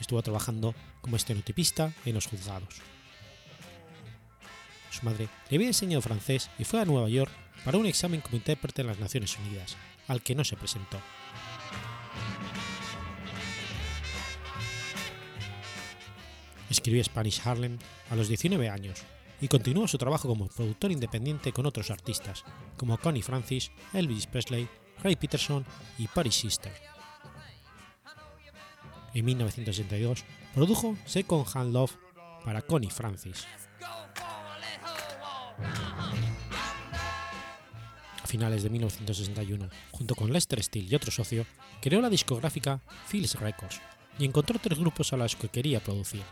Estuvo 0.01 0.23
trabajando 0.23 0.75
como 1.01 1.17
estenotipista 1.17 1.93
en 2.05 2.15
los 2.15 2.27
juzgados. 2.27 2.77
Su 4.91 5.05
madre 5.05 5.29
le 5.51 5.57
había 5.57 5.69
enseñado 5.69 6.03
francés 6.03 6.51
y 6.59 6.65
fue 6.65 6.81
a 6.81 6.85
Nueva 6.85 7.09
York 7.09 7.31
para 7.65 7.79
un 7.79 7.87
examen 7.87 8.21
como 8.21 8.37
intérprete 8.37 8.83
en 8.83 8.89
las 8.89 8.99
Naciones 8.99 9.37
Unidas, 9.39 9.77
al 10.09 10.23
que 10.23 10.35
no 10.35 10.45
se 10.45 10.57
presentó. 10.57 10.99
Escribió 16.77 17.03
Spanish 17.03 17.41
Harlem 17.43 17.79
a 18.11 18.17
los 18.17 18.29
19 18.29 18.69
años 18.69 19.03
y 19.41 19.49
continuó 19.49 19.89
su 19.89 19.97
trabajo 19.97 20.29
como 20.29 20.47
productor 20.47 20.93
independiente 20.93 21.51
con 21.51 21.65
otros 21.65 21.91
artistas, 21.91 22.45
como 22.77 22.99
Connie 22.99 23.23
Francis, 23.23 23.71
Elvis 23.95 24.27
Presley, 24.27 24.69
Ray 25.03 25.17
Peterson 25.17 25.65
y 25.97 26.07
Paris 26.07 26.35
Sister. 26.35 26.73
En 29.15 29.25
1962 29.25 30.25
produjo 30.55 30.99
Second 31.07 31.47
Hand 31.55 31.73
Love 31.73 31.97
para 32.45 32.61
Connie 32.61 32.91
Francis. 32.91 33.47
A 38.23 38.27
finales 38.27 38.63
de 38.63 38.69
1961, 38.69 39.71
junto 39.93 40.15
con 40.15 40.31
Lester 40.31 40.63
Steele 40.63 40.89
y 40.91 40.95
otro 40.95 41.11
socio, 41.11 41.47
creó 41.81 42.03
la 42.03 42.11
discográfica 42.11 42.83
Phil's 43.11 43.35
Records 43.41 43.81
y 44.19 44.25
encontró 44.25 44.59
tres 44.59 44.79
grupos 44.79 45.13
a 45.13 45.17
los 45.17 45.37
que 45.37 45.49
quería 45.49 45.81
producir: 45.81 46.23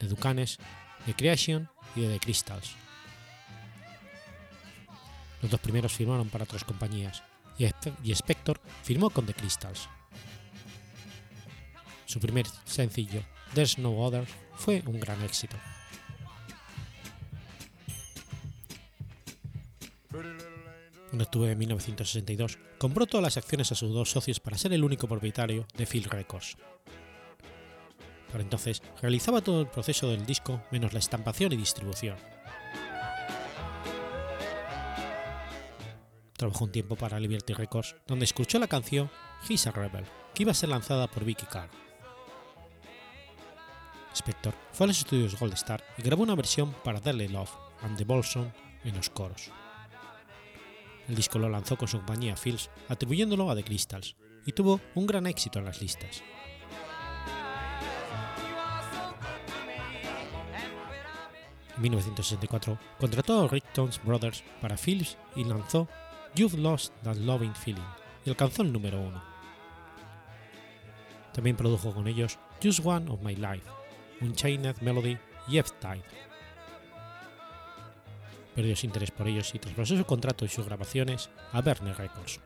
The 0.00 0.08
Ducanes, 0.08 0.58
The 1.06 1.14
Creation 1.14 1.68
y 1.94 2.02
The 2.02 2.18
Crystals. 2.20 2.74
Los 5.42 5.50
dos 5.50 5.60
primeros 5.60 5.92
firmaron 5.92 6.28
para 6.28 6.44
otras 6.44 6.64
compañías 6.64 7.22
y 7.58 8.12
Spector 8.12 8.60
firmó 8.82 9.10
con 9.10 9.26
The 9.26 9.34
Crystals. 9.34 9.88
Su 12.06 12.20
primer 12.20 12.46
sencillo, 12.64 13.22
There's 13.54 13.78
No 13.78 13.98
Other, 13.98 14.26
fue 14.54 14.82
un 14.86 14.98
gran 14.98 15.22
éxito. 15.22 15.56
En 21.12 21.20
octubre 21.20 21.48
de 21.48 21.56
1962 21.56 22.58
compró 22.78 23.06
todas 23.06 23.22
las 23.22 23.36
acciones 23.36 23.72
a 23.72 23.74
sus 23.74 23.92
dos 23.92 24.10
socios 24.10 24.40
para 24.40 24.58
ser 24.58 24.72
el 24.72 24.84
único 24.84 25.08
propietario 25.08 25.66
de 25.76 25.86
Phil 25.86 26.04
Records. 26.04 26.56
Por 28.30 28.40
entonces 28.40 28.82
realizaba 29.00 29.40
todo 29.40 29.60
el 29.60 29.68
proceso 29.68 30.08
del 30.08 30.26
disco 30.26 30.62
menos 30.70 30.92
la 30.92 30.98
estampación 30.98 31.52
y 31.52 31.56
distribución. 31.56 32.16
Trabajó 36.36 36.66
un 36.66 36.72
tiempo 36.72 36.94
para 36.94 37.18
Liberty 37.18 37.52
Records, 37.52 37.96
donde 38.06 38.24
escuchó 38.24 38.58
la 38.58 38.68
canción 38.68 39.10
He's 39.48 39.66
a 39.66 39.72
Rebel, 39.72 40.04
que 40.34 40.44
iba 40.44 40.52
a 40.52 40.54
ser 40.54 40.68
lanzada 40.68 41.08
por 41.08 41.24
Vicky 41.24 41.46
Carr. 41.46 41.68
Spector 44.14 44.54
fue 44.72 44.84
a 44.84 44.88
los 44.88 44.98
estudios 44.98 45.38
Gold 45.38 45.54
Star 45.54 45.82
y 45.96 46.02
grabó 46.02 46.22
una 46.22 46.34
versión 46.34 46.72
para 46.84 47.00
Deadly 47.00 47.28
Love 47.28 47.50
and 47.82 47.96
the 47.96 48.04
Bolson 48.04 48.52
en 48.84 48.96
los 48.96 49.10
coros. 49.10 49.50
El 51.08 51.14
disco 51.14 51.38
lo 51.38 51.48
lanzó 51.48 51.76
con 51.76 51.88
su 51.88 51.96
compañía 51.96 52.36
Fields, 52.36 52.70
atribuyéndolo 52.88 53.50
a 53.50 53.56
The 53.56 53.64
Crystals, 53.64 54.16
y 54.44 54.52
tuvo 54.52 54.80
un 54.94 55.06
gran 55.06 55.26
éxito 55.26 55.58
en 55.58 55.64
las 55.64 55.80
listas. 55.80 56.22
En 61.78 61.82
1964 61.82 62.76
contrató 62.98 63.44
a 63.44 63.46
Rigtons 63.46 64.02
Brothers 64.02 64.42
para 64.60 64.76
Philips 64.76 65.16
y 65.36 65.44
lanzó 65.44 65.86
You've 66.34 66.58
Lost 66.58 66.92
That 67.04 67.14
Loving 67.18 67.54
Feeling 67.54 67.86
y 68.24 68.30
alcanzó 68.30 68.62
el 68.62 68.72
número 68.72 69.00
uno. 69.00 69.22
También 71.32 71.54
produjo 71.56 71.94
con 71.94 72.08
ellos 72.08 72.36
Just 72.60 72.84
One 72.84 73.08
of 73.08 73.22
My 73.22 73.36
Life, 73.36 73.70
Unchained 74.20 74.74
Melody 74.80 75.18
y 75.46 75.58
F-Tide. 75.58 76.02
Perdió 78.56 78.74
su 78.74 78.86
interés 78.86 79.12
por 79.12 79.28
ellos 79.28 79.54
y 79.54 79.60
traspasó 79.60 79.96
su 79.96 80.04
contrato 80.04 80.44
y 80.44 80.48
sus 80.48 80.66
grabaciones 80.66 81.30
a 81.52 81.60
Werner 81.60 81.96
Records. 81.96 82.40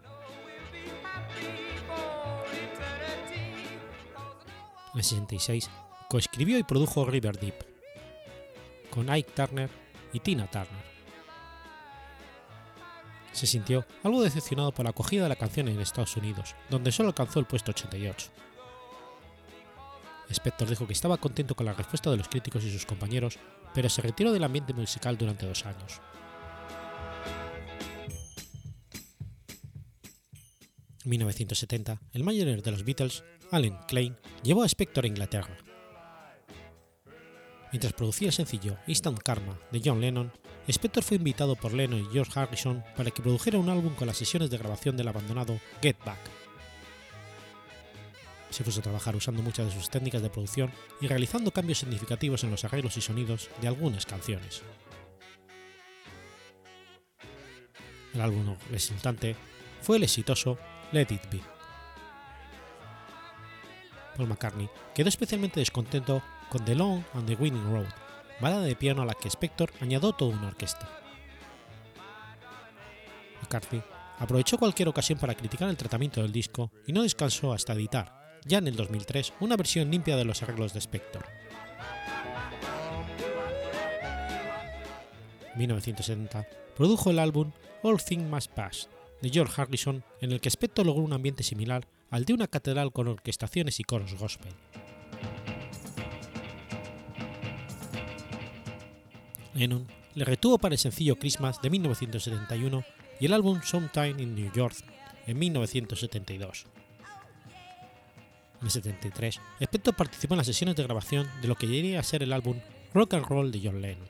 En 4.93 4.99
el 4.99 5.03
66 5.03 5.71
coescribió 6.11 6.59
y 6.59 6.65
produjo 6.65 7.07
River 7.07 7.41
Deep 7.41 7.72
con 8.93 9.09
Ike 9.09 9.33
Turner 9.33 9.71
y 10.13 10.21
Tina 10.21 10.47
Turner. 10.47 10.93
Se 13.33 13.47
sintió 13.47 13.87
algo 14.03 14.23
decepcionado 14.23 14.73
por 14.73 14.85
la 14.85 14.91
acogida 14.91 15.23
de 15.23 15.31
la 15.31 15.37
canción 15.37 15.69
en 15.69 15.81
Estados 15.81 16.17
Unidos, 16.19 16.55
donde 16.69 16.93
solo 16.93 17.09
alcanzó 17.09 17.41
el 17.41 17.47
puesto 17.47 17.71
88. 17.71 18.31
Spector 20.29 20.69
dijo 20.69 20.87
que 20.87 20.93
estaba 20.93 21.17
contento 21.17 21.55
con 21.55 21.67
la 21.67 21.73
respuesta 21.73 22.11
de 22.11 22.19
los 22.19 22.29
críticos 22.29 22.65
y 22.65 22.71
sus 22.71 22.87
compañeros, 22.87 23.39
pero 23.75 23.89
se 23.89 24.03
retiró 24.03 24.33
del 24.33 24.45
ambiente 24.45 24.75
musical 24.75 25.17
durante 25.17 25.47
dos 25.47 25.65
años. 25.65 26.01
En 31.05 31.11
1970, 31.11 32.01
el 32.13 32.25
manager 32.25 32.63
de 32.63 32.71
los 32.71 32.85
Beatles, 32.85 33.25
Alan 33.51 33.79
Klein, 33.89 34.17
llevó 34.43 34.63
a 34.63 34.67
Spector 34.67 35.05
a 35.05 35.09
Inglaterra. 35.09 35.57
Mientras 37.73 37.95
producía 37.95 38.29
el 38.29 38.35
sencillo 38.35 38.77
Instant 38.87 39.19
Karma 39.19 39.59
de 39.71 39.81
John 39.83 40.01
Lennon, 40.01 40.31
Spector 40.69 41.03
fue 41.03 41.17
invitado 41.17 41.57
por 41.57 41.73
Lennon 41.73 42.01
y 42.01 42.13
George 42.13 42.39
Harrison 42.39 42.85
para 42.97 43.11
que 43.11 43.23
produjera 43.23 43.59
un 43.59 43.71
álbum 43.71 43.95
con 43.95 44.07
las 44.07 44.19
sesiones 44.19 44.51
de 44.51 44.59
grabación 44.59 44.97
del 44.97 45.09
abandonado 45.09 45.59
Get 45.81 45.97
Back. 46.05 46.19
Se 48.51 48.63
puso 48.63 48.81
a 48.81 48.83
trabajar 48.83 49.17
usando 49.17 49.43
muchas 49.43 49.67
de 49.67 49.73
sus 49.73 49.89
técnicas 49.89 50.21
de 50.21 50.29
producción 50.29 50.71
y 51.01 51.07
realizando 51.07 51.51
cambios 51.51 51.79
significativos 51.79 52.45
en 52.45 52.51
los 52.51 52.63
arreglos 52.65 52.99
y 52.99 53.01
sonidos 53.01 53.49
de 53.63 53.69
algunas 53.69 54.05
canciones. 54.05 54.63
El 58.13 58.21
álbum 58.21 58.55
resultante 58.71 59.35
fue 59.81 59.97
el 59.97 60.03
exitoso 60.03 60.59
Let 60.93 61.09
It 61.09 61.31
Be. 61.31 61.41
Paul 64.15 64.29
McCartney 64.29 64.69
quedó 64.95 65.09
especialmente 65.09 65.61
descontento 65.61 66.23
con 66.53 66.67
The 66.67 66.75
Long 66.75 67.03
and 67.15 67.27
the 67.27 67.35
Winning 67.35 67.73
Road, 67.73 67.89
balada 68.39 68.65
de 68.65 68.77
piano 68.77 69.01
a 69.01 69.07
la 69.07 69.15
que 69.15 69.31
Spector 69.31 69.73
añadió 69.81 70.13
toda 70.13 70.37
una 70.37 70.49
orquesta. 70.49 70.87
McCartney 73.41 73.83
aprovechó 74.19 74.59
cualquier 74.59 74.89
ocasión 74.89 75.19
para 75.19 75.35
criticar 75.35 75.71
el 75.71 75.79
tratamiento 75.79 76.21
del 76.21 76.31
disco 76.31 76.71
y 76.87 76.93
no 76.93 77.05
descansó 77.05 77.55
hasta 77.55 77.73
editar, 77.73 78.39
ya 78.45 78.59
en 78.59 78.69
el 78.69 78.77
2003, 78.77 79.33
una 79.41 79.57
versión 79.57 79.91
limpia 79.91 80.15
de 80.15 80.27
los 80.27 80.43
arreglos 80.43 80.75
de 80.75 80.81
Spector. 80.81 81.25
En 85.55 85.59
1970 85.59 86.47
produjo 86.77 87.09
el 87.09 87.19
álbum 87.19 87.53
All 87.83 88.05
Things 88.05 88.29
Must 88.29 88.51
Pass 88.51 88.91
de 89.23 89.31
George 89.31 89.59
Harrison, 89.59 90.05
en 90.21 90.33
el 90.33 90.41
que 90.43 90.51
Spector 90.51 90.85
logró 90.85 91.03
un 91.03 91.15
ambiente 91.15 91.45
similar 91.45 91.89
al 92.11 92.27
de 92.27 92.35
una 92.35 92.47
catedral 92.47 92.93
con 92.93 93.09
orquestaciones 93.09 93.81
y 93.81 93.85
coros 93.85 94.13
gospel. 94.19 94.53
Lennon 99.55 99.87
le 100.15 100.25
retuvo 100.25 100.59
para 100.59 100.75
el 100.75 100.79
sencillo 100.79 101.19
Christmas 101.19 101.61
de 101.63 101.71
1971 101.71 102.85
y 103.21 103.27
el 103.27 103.33
álbum 103.33 103.61
Sometime 103.63 104.23
in 104.23 104.35
New 104.35 104.53
York 104.53 104.77
en 105.27 105.39
1972. 105.39 106.67
En 108.61 108.67
el 108.67 108.71
73, 108.71 109.41
Spector 109.61 109.97
participó 109.97 110.35
en 110.35 110.39
las 110.39 110.47
sesiones 110.47 110.77
de 110.77 110.85
grabación 110.85 111.29
de 111.41 111.49
lo 111.49 111.57
que 111.57 111.67
llegaría 111.67 112.01
a 112.01 112.05
ser 112.05 112.23
el 112.23 112.33
álbum 112.33 112.61
Rock 112.95 113.15
and 113.15 113.27
Roll 113.27 113.51
de 113.51 113.61
John 113.63 113.81
Lennon. 113.81 114.09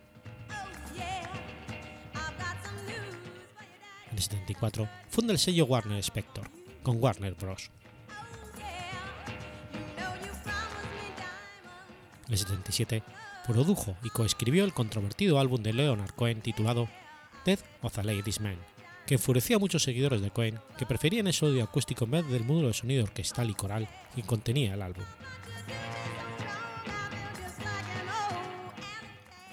En 4.10 4.16
el 4.16 4.22
74, 4.22 4.88
funda 5.08 5.32
el 5.32 5.38
sello 5.38 5.64
Warner 5.64 5.98
Spector, 6.00 6.50
con 6.82 7.02
Warner 7.02 7.34
Bros. 7.34 7.70
En 12.26 12.32
el 12.32 12.38
77, 12.38 13.02
produjo 13.46 13.96
y 14.02 14.10
coescribió 14.10 14.64
el 14.64 14.72
controvertido 14.72 15.38
álbum 15.38 15.62
de 15.62 15.72
Leonard 15.72 16.14
Cohen 16.14 16.40
titulado 16.40 16.88
Death 17.44 17.60
of 17.82 17.98
a 17.98 18.02
Ladies 18.02 18.40
Man, 18.40 18.56
que 19.06 19.14
enfureció 19.14 19.56
a 19.56 19.58
muchos 19.58 19.82
seguidores 19.82 20.20
de 20.20 20.30
Cohen 20.30 20.60
que 20.78 20.86
preferían 20.86 21.26
el 21.26 21.32
sonido 21.32 21.64
acústico 21.64 22.04
en 22.04 22.12
vez 22.12 22.28
del 22.28 22.44
mudo 22.44 22.68
de 22.68 22.74
sonido 22.74 23.04
orquestal 23.04 23.50
y 23.50 23.54
coral 23.54 23.88
que 24.14 24.22
contenía 24.22 24.74
el 24.74 24.82
álbum. 24.82 25.04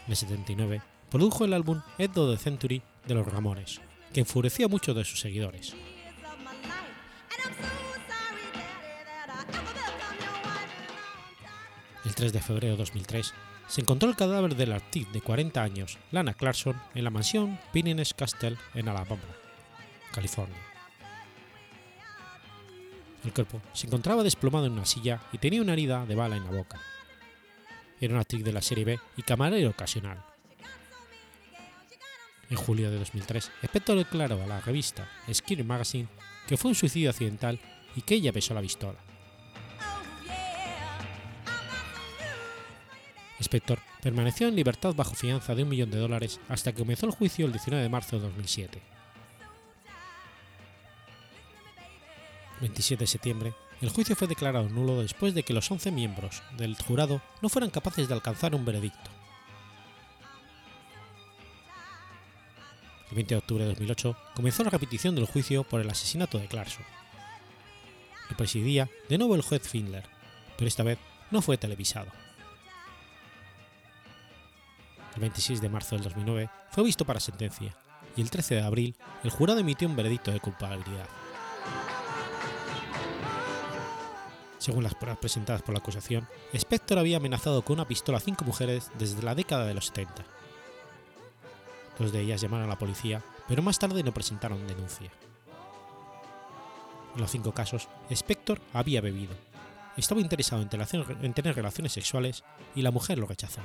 En 0.06 0.12
el 0.12 0.16
79 0.16 0.82
produjo 1.10 1.46
el 1.46 1.54
álbum 1.54 1.82
End 1.98 2.18
of 2.18 2.32
the 2.32 2.44
Century 2.44 2.82
de 3.06 3.16
los 3.16 3.28
Ramones, 3.28 3.82
que 4.14 4.22
enfureció 4.22 4.68
a 4.68 4.70
muchos 4.70 4.96
de 4.96 5.04
sus 5.04 5.20
seguidores. 5.20 5.76
El 12.06 12.16
3 12.16 12.34
de 12.34 12.40
febrero 12.40 12.74
de 12.74 12.78
2003 12.78 13.34
se 13.70 13.82
encontró 13.82 14.10
el 14.10 14.16
cadáver 14.16 14.56
del 14.56 14.74
artista 14.74 15.14
de 15.14 15.22
40 15.22 15.62
años, 15.62 15.98
Lana 16.12 16.34
Clarkson, 16.34 16.76
en 16.96 17.04
la 17.04 17.12
mansión 17.12 17.60
Pinines 17.72 18.16
Castle 18.16 18.58
en 18.74 18.90
Alabama, 18.90 19.22
California. 20.12 20.58
El 23.24 23.32
cuerpo 23.32 23.62
se 23.74 23.86
encontraba 23.86 24.24
desplomado 24.24 24.66
en 24.66 24.74
una 24.74 24.86
silla 24.86 25.22
y 25.32 25.38
tenía 25.38 25.62
una 25.62 25.74
herida 25.74 26.06
de 26.06 26.16
bala 26.16 26.36
en 26.36 26.46
la 26.46 26.52
boca. 26.52 26.82
Era 28.02 28.14
una 28.14 28.22
actriz 28.22 28.44
de 28.44 28.54
la 28.54 28.62
serie 28.62 28.86
B 28.86 29.00
y 29.18 29.22
camarero 29.22 29.70
ocasional. 29.70 30.24
En 32.50 32.58
julio 32.58 32.90
de 32.90 32.98
2003, 32.98 33.52
Spector 33.62 33.98
declaró 33.98 34.42
a 34.42 34.48
la 34.48 34.62
revista 34.62 35.08
Skir 35.32 35.64
Magazine 35.64 36.08
que 36.48 36.58
fue 36.58 36.70
un 36.70 36.76
suicidio 36.76 37.12
accidental 37.12 37.60
y 37.96 38.02
que 38.02 38.16
ella 38.16 38.32
besó 38.32 38.56
la 38.56 38.62
pistola. 38.62 38.98
Spector 43.40 43.80
permaneció 44.02 44.48
en 44.48 44.56
libertad 44.56 44.94
bajo 44.94 45.16
fianza 45.16 45.56
de 45.56 45.64
un 45.64 45.70
millón 45.70 45.92
de 45.92 45.98
dólares 45.98 46.40
hasta 46.50 46.72
que 46.72 46.80
comenzó 46.80 47.06
el 47.06 47.14
juicio 47.14 47.46
el 47.46 47.54
19 47.54 47.82
de 47.82 47.90
marzo 47.90 48.18
de 48.18 48.24
2007. 48.24 48.82
27 52.60 53.04
de 53.04 53.08
septiembre, 53.08 53.54
el 53.82 53.90
juicio 53.90 54.16
fue 54.16 54.28
declarado 54.28 54.68
nulo 54.68 55.02
después 55.02 55.34
de 55.34 55.44
que 55.44 55.54
los 55.54 55.72
11 55.72 55.92
miembros 55.92 56.44
del 56.58 56.76
jurado 56.76 57.22
no 57.42 57.48
fueran 57.48 57.70
capaces 57.70 58.08
de 58.08 58.14
alcanzar 58.14 58.54
un 58.54 58.66
veredicto. 58.66 59.10
El 63.10 63.16
20 63.16 63.34
de 63.34 63.40
octubre 63.40 63.64
de 63.64 63.70
2008 63.70 64.16
comenzó 64.36 64.64
la 64.64 64.70
repetición 64.70 65.16
del 65.16 65.26
juicio 65.26 65.64
por 65.64 65.80
el 65.80 65.90
asesinato 65.90 66.38
de 66.38 66.48
Clarkson. 66.48 66.84
Lo 68.30 68.38
presidía 68.38 68.90
de 69.08 69.18
nuevo 69.18 69.36
el 69.36 69.42
juez 69.42 69.68
Findler, 69.68 70.04
pero 70.58 70.68
esta 70.68 70.84
vez 70.84 71.00
no 71.32 71.42
fue 71.42 71.58
televisado. 71.58 72.12
El 75.20 75.24
26 75.24 75.60
de 75.60 75.68
marzo 75.68 75.96
del 75.98 76.06
2009 76.06 76.50
fue 76.72 76.86
visto 76.86 77.04
para 77.04 77.20
sentencia 77.20 77.76
y 78.16 78.22
el 78.22 78.30
13 78.30 78.56
de 78.56 78.62
abril 78.62 78.96
el 79.22 79.32
jurado 79.32 79.60
emitió 79.60 79.86
un 79.86 79.98
veredicto 79.98 80.32
de 80.32 80.40
culpabilidad. 80.40 81.10
Según 84.60 84.82
las 84.82 84.96
pruebas 84.96 85.20
presentadas 85.20 85.62
por 85.62 85.74
la 85.74 85.80
acusación, 85.80 86.26
Spector 86.54 87.00
había 87.00 87.18
amenazado 87.18 87.64
con 87.64 87.74
una 87.74 87.86
pistola 87.86 88.20
a 88.20 88.22
cinco 88.22 88.46
mujeres 88.46 88.92
desde 88.98 89.22
la 89.22 89.36
década 89.36 89.66
de 89.66 89.74
los 89.74 89.88
70. 89.88 90.24
Dos 92.00 92.14
de 92.14 92.22
ellas 92.22 92.40
llamaron 92.40 92.68
a 92.68 92.70
la 92.70 92.80
policía, 92.80 93.22
pero 93.46 93.62
más 93.62 93.78
tarde 93.78 94.02
no 94.04 94.14
presentaron 94.14 94.66
denuncia. 94.68 95.12
En 97.16 97.20
los 97.20 97.30
cinco 97.30 97.52
casos, 97.52 97.90
Spector 98.10 98.62
había 98.72 99.02
bebido, 99.02 99.36
estaba 99.98 100.22
interesado 100.22 100.62
en 100.62 101.34
tener 101.34 101.56
relaciones 101.58 101.92
sexuales 101.92 102.46
y 102.74 102.84
la 102.84 102.92
mujer 102.92 103.18
lo 103.18 103.28
rechazó. 103.28 103.60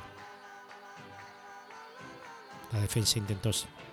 La 2.75 2.81
defensa 2.81 3.21
intentó, 3.21 3.53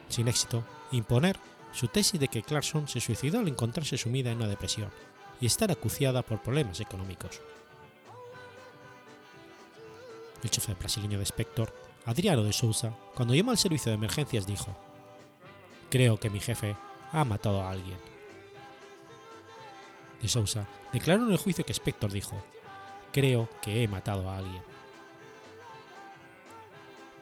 sin 0.09 0.27
éxito, 0.27 0.63
imponer 0.91 1.39
su 1.71 1.87
tesis 1.87 2.19
de 2.19 2.27
que 2.27 2.41
Clarkson 2.41 2.87
se 2.87 2.99
suicidó 2.99 3.39
al 3.39 3.47
encontrarse 3.47 3.95
sumida 3.95 4.31
en 4.31 4.37
una 4.37 4.47
depresión 4.47 4.89
y 5.39 5.45
estar 5.45 5.71
acuciada 5.71 6.23
por 6.23 6.41
problemas 6.41 6.79
económicos. 6.79 7.41
El 10.43 10.49
chofer 10.49 10.75
brasileño 10.75 11.19
de 11.19 11.25
Spector, 11.25 11.71
Adriano 12.05 12.43
de 12.43 12.53
Sousa, 12.53 12.97
cuando 13.13 13.35
llamó 13.35 13.51
al 13.51 13.59
servicio 13.59 13.91
de 13.91 13.97
emergencias 13.97 14.47
dijo, 14.47 14.75
Creo 15.91 16.19
que 16.19 16.31
mi 16.31 16.39
jefe 16.39 16.75
ha 17.11 17.23
matado 17.23 17.61
a 17.61 17.69
alguien. 17.69 17.99
De 20.19 20.27
Sousa 20.27 20.67
declaró 20.91 21.25
en 21.25 21.31
el 21.31 21.37
juicio 21.37 21.63
que 21.63 21.73
Spector 21.73 22.11
dijo, 22.11 22.43
Creo 23.13 23.47
que 23.61 23.83
he 23.83 23.87
matado 23.87 24.27
a 24.27 24.39
alguien. 24.39 24.70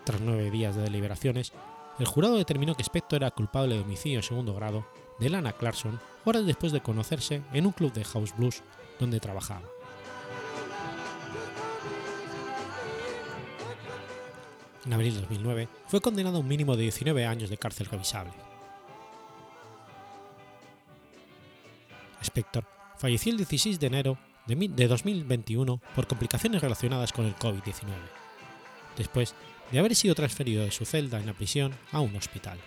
Tras 0.04 0.22
nueve 0.22 0.50
días 0.50 0.76
de 0.76 0.84
deliberaciones, 0.84 1.54
el 2.00 2.06
jurado 2.06 2.38
determinó 2.38 2.76
que 2.76 2.84
Spector 2.84 3.22
era 3.22 3.32
culpable 3.32 3.76
de 3.76 3.82
homicidio 3.82 4.20
en 4.20 4.24
segundo 4.24 4.54
grado 4.54 4.88
de 5.20 5.30
Lana 5.30 5.54
Clarkson 5.54 6.00
horas 6.26 6.46
después 6.46 6.72
de 6.72 6.82
conocerse 6.82 7.42
en 7.54 7.66
un 7.66 7.72
club 7.74 7.92
de 7.92 8.06
house 8.06 8.36
blues 8.36 8.64
donde 9.00 9.20
trabajaba. 9.20 9.68
En 14.86 14.94
abril 14.94 15.14
de 15.14 15.22
2009 15.22 15.68
fue 15.88 16.02
condenado 16.02 16.38
a 16.38 16.40
un 16.40 16.48
mínimo 16.48 16.76
de 16.76 16.84
19 16.84 17.26
años 17.26 17.50
de 17.50 17.58
cárcel 17.58 17.88
revisable. 17.88 18.34
Spector 22.24 22.66
falleció 22.98 23.32
el 23.32 23.38
16 23.38 23.80
de 23.80 23.88
enero 23.88 24.18
de 24.48 24.88
2021 24.88 25.82
por 25.96 26.08
complicaciones 26.08 26.62
relacionadas 26.62 27.14
con 27.14 27.26
el 27.26 27.36
COVID-19, 27.36 27.84
después 28.98 29.36
de 29.72 29.80
haber 29.80 29.96
sido 29.96 30.16
transferido 30.16 30.64
de 30.64 30.72
su 30.72 30.86
celda 30.86 31.20
en 31.20 31.26
la 31.26 31.34
prisión 31.34 31.74
a 31.92 32.02
un 32.02 32.16
hospital. 32.16 32.60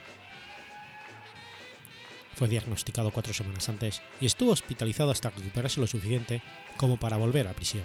Fue 2.34 2.48
diagnosticado 2.48 3.10
cuatro 3.10 3.34
semanas 3.34 3.68
antes 3.68 4.02
y 4.20 4.26
estuvo 4.26 4.52
hospitalizado 4.52 5.10
hasta 5.10 5.30
recuperarse 5.30 5.80
lo 5.80 5.86
suficiente 5.86 6.42
como 6.76 6.96
para 6.96 7.16
volver 7.16 7.46
a 7.46 7.52
prisión, 7.52 7.84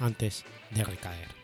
antes 0.00 0.44
de 0.70 0.84
recaer. 0.84 1.43